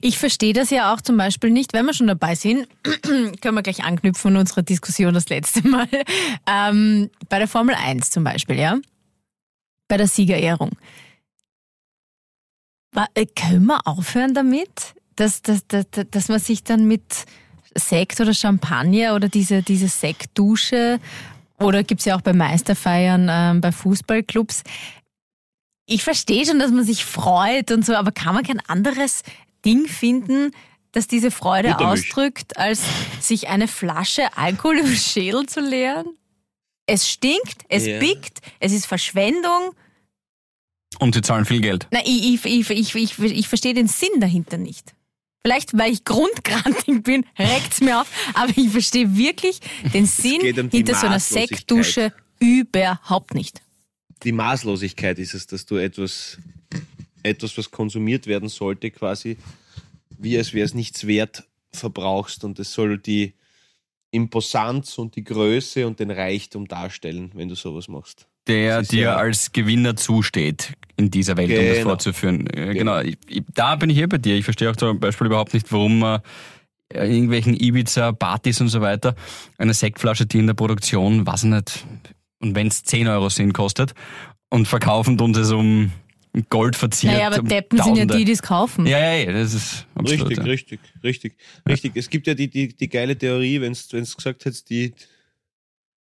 Ich 0.00 0.18
verstehe 0.18 0.52
das 0.52 0.70
ja 0.70 0.92
auch 0.92 1.00
zum 1.00 1.16
Beispiel 1.16 1.50
nicht, 1.50 1.72
wenn 1.72 1.86
wir 1.86 1.94
schon 1.94 2.06
dabei 2.06 2.34
sind, 2.34 2.68
können 3.02 3.54
wir 3.54 3.62
gleich 3.62 3.84
anknüpfen 3.84 4.32
an 4.32 4.40
unsere 4.40 4.62
Diskussion 4.62 5.14
das 5.14 5.28
letzte 5.28 5.66
Mal. 5.66 5.88
Ähm, 6.48 7.10
bei 7.28 7.38
der 7.38 7.48
Formel 7.48 7.74
1 7.74 8.10
zum 8.10 8.22
Beispiel, 8.22 8.58
ja? 8.58 8.78
Bei 9.88 9.96
der 9.96 10.06
Siegerehrung. 10.06 10.70
Äh, 13.14 13.26
Können 13.26 13.66
wir 13.66 13.86
aufhören 13.86 14.32
damit, 14.32 14.94
dass, 15.16 15.42
dass, 15.42 15.66
dass, 15.66 15.86
dass 16.10 16.28
man 16.28 16.38
sich 16.38 16.62
dann 16.62 16.86
mit 16.86 17.26
Sekt 17.74 18.20
oder 18.20 18.32
Champagner 18.32 19.14
oder 19.14 19.28
diese, 19.28 19.62
diese 19.62 19.88
Sektdusche 19.88 21.00
oder 21.58 21.82
gibt's 21.82 22.04
ja 22.04 22.16
auch 22.16 22.20
bei 22.20 22.32
Meisterfeiern 22.32 23.28
ähm, 23.30 23.60
bei 23.60 23.72
Fußballclubs. 23.72 24.62
Ich 25.86 26.02
verstehe 26.02 26.44
schon, 26.44 26.58
dass 26.58 26.70
man 26.70 26.84
sich 26.84 27.04
freut 27.04 27.70
und 27.70 27.84
so, 27.84 27.94
aber 27.94 28.12
kann 28.12 28.34
man 28.34 28.44
kein 28.44 28.60
anderes 28.66 29.22
Ding 29.66 29.86
finden, 29.86 30.52
das 30.92 31.08
diese 31.08 31.30
Freude 31.30 31.78
ausdrückt, 31.80 32.56
als 32.56 32.82
sich 33.20 33.48
eine 33.48 33.68
Flasche 33.68 34.34
Alkohol 34.38 34.78
im 34.78 34.94
Schädel 34.94 35.44
zu 35.46 35.60
leeren? 35.60 36.06
Es 36.86 37.10
stinkt, 37.10 37.64
es 37.68 37.84
Ja. 37.84 37.98
pickt, 37.98 38.40
es 38.60 38.72
ist 38.72 38.86
Verschwendung. 38.86 39.72
Und 41.00 41.14
sie 41.14 41.20
zahlen 41.20 41.44
viel 41.44 41.60
Geld. 41.60 41.86
Na, 41.90 42.00
ich, 42.06 42.44
ich, 42.44 42.70
ich, 42.70 42.70
ich, 42.70 42.94
ich, 42.94 43.18
ich 43.18 43.48
verstehe 43.48 43.74
den 43.74 43.88
Sinn 43.88 44.20
dahinter 44.20 44.56
nicht. 44.56 44.94
Vielleicht, 45.44 45.76
weil 45.76 45.92
ich 45.92 46.04
grundgrantig 46.04 47.02
bin, 47.02 47.24
reckt's 47.38 47.80
mir 47.80 48.00
auf, 48.00 48.08
aber 48.34 48.52
ich 48.56 48.70
verstehe 48.70 49.16
wirklich 49.16 49.60
den 49.92 50.06
Sinn 50.06 50.40
um 50.58 50.70
hinter 50.70 50.94
so 50.94 51.06
einer. 51.06 51.20
Sektdusche 51.20 52.12
überhaupt 52.38 53.34
nicht. 53.34 53.60
Die 54.22 54.32
Maßlosigkeit 54.32 55.18
ist 55.18 55.34
es, 55.34 55.46
dass 55.46 55.66
du 55.66 55.76
etwas, 55.76 56.38
etwas, 57.26 57.56
was 57.58 57.70
konsumiert 57.70 58.26
werden 58.26 58.48
sollte, 58.48 58.90
quasi, 58.90 59.36
wie 60.18 60.36
als 60.38 60.54
wäre 60.54 60.64
es 60.64 60.74
nichts 60.74 61.06
wert, 61.06 61.44
verbrauchst. 61.72 62.44
Und 62.44 62.58
es 62.58 62.72
soll 62.72 62.98
die 62.98 63.34
Imposanz 64.10 64.98
und 64.98 65.16
die 65.16 65.24
Größe 65.24 65.86
und 65.86 66.00
den 66.00 66.10
Reichtum 66.10 66.68
darstellen, 66.68 67.30
wenn 67.34 67.48
du 67.48 67.54
sowas 67.54 67.88
machst. 67.88 68.26
Der 68.46 68.78
Das 68.78 68.88
dir 68.88 69.02
ja- 69.02 69.16
als 69.16 69.50
Gewinner 69.52 69.96
zusteht 69.96 70.72
in 70.96 71.10
dieser 71.10 71.36
Welt, 71.36 71.50
um 71.50 71.56
das 71.66 71.76
Genau. 71.78 71.88
fortzuführen. 71.90 72.46
Äh, 72.46 72.74
Genau, 72.74 73.00
ich, 73.00 73.18
da 73.54 73.74
bin 73.76 73.90
ich 73.90 73.98
eh 73.98 74.06
bei 74.06 74.18
dir. 74.18 74.36
Ich 74.36 74.44
verstehe 74.44 74.70
auch 74.70 74.76
zum 74.76 75.00
Beispiel 75.00 75.26
überhaupt 75.26 75.52
nicht, 75.52 75.70
warum 75.72 75.98
man 75.98 76.20
äh, 76.94 77.04
irgendwelchen 77.12 77.54
Ibiza-Partys 77.60 78.60
und 78.60 78.68
so 78.68 78.80
weiter 78.80 79.16
eine 79.58 79.74
Sektflasche, 79.74 80.24
die 80.26 80.38
in 80.38 80.46
der 80.46 80.54
Produktion, 80.54 81.26
ich 81.42 81.50
nicht, 81.50 81.84
und 82.38 82.54
wenn 82.54 82.68
es 82.68 82.84
10 82.84 83.08
Euro 83.08 83.28
sind, 83.28 83.52
kostet 83.52 83.92
und 84.50 84.68
verkaufen 84.68 85.18
tun 85.18 85.34
es 85.34 85.50
um 85.50 85.90
Gold 86.42 86.76
verziert. 86.76 87.14
Naja, 87.14 87.28
aber 87.28 87.42
Deppen 87.42 87.78
sind 87.78 87.96
ja 87.96 88.04
Tausende. 88.04 88.16
die, 88.16 88.24
die 88.24 88.32
es 88.32 88.42
kaufen. 88.42 88.86
Ja, 88.86 88.98
ja, 88.98 89.14
ja, 89.14 89.32
das 89.32 89.54
ist 89.54 89.86
absolut. 89.94 90.28
Richtig, 90.28 90.38
ja. 90.38 90.44
richtig, 90.44 90.80
richtig, 91.02 91.36
richtig. 91.68 91.96
Es 91.96 92.10
gibt 92.10 92.26
ja 92.26 92.34
die, 92.34 92.48
die, 92.48 92.68
die 92.68 92.88
geile 92.88 93.16
Theorie, 93.16 93.60
wenn 93.60 93.72
du 93.72 94.00
gesagt 94.00 94.44
hättest, 94.44 94.68
die, 94.70 94.94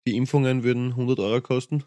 die 0.05 0.15
Impfungen 0.17 0.63
würden 0.63 0.89
100 0.91 1.19
Euro 1.19 1.41
kosten, 1.41 1.83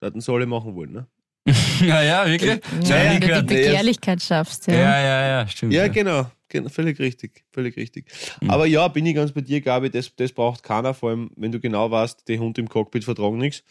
da 0.00 0.08
hätten 0.08 0.20
sie 0.20 0.32
alle 0.32 0.46
machen 0.46 0.74
wollen, 0.74 0.92
ne? 0.92 1.06
Ja, 1.80 2.02
ja, 2.02 2.26
wirklich? 2.26 2.60
Ja, 2.82 3.04
Ja, 3.04 3.20
wenn 3.20 3.20
du 3.20 3.42
die. 3.44 3.54
Begehrlichkeit 3.54 4.22
schaffst. 4.22 4.66
Ja. 4.66 4.74
ja, 4.74 5.00
ja, 5.00 5.28
ja, 5.28 5.48
stimmt. 5.48 5.72
Ja, 5.72 5.88
genau. 5.88 6.30
genau 6.48 6.68
völlig 6.68 6.98
richtig. 6.98 7.44
Völlig 7.52 7.76
richtig. 7.76 8.06
Aber 8.48 8.66
ja, 8.66 8.88
bin 8.88 9.06
ich 9.06 9.14
ganz 9.14 9.32
bei 9.32 9.40
dir, 9.40 9.60
Gabi, 9.60 9.90
das, 9.90 10.14
das 10.16 10.32
braucht 10.32 10.62
keiner, 10.62 10.94
vor 10.94 11.10
allem 11.10 11.30
wenn 11.36 11.52
du 11.52 11.60
genau 11.60 11.90
weißt, 11.90 12.26
die 12.28 12.38
Hund 12.38 12.58
im 12.58 12.68
Cockpit 12.68 13.04
vertragen 13.04 13.38
nichts. 13.38 13.62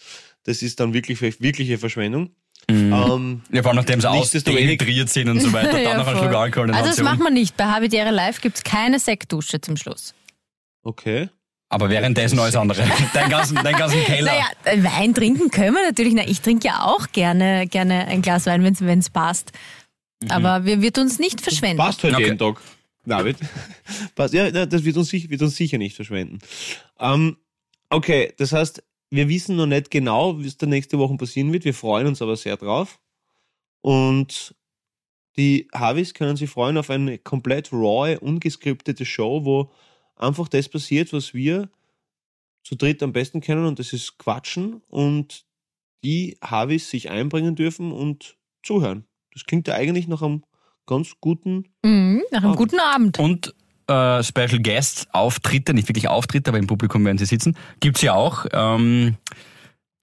Das 0.44 0.62
ist 0.62 0.80
dann 0.80 0.94
wirklich 0.94 1.22
wirkliche 1.22 1.78
Verschwendung. 1.78 2.30
Mhm. 2.70 2.94
Ähm, 2.94 3.42
Ja, 3.52 3.62
vor 3.62 3.72
allem 3.72 3.78
nachdem 3.78 4.02
sie 4.02 4.10
ausdehydriert 4.10 5.10
sind 5.10 5.30
und 5.30 5.40
so 5.40 5.54
weiter, 5.54 5.72
dann 5.74 5.82
Ja, 5.84 5.98
noch 5.98 6.06
voll. 6.06 6.18
Schluck 6.18 6.34
Alkohol 6.36 6.72
Also 6.72 6.90
das 6.90 7.02
machen 7.02 7.20
wir 7.20 7.30
nicht. 7.30 7.56
Bei 7.58 7.66
Habitäre 7.66 8.12
Live 8.12 8.42
gibt's 8.42 8.64
keine 8.64 9.00
Sektdusche 9.00 9.62
zum 9.62 9.78
Schluss. 9.78 10.14
okay. 10.84 11.30
Aber 11.68 11.90
währenddessen 11.90 12.38
alles 12.38 12.56
andere. 12.56 12.88
Dein 13.14 13.28
ganzen, 13.30 13.56
dein 13.56 13.76
ganzen 13.76 14.00
Keller. 14.04 14.32
Naja, 14.32 14.46
äh, 14.66 14.84
Wein 14.84 15.16
trinken 15.16 15.50
können 15.50 15.74
wir 15.74 15.84
natürlich. 15.84 16.14
Na, 16.14 16.26
ich 16.26 16.40
trinke 16.40 16.68
ja 16.68 16.84
auch 16.84 17.08
gerne, 17.12 17.66
gerne 17.68 18.06
ein 18.06 18.22
Glas 18.22 18.46
Wein, 18.46 18.64
wenn 18.80 19.00
es 19.00 19.10
passt. 19.10 19.52
Aber 20.30 20.64
wir 20.66 20.82
wird 20.84 21.00
uns 21.00 21.18
nicht 21.18 21.42
verschwenden. 21.42 21.78
Passt 21.78 22.04
halt 22.04 22.14
Okay. 22.14 22.24
jeden 22.26 22.38
Tag. 22.38 22.62
David. 23.04 23.38
Passt. 24.16 24.36
Ja, 24.36 24.50
das 24.68 24.84
wird 24.84 24.96
uns, 24.96 25.10
sicher- 25.10 25.30
wird 25.30 25.42
uns 25.42 25.56
sicher 25.56 25.80
nicht 25.80 25.96
verschwenden. 25.96 26.38
Ähm, 27.00 27.36
okay, 27.90 28.32
das 28.38 28.52
heißt, 28.52 28.84
wir 29.16 29.30
wissen 29.30 29.56
noch 29.56 29.66
nicht 29.66 29.92
genau, 29.92 30.40
wie 30.40 30.48
es 30.48 30.58
der 30.58 30.68
nächste 30.68 30.98
Woche 31.00 31.16
passieren 31.18 31.52
wird. 31.54 31.66
Wir 31.66 31.74
freuen 31.74 32.08
uns 32.08 32.22
aber 32.22 32.36
sehr 32.36 32.58
drauf. 32.58 33.00
Und 33.82 34.56
die 35.38 35.68
Harvis 35.74 36.14
können 36.14 36.38
sich 36.38 36.50
freuen 36.50 36.78
auf 36.78 36.90
eine 36.90 37.18
komplett 37.18 37.72
raw, 37.74 38.18
ungeskriptete 38.18 39.06
Show, 39.06 39.44
wo 39.46 39.72
einfach 40.16 40.48
das 40.48 40.70
passiert, 40.70 41.12
was 41.14 41.34
wir 41.34 41.70
zu 42.64 42.76
dritt 42.76 43.04
am 43.04 43.14
besten 43.14 43.42
kennen, 43.42 43.66
und 43.66 43.78
das 43.78 43.94
ist 43.94 44.18
Quatschen 44.18 44.82
und 44.90 45.46
die 46.04 46.38
Harvis 46.44 46.90
sich 46.90 47.10
einbringen 47.10 47.56
dürfen 47.56 47.92
und 47.92 48.38
zuhören. 48.64 49.06
Das 49.34 49.46
klingt 49.46 49.68
ja 49.68 49.76
eigentlich 49.76 50.08
nach 50.08 50.22
einem 50.22 50.44
ganz 50.88 51.14
guten 51.20 51.66
Mhm, 51.84 52.24
nach 52.32 52.44
einem 52.44 52.54
Oh. 52.54 52.56
guten 52.56 52.80
Abend. 52.80 53.20
Und 53.20 53.54
äh, 53.88 54.24
Special 54.24 54.60
Guests, 54.60 55.08
Auftritte, 55.12 55.74
nicht 55.74 55.88
wirklich 55.88 56.08
Auftritte, 56.08 56.52
aber 56.52 56.60
im 56.60 56.68
Publikum 56.68 57.06
werden 57.06 57.18
sie 57.18 57.26
sitzen, 57.26 57.58
gibt's 57.80 58.02
ja 58.02 58.14
auch. 58.14 58.46
Ähm, 58.52 59.18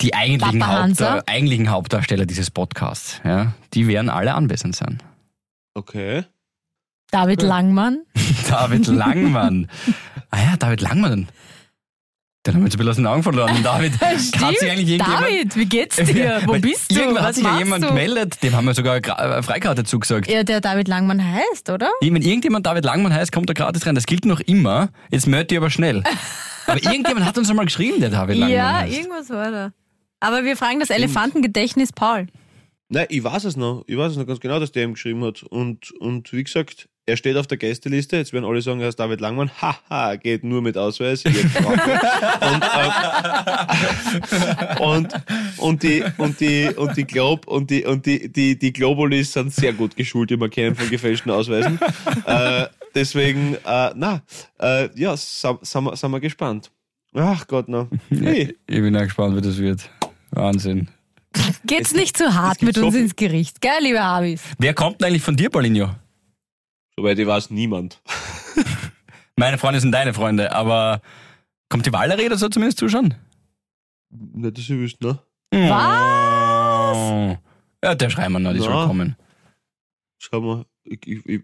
die 0.00 0.14
eigentlichen, 0.14 0.66
Haupt, 0.66 1.00
äh, 1.00 1.22
eigentlichen 1.26 1.70
Hauptdarsteller 1.70 2.26
dieses 2.26 2.50
Podcasts, 2.50 3.20
ja, 3.24 3.54
die 3.74 3.86
werden 3.86 4.10
alle 4.10 4.34
anwesend 4.34 4.74
sein. 4.74 5.02
Okay. 5.74 6.24
David. 7.10 7.42
Langmann. 7.42 8.02
David 8.48 8.86
Langmann. 8.86 9.68
ah 10.30 10.38
ja, 10.38 10.56
David 10.56 10.80
Langmann. 10.80 11.28
Den 12.44 12.54
haben 12.54 12.62
wir 12.62 12.66
jetzt 12.66 12.74
ein 12.74 12.84
bisschen 12.84 13.04
den 13.04 13.06
Augen 13.06 13.22
verloren. 13.22 13.62
David, 13.62 14.00
hat 14.00 14.18
sich 14.58 14.68
eigentlich. 14.70 14.98
David, 14.98 15.54
wie 15.56 15.64
geht's 15.66 15.94
dir? 16.12 16.42
Wo 16.44 16.54
bist 16.58 16.90
du? 16.90 16.98
Irgendwann 16.98 17.24
hat 17.24 17.34
sich 17.36 17.44
ja 17.44 17.58
jemand 17.58 17.84
du? 17.84 17.88
gemeldet, 17.88 18.42
dem 18.42 18.56
haben 18.56 18.64
wir 18.66 18.74
sogar 18.74 18.94
eine 18.94 19.36
äh, 19.36 19.42
Freikarte 19.44 19.84
zugesagt. 19.84 20.28
Ja, 20.28 20.42
der 20.42 20.60
David 20.60 20.88
Langmann 20.88 21.22
heißt, 21.22 21.70
oder? 21.70 21.90
Wenn 22.00 22.16
irgendjemand 22.16 22.66
David 22.66 22.84
Langmann 22.84 23.14
heißt, 23.14 23.30
kommt 23.30 23.48
er 23.48 23.54
gratis 23.54 23.86
rein. 23.86 23.94
Das 23.94 24.06
gilt 24.06 24.24
noch 24.24 24.40
immer. 24.40 24.88
Jetzt 25.12 25.28
melde 25.28 25.54
ich 25.54 25.58
aber 25.58 25.70
schnell. 25.70 26.02
Aber 26.66 26.80
irgendjemand 26.82 27.26
hat 27.26 27.36
uns 27.38 27.50
einmal 27.50 27.64
geschrieben, 27.66 28.00
der 28.00 28.10
David 28.10 28.36
Langmann 28.36 28.56
Ja, 28.56 28.78
heißt. 28.78 28.96
irgendwas 28.96 29.30
war 29.30 29.50
da. 29.50 29.72
Aber 30.20 30.44
wir 30.44 30.56
fragen 30.56 30.78
das 30.78 30.90
Elefantengedächtnis 30.90 31.92
Paul. 31.92 32.28
Nein, 32.92 33.06
ich 33.08 33.24
weiß 33.24 33.44
es 33.44 33.56
noch. 33.56 33.84
Ich 33.86 33.96
weiß 33.96 34.12
es 34.12 34.18
noch 34.18 34.26
ganz 34.26 34.38
genau, 34.38 34.60
dass 34.60 34.70
der 34.70 34.84
ihm 34.84 34.92
geschrieben 34.92 35.24
hat. 35.24 35.42
Und, 35.44 35.92
und 35.92 36.30
wie 36.34 36.44
gesagt, 36.44 36.90
er 37.06 37.16
steht 37.16 37.38
auf 37.38 37.46
der 37.46 37.56
Gästeliste. 37.56 38.18
Jetzt 38.18 38.34
werden 38.34 38.44
alle 38.44 38.60
sagen, 38.60 38.80
er 38.80 38.90
ist 38.90 39.00
David 39.00 39.22
Langmann. 39.22 39.50
Haha, 39.62 40.16
geht 40.16 40.44
nur 40.44 40.60
mit 40.60 40.76
Ausweis. 40.76 41.24
Und, 41.24 41.34
ähm, 44.78 44.78
und, 44.78 45.12
und 45.56 45.82
die, 45.82 46.04
und 46.18 46.38
die, 46.40 46.68
und 46.76 46.94
die 46.94 47.04
Glob, 47.04 47.48
und 47.48 47.70
die, 47.70 47.86
und 47.86 48.04
die, 48.04 48.30
die, 48.30 48.58
die 48.58 48.72
Globulis 48.74 49.32
sind 49.32 49.54
sehr 49.54 49.72
gut 49.72 49.96
geschult 49.96 50.30
im 50.30 50.42
Erkennen 50.42 50.76
von 50.76 50.90
gefälschten 50.90 51.32
Ausweisen. 51.32 51.80
Äh, 52.26 52.66
deswegen, 52.94 53.54
äh, 53.54 53.90
na, 53.94 54.20
äh, 54.60 54.90
ja, 55.00 55.16
sind, 55.16 55.62
wir, 55.72 56.20
gespannt. 56.20 56.70
Ach 57.14 57.46
Gott, 57.46 57.68
no. 57.68 57.88
Hey. 58.10 58.54
Ich 58.66 58.80
bin 58.80 58.94
auch 58.96 59.04
gespannt, 59.04 59.34
wie 59.34 59.40
das 59.40 59.56
wird. 59.56 59.88
Wahnsinn. 60.30 60.88
Geht's 61.64 61.92
nicht 61.94 62.16
zu 62.16 62.34
hart 62.34 62.62
mit 62.62 62.74
so 62.76 62.86
uns 62.86 62.94
ins 62.94 63.16
Gericht, 63.16 63.60
gell, 63.60 63.72
liebe 63.80 64.02
Habis? 64.02 64.42
Wer 64.58 64.74
kommt 64.74 65.00
denn 65.00 65.08
eigentlich 65.08 65.22
von 65.22 65.36
dir, 65.36 65.48
Paulinho? 65.50 65.90
Soweit 66.96 67.18
ich 67.18 67.26
weiß, 67.26 67.50
niemand. 67.50 68.00
Meine 69.36 69.58
Freunde 69.58 69.80
sind 69.80 69.92
deine 69.92 70.12
Freunde, 70.12 70.52
aber 70.52 71.00
kommt 71.68 71.86
die 71.86 71.92
Valerie 71.92 72.26
oder 72.26 72.36
so 72.36 72.48
zumindest 72.48 72.78
zuschauen? 72.78 73.14
Nicht, 74.10 74.58
dass 74.58 74.64
ich 74.64 74.70
wüsste, 74.70 75.06
ne? 75.06 75.18
Was? 75.70 77.38
Ja, 77.84 77.94
der 77.94 78.10
schreiben 78.10 78.34
wir 78.34 78.38
noch, 78.40 78.52
die 78.52 78.58
Na. 78.60 78.64
soll 78.64 78.86
kommen. 78.86 79.16
Schau 80.18 80.40
mal, 80.40 80.64
ich, 80.84 81.00
ich, 81.06 81.26
ich, 81.26 81.40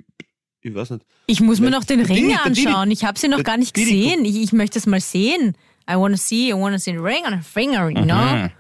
ich 0.60 0.74
weiß 0.74 0.90
nicht. 0.90 1.06
Ich 1.26 1.40
muss 1.40 1.60
mir 1.60 1.70
noch 1.70 1.84
den 1.84 2.00
Ring 2.02 2.28
Didi- 2.28 2.36
anschauen. 2.36 2.90
Ich 2.90 3.04
habe 3.04 3.18
sie 3.18 3.28
noch 3.28 3.42
gar 3.42 3.56
nicht 3.56 3.74
Didi- 3.76 3.84
gesehen. 4.06 4.24
Ich, 4.24 4.36
ich 4.36 4.52
möchte 4.52 4.78
es 4.78 4.86
mal 4.86 5.00
sehen. 5.00 5.56
I 5.90 5.94
wanna 5.94 6.16
see, 6.18 6.50
I 6.50 6.52
wanna 6.52 6.78
see 6.78 6.92
the 6.92 6.98
ring 6.98 7.24
on 7.26 7.32
a 7.34 7.40
finger, 7.40 7.88
you 7.88 8.02
know? 8.04 8.14
Mhm. 8.16 8.50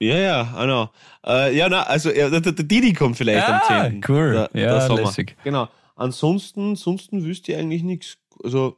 Ja, 0.00 0.16
ja, 0.16 0.62
I 0.62 0.64
know. 0.64 0.88
Äh, 1.26 1.56
ja, 1.56 1.68
na, 1.68 1.82
also 1.82 2.10
ja, 2.12 2.30
der, 2.30 2.40
der 2.40 2.52
Didi 2.52 2.92
kommt 2.92 3.16
vielleicht 3.16 3.48
Ah, 3.48 3.60
am 3.86 3.90
10. 3.92 4.00
cool. 4.08 4.48
Der, 4.52 4.62
Ja, 4.62 4.86
der 4.86 4.96
lässig. 4.96 5.36
Genau. 5.42 5.68
Ansonsten, 5.96 6.70
ansonsten 6.70 7.24
wüsste 7.24 7.52
ich 7.52 7.58
eigentlich 7.58 7.82
nichts. 7.82 8.18
Also, 8.44 8.76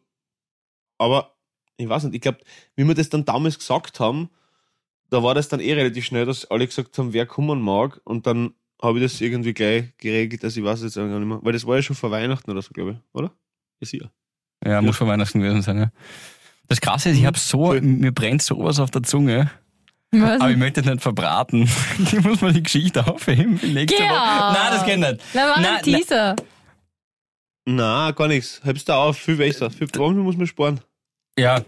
aber 0.99 1.35
ich 1.77 1.89
weiß 1.89 2.05
nicht, 2.05 2.15
ich 2.15 2.21
glaube, 2.23 2.39
wie 2.77 2.87
wir 2.87 2.95
das 2.95 3.11
dann 3.11 3.25
damals 3.27 3.59
gesagt 3.59 4.01
haben, 4.01 4.31
da 5.11 5.23
war 5.23 5.35
das 5.35 5.49
dann 5.49 5.61
eh 5.61 5.73
relativ 5.75 6.05
schnell, 6.07 6.25
dass 6.25 6.51
alle 6.51 6.67
gesagt 6.67 6.97
haben, 6.99 7.13
wer 7.13 7.27
kommen 7.27 7.61
mag. 7.61 8.01
Und 8.05 8.27
dann 8.27 8.55
habe 8.81 8.99
ich 8.99 9.05
das 9.05 9.21
irgendwie 9.21 9.53
gleich 9.53 9.95
geregelt, 9.99 10.43
dass 10.45 10.57
ich 10.57 10.65
weiß 10.65 10.83
jetzt 10.83 10.95
gar 10.95 11.07
nicht 11.07 11.27
mehr. 11.29 11.41
Weil 11.43 11.53
das 11.53 11.67
war 11.67 11.77
ja 11.77 11.83
schon 11.83 11.97
vor 11.97 12.11
Weihnachten 12.11 12.51
oder 12.51 12.63
so, 12.63 12.71
glaube 12.73 12.93
ich, 12.93 12.97
oder? 13.13 13.31
Ist 13.81 13.93
ja. 13.93 14.11
Ja, 14.65 14.81
muss 14.81 14.97
vor 14.97 15.07
Weihnachten 15.09 15.41
gewesen 15.41 15.63
sein, 15.63 15.79
ja. 15.79 15.91
Das 16.69 16.81
Krasse 16.81 17.11
ist, 17.11 17.19
ich 17.19 17.27
habe 17.27 17.39
so, 17.39 17.71
Cool. 17.71 17.81
mir 17.81 18.13
brennt 18.13 18.43
sowas 18.43 18.79
auf 18.79 18.91
der 18.91 19.03
Zunge, 19.03 19.51
Was? 20.13 20.41
aber 20.41 20.51
ich 20.51 20.57
möchte 20.57 20.81
es 20.81 20.87
nicht 20.87 21.01
verbraten. 21.03 21.69
Ich 21.99 22.13
muss 22.25 22.41
mal 22.41 22.53
die 22.53 22.63
Geschichte 22.63 23.07
aufheben 23.07 23.59
für 23.59 23.67
nächste 23.67 23.97
Geh 24.03 24.09
Woche. 24.09 24.53
Nein, 24.55 24.73
das 24.73 24.85
geht 24.85 24.99
nicht. 24.99 25.21
Na, 25.35 25.47
mach 25.49 25.57
Nein, 25.57 25.67
einen 25.67 25.83
Teaser. 25.85 26.37
Na, 27.67 28.11
gar 28.11 28.27
nichts. 28.29 28.61
Hebst 28.65 28.89
da 28.89 28.97
auf, 28.97 29.17
viel 29.19 29.37
besser. 29.37 29.71
Viel 29.71 29.87
Warum 29.95 30.19
muss 30.19 30.37
man 30.37 30.47
sparen? 30.47 30.81
Ja, 31.39 31.63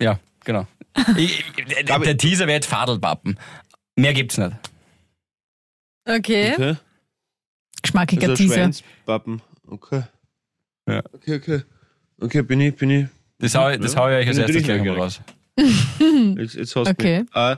ja, 0.00 0.18
genau. 0.44 0.66
Ich, 1.16 1.44
ich, 1.56 1.84
der, 1.84 1.98
der 1.98 2.16
Teaser 2.18 2.46
wird 2.46 2.64
Fadelpappen. 2.64 3.38
Mehr 3.96 4.12
gibt's 4.14 4.36
nicht. 4.36 4.52
Okay. 6.06 6.52
Okay. 6.54 6.76
Geschmackiger 7.82 8.30
Also 8.30 8.42
Teaser. 8.42 8.54
Schweinspappen. 8.54 9.42
Okay. 9.66 10.02
Ja. 10.88 11.02
Okay, 11.12 11.36
okay. 11.36 11.62
Okay, 12.20 12.42
bin 12.42 12.60
ich, 12.60 12.74
bin 12.74 12.90
ich. 12.90 13.06
Das 13.38 13.54
hau, 13.54 13.68
ich- 13.70 13.78
das 13.80 13.96
hau 13.96 14.08
ich 14.08 14.16
euch 14.16 14.28
als 14.28 14.38
erstes 14.38 14.62
gleich 14.62 14.82
mal 14.82 14.96
raus. 14.98 15.20
Jetzt, 16.36 16.54
jetzt 16.54 16.76
hast 16.76 16.86
du 16.86 16.90
Okay. 16.92 17.20
mich. 17.22 17.28
Äh, 17.34 17.56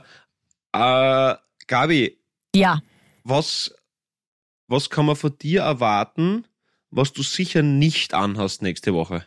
äh, 0.73 1.35
Gabi, 1.67 2.17
Ja. 2.55 2.81
was, 3.23 3.73
was 4.67 4.89
kann 4.89 5.05
man 5.05 5.15
von 5.15 5.37
dir 5.37 5.61
erwarten, 5.61 6.45
was 6.89 7.13
du 7.13 7.23
sicher 7.23 7.61
nicht 7.61 8.13
anhast 8.13 8.61
nächste 8.61 8.93
Woche? 8.93 9.25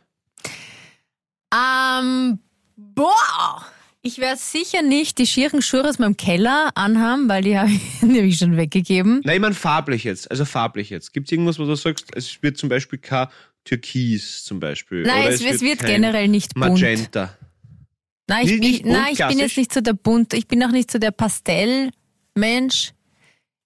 Ähm, 1.55 2.39
boah. 2.77 3.65
Ich 4.07 4.19
werde 4.19 4.39
sicher 4.39 4.83
nicht 4.83 5.17
die 5.17 5.27
schieren 5.27 5.63
Schuhe 5.63 5.89
aus 5.89 5.99
meinem 5.99 6.19
Keller 6.19 6.71
anhaben, 6.75 7.27
weil 7.29 7.43
die 7.43 7.59
habe 7.59 7.71
ich, 7.71 7.81
die 8.03 8.19
hab 8.19 8.25
ich 8.25 8.37
schon 8.37 8.57
weggegeben. 8.57 9.23
Nein, 9.25 9.37
ich 9.37 9.41
meine 9.41 9.55
farblich 9.55 10.05
jetzt. 10.05 10.31
Also 10.31 10.45
farblich 10.45 10.91
jetzt. 10.91 11.13
Gibt 11.15 11.29
es 11.29 11.33
irgendwas, 11.33 11.59
wo 11.59 11.65
du 11.65 11.75
sagst, 11.75 12.09
es 12.15 12.43
wird 12.43 12.59
zum 12.59 12.69
Beispiel 12.69 12.99
kein 12.99 13.29
Türkis 13.65 14.45
zum 14.45 14.61
Beispiel? 14.61 15.05
Nein, 15.05 15.23
oder 15.23 15.31
es, 15.31 15.43
es 15.43 15.63
wird 15.63 15.79
kein 15.79 16.03
generell 16.03 16.29
nicht 16.29 16.53
bunt. 16.55 16.73
Magenta. 16.73 17.35
Nein, 18.27 18.49
ich, 18.49 18.83
bin, 18.83 18.93
nein, 18.93 19.13
ich 19.13 19.27
bin 19.27 19.39
jetzt 19.39 19.57
nicht 19.57 19.73
so 19.73 19.81
der 19.81 19.93
bunt. 19.93 20.33
Ich 20.33 20.49
bin 20.49 20.63
auch 20.65 20.71
nicht 20.71 20.91
so 20.91 20.99
der 20.99 21.11
Pastellmensch. 21.11 22.93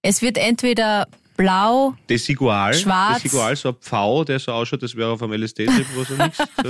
Es 0.01 0.21
wird 0.21 0.37
entweder 0.37 1.07
blau, 1.37 1.95
Desigual. 2.09 2.73
Schwarz. 2.73 3.21
Desigual, 3.21 3.55
so 3.55 3.69
ein 3.69 3.75
Pfau, 3.75 4.25
der 4.25 4.39
so 4.39 4.51
ausschaut, 4.51 4.83
das 4.83 4.95
wäre 4.95 5.11
auf 5.11 5.23
einem 5.23 5.41
LSD-Trip 5.41 5.87
oder 5.95 6.05
so 6.05 6.15
nichts. 6.15 6.37
So. 6.63 6.69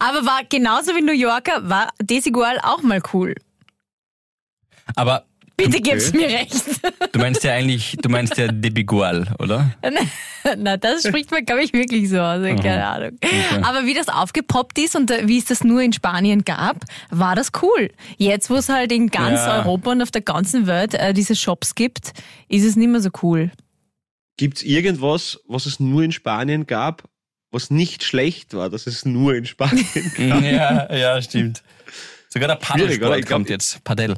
aber 0.00 0.24
war 0.24 0.40
genauso 0.48 0.94
wie 0.94 1.02
New 1.02 1.12
Yorker, 1.12 1.68
war 1.68 1.88
Desigual 2.00 2.58
auch 2.62 2.82
mal 2.82 3.02
cool. 3.12 3.34
Aber 4.96 5.26
Bitte 5.56 5.78
Okay. 5.78 5.80
gib's 5.82 6.12
mir 6.12 6.28
recht. 6.28 6.64
du 7.12 7.18
meinst 7.18 7.44
ja 7.44 7.52
eigentlich, 7.52 7.96
du 8.00 8.08
meinst 8.08 8.36
ja 8.38 8.48
Debigual, 8.48 9.34
oder? 9.38 9.70
Na, 10.56 10.76
das 10.76 11.02
spricht 11.06 11.30
man, 11.30 11.44
glaube 11.44 11.62
ich, 11.62 11.72
wirklich 11.72 12.08
so 12.08 12.18
aus. 12.18 12.42
Keine 12.42 12.86
Ahnung. 12.86 13.18
Aber 13.62 13.84
wie 13.86 13.94
das 13.94 14.08
aufgepoppt 14.08 14.78
ist 14.78 14.96
und 14.96 15.10
äh, 15.10 15.28
wie 15.28 15.38
es 15.38 15.44
das 15.44 15.62
nur 15.62 15.80
in 15.82 15.92
Spanien 15.92 16.44
gab, 16.44 16.84
war 17.10 17.36
das 17.36 17.52
cool. 17.62 17.90
Jetzt, 18.16 18.50
wo 18.50 18.56
es 18.56 18.68
halt 18.68 18.90
in 18.92 19.08
ganz 19.08 19.40
Ja. 19.40 19.58
Europa 19.58 19.92
und 19.92 20.02
auf 20.02 20.10
der 20.10 20.22
ganzen 20.22 20.66
Welt 20.66 20.94
äh, 20.94 21.12
diese 21.12 21.36
Shops 21.36 21.74
gibt, 21.74 22.12
ist 22.48 22.64
es 22.64 22.74
nicht 22.76 22.88
mehr 22.88 23.00
so 23.00 23.10
cool. 23.22 23.50
Gibt 24.38 24.58
es 24.58 24.62
irgendwas, 24.64 25.38
was 25.46 25.66
es 25.66 25.78
nur 25.78 26.02
in 26.02 26.10
Spanien 26.12 26.66
gab, 26.66 27.04
was 27.52 27.70
nicht 27.70 28.02
schlecht 28.02 28.54
war, 28.54 28.70
dass 28.70 28.86
es 28.86 29.04
nur 29.04 29.34
in 29.34 29.44
Spanien 29.44 29.86
gab? 30.16 30.42
Ja, 30.42 30.94
ja, 30.96 31.22
stimmt. 31.22 31.62
Sogar 32.32 32.48
der? 32.48 32.56
Paddelsport 32.56 33.18
Ich 33.18 33.26
glaub, 33.26 33.36
kommt 33.36 33.50
jetzt, 33.50 33.84
Padel. 33.84 34.16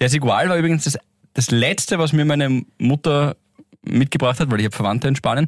Der 0.00 0.10
Sigual 0.10 0.50
war 0.50 0.56
übrigens 0.58 0.84
das, 0.84 0.98
das 1.32 1.50
letzte, 1.50 1.98
was 1.98 2.12
mir 2.12 2.26
meine 2.26 2.62
Mutter 2.76 3.36
mitgebracht 3.82 4.38
hat, 4.38 4.50
weil 4.50 4.60
ich 4.60 4.66
habe 4.66 4.76
Verwandte 4.76 5.08
in 5.08 5.16
Spanien. 5.16 5.46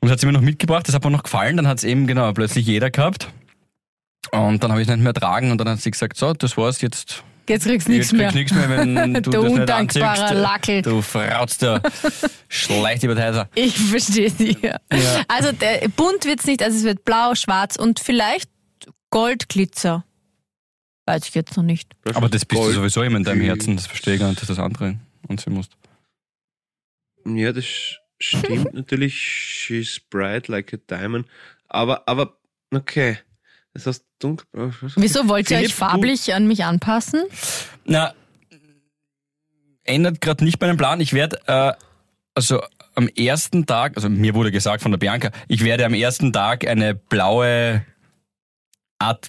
Und 0.00 0.08
das 0.08 0.12
hat 0.12 0.20
sie 0.20 0.26
mir 0.26 0.32
noch 0.32 0.42
mitgebracht, 0.42 0.86
das 0.86 0.94
hat 0.94 1.04
mir 1.04 1.10
noch 1.10 1.22
gefallen, 1.22 1.56
dann 1.56 1.66
hat 1.66 1.78
es 1.78 1.84
eben 1.84 2.06
genau 2.06 2.30
plötzlich 2.32 2.66
jeder 2.66 2.90
gehabt. 2.90 3.28
Und 4.30 4.62
dann 4.62 4.70
habe 4.72 4.82
ich 4.82 4.88
es 4.88 4.94
nicht 4.94 5.02
mehr 5.02 5.14
tragen 5.14 5.50
und 5.52 5.58
dann 5.58 5.68
hat 5.70 5.80
sie 5.80 5.90
gesagt, 5.90 6.18
so, 6.18 6.34
das 6.34 6.56
war's 6.58 6.82
jetzt. 6.82 7.22
Jetzt 7.48 7.64
kriegst 7.64 7.86
du 7.86 7.92
nichts 7.92 8.10
jetzt 8.10 8.18
mehr. 8.18 8.30
kriegst 8.30 8.52
nichts 8.52 8.68
mehr, 8.68 8.78
wenn 8.78 9.14
du 9.22 9.30
Du 9.30 9.30
das 9.30 9.52
nicht 9.52 9.70
anziehst. 9.70 10.04
Lackel. 10.34 10.82
Du 10.82 11.00
frautst 11.00 11.62
da. 11.62 11.80
Schleicht 12.48 13.04
über 13.04 13.14
die 13.14 13.22
Häuser. 13.22 13.48
Ich 13.54 13.78
verstehe 13.78 14.30
dich. 14.30 14.58
Ja. 14.60 14.78
Also 15.28 15.52
der, 15.52 15.88
bunt 15.96 16.24
wird's 16.24 16.44
nicht, 16.44 16.62
also 16.62 16.76
es 16.76 16.84
wird 16.84 17.04
blau, 17.04 17.34
schwarz 17.34 17.76
und 17.76 18.00
vielleicht 18.00 18.50
Goldglitzer. 19.10 20.04
Weiß 21.06 21.26
ich 21.28 21.34
jetzt 21.34 21.56
noch 21.56 21.64
nicht. 21.64 21.94
Aber 22.14 22.28
das 22.28 22.44
bist 22.44 22.60
du 22.60 22.64
Gold. 22.64 22.74
sowieso 22.74 23.02
immer 23.02 23.16
in 23.16 23.24
deinem 23.24 23.40
Herzen, 23.40 23.76
das 23.76 23.86
verstehe 23.86 24.14
ich 24.14 24.20
gar 24.20 24.28
nicht, 24.28 24.40
dass 24.40 24.48
das 24.48 24.58
andere 24.58 24.98
ansehen 25.28 25.54
musst. 25.54 25.72
Ja, 27.24 27.52
das 27.52 27.64
stimmt 28.18 28.74
natürlich. 28.74 29.14
She's 29.16 30.00
bright 30.00 30.48
like 30.48 30.74
a 30.74 30.78
diamond. 30.88 31.26
Aber, 31.68 32.08
aber, 32.08 32.36
okay. 32.74 33.18
Das 33.72 33.86
heißt 33.86 34.04
dunkelblau. 34.18 34.70
Wieso 34.96 35.28
wollt 35.28 35.50
ihr 35.50 35.58
Philipp, 35.58 35.70
euch 35.70 35.74
farblich 35.74 36.34
an 36.34 36.46
mich 36.46 36.64
anpassen? 36.64 37.24
Na, 37.84 38.14
ändert 39.84 40.20
gerade 40.20 40.44
nicht 40.44 40.60
meinen 40.60 40.76
Plan. 40.76 41.00
Ich 41.00 41.12
werde, 41.12 41.40
äh, 41.46 41.72
also 42.34 42.62
am 42.94 43.08
ersten 43.08 43.66
Tag, 43.66 43.96
also 43.96 44.08
mir 44.08 44.34
wurde 44.34 44.50
gesagt 44.50 44.82
von 44.82 44.90
der 44.90 44.98
Bianca, 44.98 45.30
ich 45.46 45.62
werde 45.62 45.84
am 45.84 45.94
ersten 45.94 46.32
Tag 46.32 46.66
eine 46.66 46.94
blaue 46.94 47.84
Art 48.98 49.28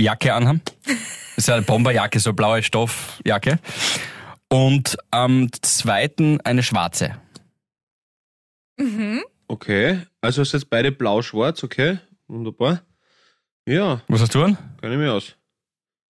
Jacke 0.00 0.34
anhaben. 0.34 0.60
Das 0.84 0.96
ist 1.36 1.50
eine 1.50 1.62
Bomberjacke, 1.62 2.20
so 2.20 2.32
blaue 2.32 2.62
Stoffjacke. 2.62 3.58
Und 4.48 4.96
am 5.10 5.48
zweiten 5.62 6.40
eine 6.42 6.62
schwarze. 6.62 7.16
Okay. 9.48 10.02
Also 10.20 10.42
ist 10.42 10.52
jetzt 10.52 10.70
beide 10.70 10.92
blau-schwarz, 10.92 11.64
okay. 11.64 11.98
Wunderbar. 12.28 12.82
Ja, 13.66 14.00
Was 14.08 14.20
hast 14.20 14.34
du 14.34 14.44
an? 14.44 14.56
kann 14.80 14.92
ich 14.92 14.98
mir 14.98 15.12
aus. 15.12 15.34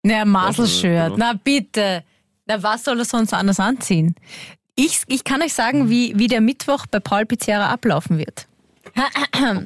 Na, 0.03 0.24
Masel-Shirt. 0.24 1.12
Genau. 1.12 1.16
Na 1.16 1.33
bitte. 1.35 2.03
Na, 2.47 2.62
was 2.62 2.85
soll 2.85 2.99
er 2.99 3.05
sonst 3.05 3.33
anders 3.35 3.61
anziehen? 3.61 4.14
Ich, 4.74 5.03
ich 5.07 5.24
kann 5.24 5.43
euch 5.43 5.55
sagen, 5.55 5.89
wie, 5.91 6.18
wie 6.18 6.27
der 6.29 6.41
Mittwoch 6.41 6.87
bei 6.87 7.01
Paul 7.01 7.27
Pizzerra 7.27 7.70
ablaufen 7.70 8.18
wird. 8.18 8.47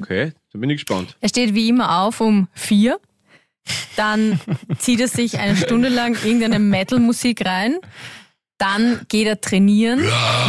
Okay, 0.01 0.33
da 0.51 0.59
bin 0.59 0.69
ich 0.69 0.77
gespannt. 0.77 1.15
Er 1.21 1.29
steht 1.29 1.53
wie 1.53 1.69
immer 1.69 2.01
auf 2.01 2.21
um 2.21 2.47
vier. 2.53 2.99
Dann 3.95 4.39
zieht 4.79 4.99
er 4.99 5.07
sich 5.07 5.39
eine 5.39 5.55
Stunde 5.55 5.89
lang 5.89 6.15
irgendeine 6.23 6.59
Metal-Musik 6.59 7.45
rein. 7.45 7.77
Dann 8.57 9.01
geht 9.09 9.25
er 9.25 9.41
trainieren, 9.41 10.03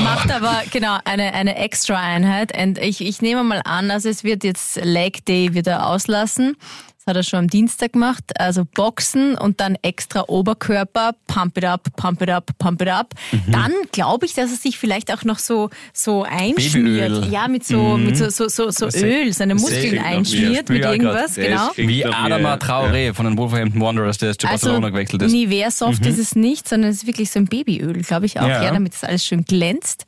macht 0.05 0.31
aber 0.31 0.63
genau 0.71 0.99
eine, 1.05 1.33
eine 1.33 1.57
Extra-Einheit. 1.57 2.57
Und 2.57 2.77
ich, 2.77 3.01
ich 3.01 3.23
nehme 3.23 3.43
mal 3.43 3.63
an, 3.65 3.91
also 3.91 4.11
es 4.11 4.23
wird 4.23 4.45
jetzt 4.45 4.77
Leg 4.83 5.25
Day 5.25 5.55
wieder 5.55 5.87
auslassen. 5.87 6.57
Das 7.05 7.11
hat 7.11 7.16
er 7.16 7.22
schon 7.24 7.38
am 7.40 7.48
Dienstag 7.48 7.94
gemacht. 7.94 8.22
Also 8.38 8.64
Boxen 8.64 9.36
und 9.36 9.61
dann 9.61 9.76
extra 9.82 10.24
Oberkörper, 10.28 11.14
pump 11.26 11.59
it 11.59 11.64
up, 11.64 11.88
pump 11.96 12.22
it 12.22 12.30
up, 12.30 12.50
pump 12.59 12.80
it 12.80 12.88
up. 12.88 13.14
Mhm. 13.32 13.50
Dann 13.50 13.72
glaube 13.90 14.24
ich, 14.26 14.34
dass 14.34 14.53
er 14.53 14.57
sich 14.57 14.78
vielleicht 14.78 15.12
auch 15.12 15.24
noch 15.24 15.40
so, 15.40 15.70
so 15.92 16.22
einschmiert. 16.22 17.12
Babyöl. 17.12 17.32
Ja, 17.32 17.48
mit 17.48 17.64
so, 17.64 17.96
Mhm. 17.96 18.05
mit 18.07 18.16
so, 18.16 18.30
so, 18.30 18.48
so, 18.48 18.70
so 18.70 18.86
Öl, 18.86 19.32
seine 19.32 19.57
Muskeln 19.57 19.98
einschmiert 19.98 20.68
mit 20.68 20.84
irgendwas, 20.84 21.34
genau. 21.34 21.70
Wie 21.74 22.05
Adama 22.05 22.50
ja. 22.50 22.57
Traoré 22.57 23.12
von 23.12 23.24
den 23.26 23.36
Wolverhampton 23.36 23.80
Wanderers, 23.80 24.18
der 24.18 24.28
jetzt 24.28 24.42
zu 24.42 24.46
Also 24.46 24.66
Barcelona 24.68 24.90
gewechselt 24.90 25.22
ist. 25.22 25.32
Nivea 25.32 25.72
Soft 25.72 26.07
ist 26.07 26.18
es 26.18 26.36
nicht, 26.36 26.68
sondern 26.68 26.90
es 26.90 26.98
ist 26.98 27.07
wirklich 27.09 27.32
so 27.32 27.40
ein 27.40 27.46
Babyöl, 27.46 28.00
glaube 28.03 28.26
ich 28.26 28.38
auch, 28.38 28.46
ja. 28.46 28.62
Ja. 28.62 28.70
damit 28.70 28.94
es 28.94 29.03
alles 29.03 29.24
schön 29.24 29.44
glänzt. 29.44 30.07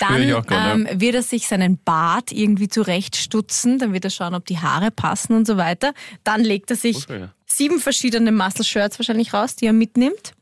Dann 0.00 0.28
grad, 0.28 0.74
ähm, 0.74 0.88
wird 0.92 1.14
er 1.14 1.22
sich 1.22 1.46
seinen 1.46 1.78
Bart 1.78 2.32
irgendwie 2.32 2.68
zurechtstutzen, 2.68 3.78
dann 3.78 3.92
wird 3.92 4.04
er 4.04 4.10
schauen, 4.10 4.34
ob 4.34 4.44
die 4.44 4.58
Haare 4.58 4.90
passen 4.90 5.36
und 5.36 5.46
so 5.46 5.56
weiter. 5.56 5.92
Dann 6.24 6.33
legt 6.42 6.70
er 6.70 6.76
sich 6.76 7.04
Okay. 7.08 7.28
sieben 7.46 7.78
verschiedene 7.80 8.32
Muscle 8.32 8.64
Shirts 8.64 8.98
wahrscheinlich 8.98 9.32
raus, 9.32 9.56
die 9.56 9.66
er 9.66 9.72
mitnimmt 9.72 10.32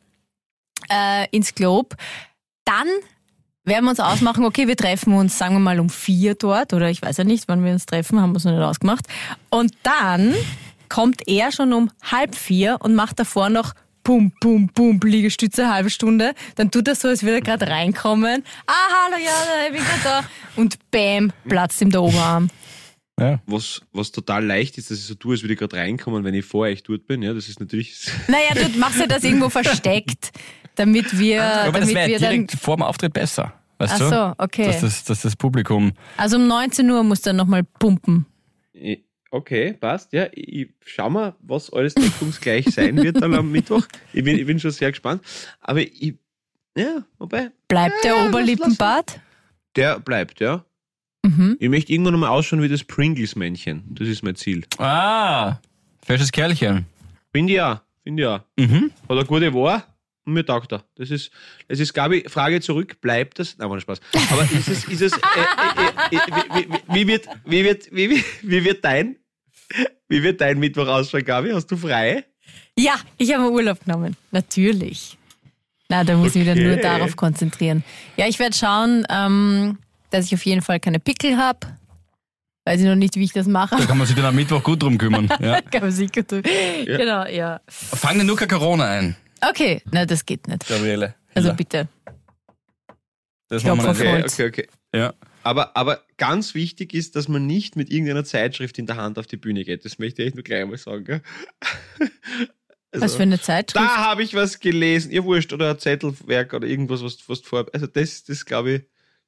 äh, 0.90 1.26
ins 1.30 1.54
Globe. 1.54 1.96
Dann 2.64 2.86
werden 3.64 3.84
wir 3.84 3.90
uns 3.90 4.00
ausmachen, 4.00 4.44
okay, 4.44 4.66
wir 4.66 4.76
treffen 4.76 5.12
uns, 5.14 5.38
sagen 5.38 5.54
wir 5.54 5.60
mal, 5.60 5.78
um 5.80 5.90
vier 5.90 6.34
dort 6.34 6.72
oder 6.72 6.90
ich 6.90 7.02
weiß 7.02 7.16
ja 7.18 7.24
nicht, 7.24 7.48
wann 7.48 7.64
wir 7.64 7.72
uns 7.72 7.86
treffen, 7.86 8.20
haben 8.20 8.32
wir 8.32 8.38
es 8.38 8.44
noch 8.44 8.52
nicht 8.52 8.62
ausgemacht. 8.62 9.06
Und 9.50 9.72
dann 9.82 10.34
kommt 10.88 11.26
er 11.28 11.52
schon 11.52 11.72
um 11.72 11.90
halb 12.02 12.34
vier 12.34 12.78
und 12.80 12.94
macht 12.94 13.18
davor 13.18 13.48
noch 13.50 13.74
Pum, 14.04 14.32
pum, 14.40 14.68
pum, 14.68 14.98
Liegestütze, 14.98 15.72
halbe 15.72 15.88
Stunde. 15.88 16.34
Dann 16.56 16.72
tut 16.72 16.88
er 16.88 16.96
so, 16.96 17.06
als 17.06 17.22
würde 17.22 17.36
er 17.36 17.40
gerade 17.40 17.68
reinkommen. 17.68 18.42
Ah, 18.66 18.72
hallo, 19.04 19.22
ja, 19.22 19.30
ich 19.64 19.72
bin 19.72 19.80
gerade 19.84 20.02
da. 20.02 20.24
Und 20.56 20.76
bam, 20.90 21.32
platzt 21.48 21.80
ihm 21.80 21.90
der 21.90 22.02
Oberarm. 22.02 22.50
Ja. 23.20 23.40
Was, 23.46 23.82
was 23.92 24.10
total 24.10 24.44
leicht 24.44 24.78
ist, 24.78 24.90
dass 24.90 24.98
ich 24.98 25.04
so 25.04 25.14
tue, 25.14 25.34
als 25.34 25.42
würde 25.42 25.52
ich 25.52 25.58
gerade 25.58 25.76
reinkommen, 25.76 26.24
wenn 26.24 26.34
ich 26.34 26.44
vor 26.44 26.62
euch 26.62 26.82
dort 26.82 27.06
bin. 27.06 27.22
Ja, 27.22 27.34
das 27.34 27.48
ist 27.48 27.60
natürlich. 27.60 28.06
Naja, 28.28 28.54
du 28.54 28.78
machst 28.78 28.98
ja 28.98 29.06
das 29.06 29.22
irgendwo 29.22 29.48
versteckt, 29.50 30.32
damit 30.76 31.18
wir, 31.18 31.42
Aber 31.44 31.72
das 31.78 31.80
damit 31.88 31.94
wäre 31.94 32.08
wir 32.08 32.18
dann... 32.18 32.30
direkt 32.30 32.52
vor 32.52 32.76
dem 32.76 32.82
Auftritt 32.82 33.12
besser. 33.12 33.52
Weißt 33.78 33.94
Ach 33.94 33.98
du? 33.98 34.08
so, 34.08 34.34
okay. 34.44 34.66
Dass 34.66 34.80
das, 34.80 35.04
dass 35.04 35.22
das 35.22 35.36
Publikum. 35.36 35.92
Also 36.16 36.36
um 36.36 36.46
19 36.46 36.90
Uhr 36.90 37.02
muss 37.02 37.26
er 37.26 37.32
nochmal 37.34 37.64
pumpen. 37.64 38.26
Okay, 39.30 39.72
passt. 39.74 40.12
Ja, 40.12 40.26
ich, 40.32 40.48
ich 40.48 40.68
schau 40.84 41.08
mal, 41.10 41.34
was 41.40 41.72
alles 41.72 41.94
deckungsgleich 41.94 42.66
sein 42.66 42.96
wird 43.02 43.20
dann 43.22 43.34
am 43.34 43.50
Mittwoch. 43.50 43.86
Ich 44.12 44.22
bin, 44.24 44.38
ich 44.38 44.46
bin 44.46 44.60
schon 44.60 44.70
sehr 44.72 44.90
gespannt. 44.90 45.22
Aber 45.60 45.80
ich, 45.80 46.14
ja, 46.76 47.04
wobei, 47.18 47.50
Bleibt 47.68 48.04
der 48.04 48.12
Ja, 48.12 48.18
lass- 48.18 48.28
Oberlippenbart? 48.28 49.20
der 49.76 50.00
bleibt, 50.00 50.40
ja. 50.40 50.64
Mhm. 51.24 51.56
Ich 51.60 51.68
möchte 51.68 51.92
irgendwann 51.92 52.14
nochmal 52.14 52.30
ausschauen 52.30 52.62
wie 52.62 52.68
das 52.68 52.82
Pringles-Männchen. 52.84 53.84
Das 53.90 54.08
ist 54.08 54.22
mein 54.22 54.34
Ziel. 54.34 54.64
Ah, 54.78 55.58
fesches 56.04 56.32
Kerlchen. 56.32 56.86
Finde 57.32 57.52
ich 57.52 57.56
ja, 57.56 57.82
finde 58.02 58.22
ich 58.22 58.26
ja. 58.28 58.44
Mhm. 58.56 58.90
Hat 59.08 59.16
eine 59.16 59.24
gute 59.24 59.54
Wahr 59.54 59.84
und 60.24 60.34
mir 60.34 60.44
taugt 60.44 60.72
er. 60.72 60.84
Das 60.96 61.10
ist, 61.10 61.30
das 61.68 61.78
ist, 61.78 61.94
Gabi, 61.94 62.24
Frage 62.28 62.60
zurück, 62.60 63.00
bleibt 63.00 63.38
das? 63.38 63.56
Nein, 63.58 63.68
war 63.68 63.76
nicht 63.76 63.84
Spaß. 63.84 64.00
Aber 64.30 64.42
ist 64.42 64.68
es, 64.68 64.84
ist 64.88 65.00
es, 65.02 65.12
äh, 65.12 65.16
äh, 66.10 66.16
äh, 66.16 66.66
wie, 66.92 67.06
wird, 67.06 67.26
wie 67.44 67.64
wird, 67.64 67.92
wie, 67.94 68.10
wie, 68.10 68.24
wie 68.42 68.64
wird 68.64 68.84
dein, 68.84 69.16
wie 70.08 70.22
wird 70.22 70.40
dein 70.40 70.58
Mittwoch 70.58 70.86
ausschauen, 70.88 71.24
Gabi? 71.24 71.50
Hast 71.52 71.70
du 71.70 71.76
frei? 71.76 72.24
Ja, 72.76 72.96
ich 73.16 73.32
habe 73.32 73.50
Urlaub 73.50 73.84
genommen. 73.84 74.16
Natürlich. 74.32 75.16
Na, 75.88 76.04
da 76.04 76.16
muss 76.16 76.34
ich 76.34 76.42
wieder 76.42 76.52
Okay. 76.52 76.64
nur 76.64 76.76
darauf 76.76 77.16
konzentrieren. 77.16 77.84
Ja, 78.16 78.26
ich 78.26 78.38
werde 78.38 78.56
schauen, 78.56 79.06
ähm, 79.10 79.78
dass 80.12 80.26
ich 80.26 80.34
auf 80.34 80.44
jeden 80.44 80.62
Fall 80.62 80.78
keine 80.80 81.00
Pickel 81.00 81.36
habe. 81.36 81.58
Weiß 82.64 82.80
ich 82.80 82.86
noch 82.86 82.94
nicht, 82.94 83.16
wie 83.16 83.24
ich 83.24 83.32
das 83.32 83.46
mache. 83.48 83.74
Da 83.76 83.84
kann 83.86 83.98
man 83.98 84.06
sich 84.06 84.14
dann 84.14 84.24
am 84.26 84.36
Mittwoch 84.36 84.62
gut 84.62 84.82
drum 84.82 84.96
kümmern. 84.98 85.28
Ja. 85.40 85.60
Kann 85.62 85.82
man 85.82 85.90
sicher 85.90 86.24
tun. 86.26 86.42
Ja. 86.86 86.96
Genau, 86.96 87.26
ja. 87.26 87.60
Fang 87.68 88.18
dir 88.18 88.24
nur 88.24 88.36
kein 88.36 88.48
Corona 88.48 88.86
ein, 88.86 89.16
Okay, 89.44 89.82
na, 89.90 90.06
das 90.06 90.24
geht 90.24 90.46
nicht. 90.46 90.68
Gabriele. 90.68 91.16
Also 91.34 91.48
Ja, 91.48 91.54
bitte. 91.54 91.88
das 93.48 93.64
machen 93.64 93.84
wir. 93.84 93.90
Okay, 93.90 94.24
okay, 94.24 94.46
okay. 94.46 94.68
Ja. 94.94 95.14
Aber, 95.42 95.76
aber 95.76 96.02
ganz 96.18 96.54
wichtig 96.54 96.94
ist, 96.94 97.16
dass 97.16 97.26
man 97.26 97.46
nicht 97.48 97.74
mit 97.74 97.90
irgendeiner 97.90 98.24
Zeitschrift 98.24 98.78
in 98.78 98.86
der 98.86 98.96
Hand 98.96 99.18
auf 99.18 99.26
die 99.26 99.36
Bühne 99.36 99.64
geht. 99.64 99.84
Das 99.84 99.98
möchte 99.98 100.22
ich 100.22 100.28
echt 100.28 100.36
nur 100.36 100.44
gleich 100.44 100.62
einmal 100.62 100.78
sagen. 100.78 101.04
Gell? 101.04 101.22
Also, 102.94 103.06
Was 103.06 103.14
für 103.14 103.22
eine 103.22 103.40
Zeitschrift? 103.40 103.82
da 103.82 103.96
habe 104.04 104.22
ich 104.22 104.34
was 104.34 104.60
gelesen. 104.60 105.10
Ihr 105.12 105.24
wurscht 105.24 105.54
oder 105.54 105.70
ein 105.70 105.78
Zettelwerk 105.78 106.52
oder 106.52 106.66
irgendwas, 106.66 107.02
was, 107.02 107.26
was 107.26 107.40
du 107.40 107.48
vor. 107.48 107.66
Also 107.72 107.86
das, 107.86 108.22
das 108.24 108.44
glaube 108.44 108.70
ich, 108.70 108.82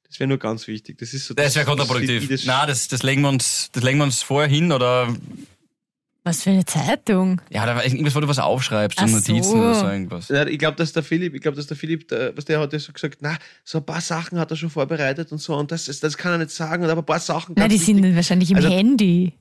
das 0.07 0.19
wäre 0.19 0.27
nur 0.27 0.37
ganz 0.37 0.67
wichtig. 0.67 0.97
Das 0.97 1.13
ist 1.13 1.25
so. 1.27 1.33
Das 1.33 1.55
wäre 1.55 1.65
kontraproduktiv. 1.65 2.27
Das, 2.29 2.43
Na, 2.45 2.65
das, 2.65 2.87
das 2.87 3.03
legen 3.03 3.21
wir 3.21 3.29
uns, 3.29 3.69
das 3.71 3.83
legen 3.83 3.97
wir 3.99 4.03
uns 4.05 4.21
vorher 4.21 4.49
hin 4.49 4.71
oder 4.71 5.13
Was 6.23 6.43
für 6.43 6.51
eine 6.51 6.65
Zeitung? 6.65 7.41
ja, 7.49 7.65
da 7.65 7.75
war 7.75 7.85
irgendwas, 7.85 8.15
wo 8.15 8.19
du 8.19 8.27
was 8.27 8.39
aufschreibst, 8.39 8.99
so 8.99 9.05
Notizen 9.05 9.43
so. 9.43 9.55
oder 9.57 9.75
so 9.75 9.87
irgendwas. 9.87 10.29
Ja, 10.29 10.45
ich 10.47 10.57
glaube, 10.59 10.77
dass 10.77 10.93
der 10.93 11.03
Philipp, 11.03 11.35
ich 11.35 11.41
glaube, 11.41 11.57
dass 11.57 11.67
der 11.67 11.77
Philipp, 11.77 12.07
der, 12.07 12.35
was 12.37 12.45
der 12.45 12.59
hat 12.59 12.73
ja 12.73 12.79
so 12.79 12.91
gesagt, 12.93 13.17
na, 13.21 13.37
so 13.63 13.79
ein 13.79 13.85
paar 13.85 14.01
Sachen 14.01 14.39
hat 14.39 14.49
er 14.51 14.57
schon 14.57 14.69
vorbereitet 14.69 15.31
und 15.31 15.39
so 15.39 15.55
und 15.55 15.71
das, 15.71 15.87
ist- 15.87 16.03
das 16.03 16.17
kann 16.17 16.31
er 16.33 16.37
nicht 16.39 16.51
sagen, 16.51 16.83
aber 16.85 17.01
ein 17.01 17.05
paar 17.05 17.19
Sachen. 17.19 17.53
Na, 17.57 17.67
die 17.67 17.75
wichtig. 17.79 17.95
sind 17.95 18.15
wahrscheinlich 18.15 18.49
im 18.51 18.57
Also- 18.57 18.69
Handy. 18.69 19.33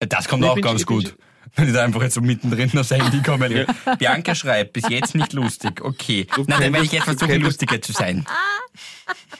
Das 0.00 0.28
kommt 0.28 0.44
Ich 0.44 0.50
auch 0.50 0.60
ganz 0.60 0.80
ich 0.80 0.86
gut. 0.86 1.14
Wenn 1.56 1.66
die 1.66 1.72
da 1.72 1.82
einfach 1.84 2.00
jetzt 2.02 2.14
so 2.14 2.20
mittendrin 2.20 2.70
aufs 2.78 2.90
Handy 2.92 3.20
kommen. 3.26 3.66
Bianca 3.98 4.34
schreibt, 4.34 4.72
bis 4.74 4.88
jetzt 4.88 5.14
nicht 5.16 5.32
lustig. 5.32 5.80
Okay. 5.84 6.26
Du 6.34 6.44
Na, 6.46 6.60
dann 6.60 6.72
werde 6.72 6.86
ich 6.86 6.92
jetzt 6.92 7.04
versuchen, 7.04 7.40
lustiger 7.40 7.82
zu 7.82 7.92
sein. 7.92 8.24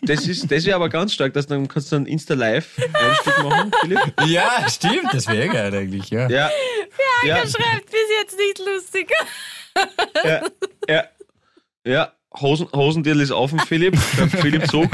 Das 0.03 0.27
ist, 0.27 0.51
das 0.51 0.65
wäre 0.65 0.77
aber 0.77 0.89
ganz 0.89 1.13
stark, 1.13 1.35
dass 1.35 1.47
dann 1.47 1.69
kannst 1.69 1.93
du 1.93 1.97
einen 1.97 2.07
Insta-Live-Einstieg 2.07 3.39
machen, 3.43 3.71
Philipp. 3.81 4.01
Ja, 4.27 4.69
stimmt. 4.69 5.13
Das 5.13 5.27
wäre 5.29 5.49
geil 5.49 5.75
eigentlich, 5.75 6.09
ja. 6.11 6.29
Ja. 6.29 6.51
Ja, 7.25 7.37
Schreibt 7.39 7.87
bis 7.87 8.01
jetzt 8.21 8.37
nicht 8.39 8.59
lustig. 8.59 9.11
ja, 10.25 10.43
ja, 10.89 11.05
ja. 11.85 12.13
Hosen, 12.41 12.69
Hosendirl 12.73 13.21
ist 13.21 13.33
offen, 13.33 13.59
Philipp. 13.59 13.99
Philipp 13.99 14.69
Zug. 14.71 14.89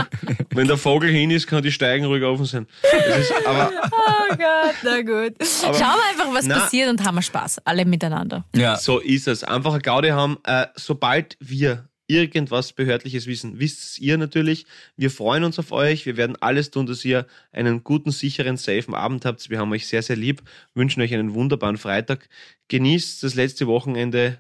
Wenn 0.55 0.69
der 0.69 0.79
Vogel 0.79 1.11
hin 1.11 1.31
ist, 1.31 1.47
kann 1.47 1.63
die 1.63 1.71
Steigen 1.71 2.07
ruhig 2.07 2.23
offen 2.25 2.47
sein. 2.47 2.67
Das 2.83 3.19
ist, 3.19 3.47
aber 3.47 3.71
Oh 3.93 4.35
Gott, 4.37 4.75
na 4.83 5.03
gut. 5.03 5.35
Schauen 5.43 5.73
wir 5.73 6.09
einfach, 6.11 6.33
was 6.33 6.47
Na. 6.47 6.61
passiert 6.61 6.89
und 6.89 7.05
haben 7.05 7.17
wir 7.17 7.23
Spaß. 7.23 7.59
Alle 7.67 7.85
miteinander. 7.85 8.45
Ja. 8.55 8.77
so 8.77 9.01
ist 9.01 9.29
es. 9.29 9.45
Einfach 9.45 9.73
eine 9.73 9.83
Gaudi 9.83 10.09
haben. 10.09 10.39
Äh, 10.45 10.67
sobald 10.77 11.37
wir 11.39 11.89
irgendwas 12.07 12.73
Behördliches 12.73 13.27
wissen, 13.27 13.59
wisst 13.59 13.99
ihr 13.99 14.19
natürlich. 14.19 14.67
Wir 14.97 15.11
freuen 15.11 15.45
uns 15.45 15.59
auf 15.59 15.73
euch. 15.73 16.07
Wir 16.07 16.17
werden 16.17 16.37
alles 16.41 16.71
tun, 16.71 16.87
dass 16.87 17.05
ihr 17.05 17.27
einen 17.53 17.85
guten, 17.85 18.11
sicheren, 18.11 18.57
safen 18.57 18.95
Abend 18.95 19.25
habt. 19.25 19.51
Wir 19.51 19.59
haben 19.59 19.73
euch 19.73 19.87
sehr, 19.87 20.03
sehr 20.03 20.17
lieb. 20.17 20.43
Wünschen 20.75 21.03
euch 21.03 21.13
einen 21.13 21.35
wunderbaren 21.35 21.79
Freitag. 21.79 22.29
Genießt 22.69 23.23
das 23.23 23.35
letzte 23.35 23.67
Wochenende 23.67 24.39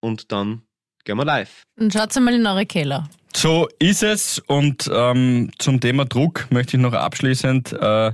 und 0.00 0.32
dann 0.32 0.62
gehen 1.04 1.16
wir 1.16 1.24
live. 1.24 1.62
Und 1.78 1.92
schaut 1.92 2.14
mal 2.16 2.34
in 2.34 2.46
eure 2.46 2.66
Keller. 2.66 3.08
So 3.34 3.68
ist 3.78 4.02
es. 4.02 4.38
Und 4.38 4.90
ähm, 4.92 5.50
zum 5.58 5.80
Thema 5.80 6.04
Druck 6.04 6.46
möchte 6.50 6.76
ich 6.76 6.82
noch 6.82 6.94
abschließend 6.94 7.72
äh, 7.72 8.12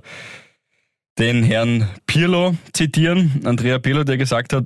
den 1.18 1.43
Herrn 1.45 1.88
Pirlo 2.07 2.57
zitieren. 2.72 3.43
Andrea 3.45 3.78
Pirlo, 3.78 4.05
der 4.05 4.16
gesagt 4.16 4.53
hat, 4.53 4.64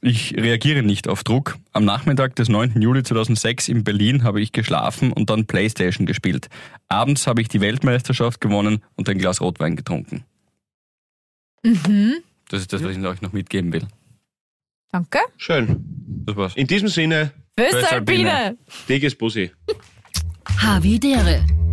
ich 0.00 0.34
reagiere 0.36 0.82
nicht 0.82 1.08
auf 1.08 1.24
Druck. 1.24 1.58
Am 1.72 1.84
Nachmittag 1.84 2.34
des 2.36 2.48
9. 2.48 2.80
Juli 2.80 3.02
2006 3.02 3.68
in 3.68 3.84
Berlin 3.84 4.24
habe 4.24 4.40
ich 4.40 4.52
geschlafen 4.52 5.12
und 5.12 5.30
dann 5.30 5.46
Playstation 5.46 6.06
gespielt. 6.06 6.48
Abends 6.88 7.26
habe 7.26 7.42
ich 7.42 7.48
die 7.48 7.60
Weltmeisterschaft 7.60 8.40
gewonnen 8.40 8.82
und 8.96 9.08
ein 9.08 9.18
Glas 9.18 9.40
Rotwein 9.40 9.76
getrunken. 9.76 10.24
Mhm. 11.62 12.14
Das 12.48 12.62
ist 12.62 12.72
das, 12.72 12.82
was 12.82 12.96
ich 12.96 13.04
euch 13.04 13.22
noch 13.22 13.32
mitgeben 13.32 13.72
will. 13.72 13.86
Danke. 14.90 15.18
Schön. 15.36 15.84
Das 16.26 16.36
war's. 16.36 16.56
In 16.56 16.66
diesem 16.66 16.88
Sinne, 16.88 17.32
Föstalpine. 17.56 18.56
dickes 18.88 19.14
Bussi. 19.14 19.52
Havidere. 20.58 21.44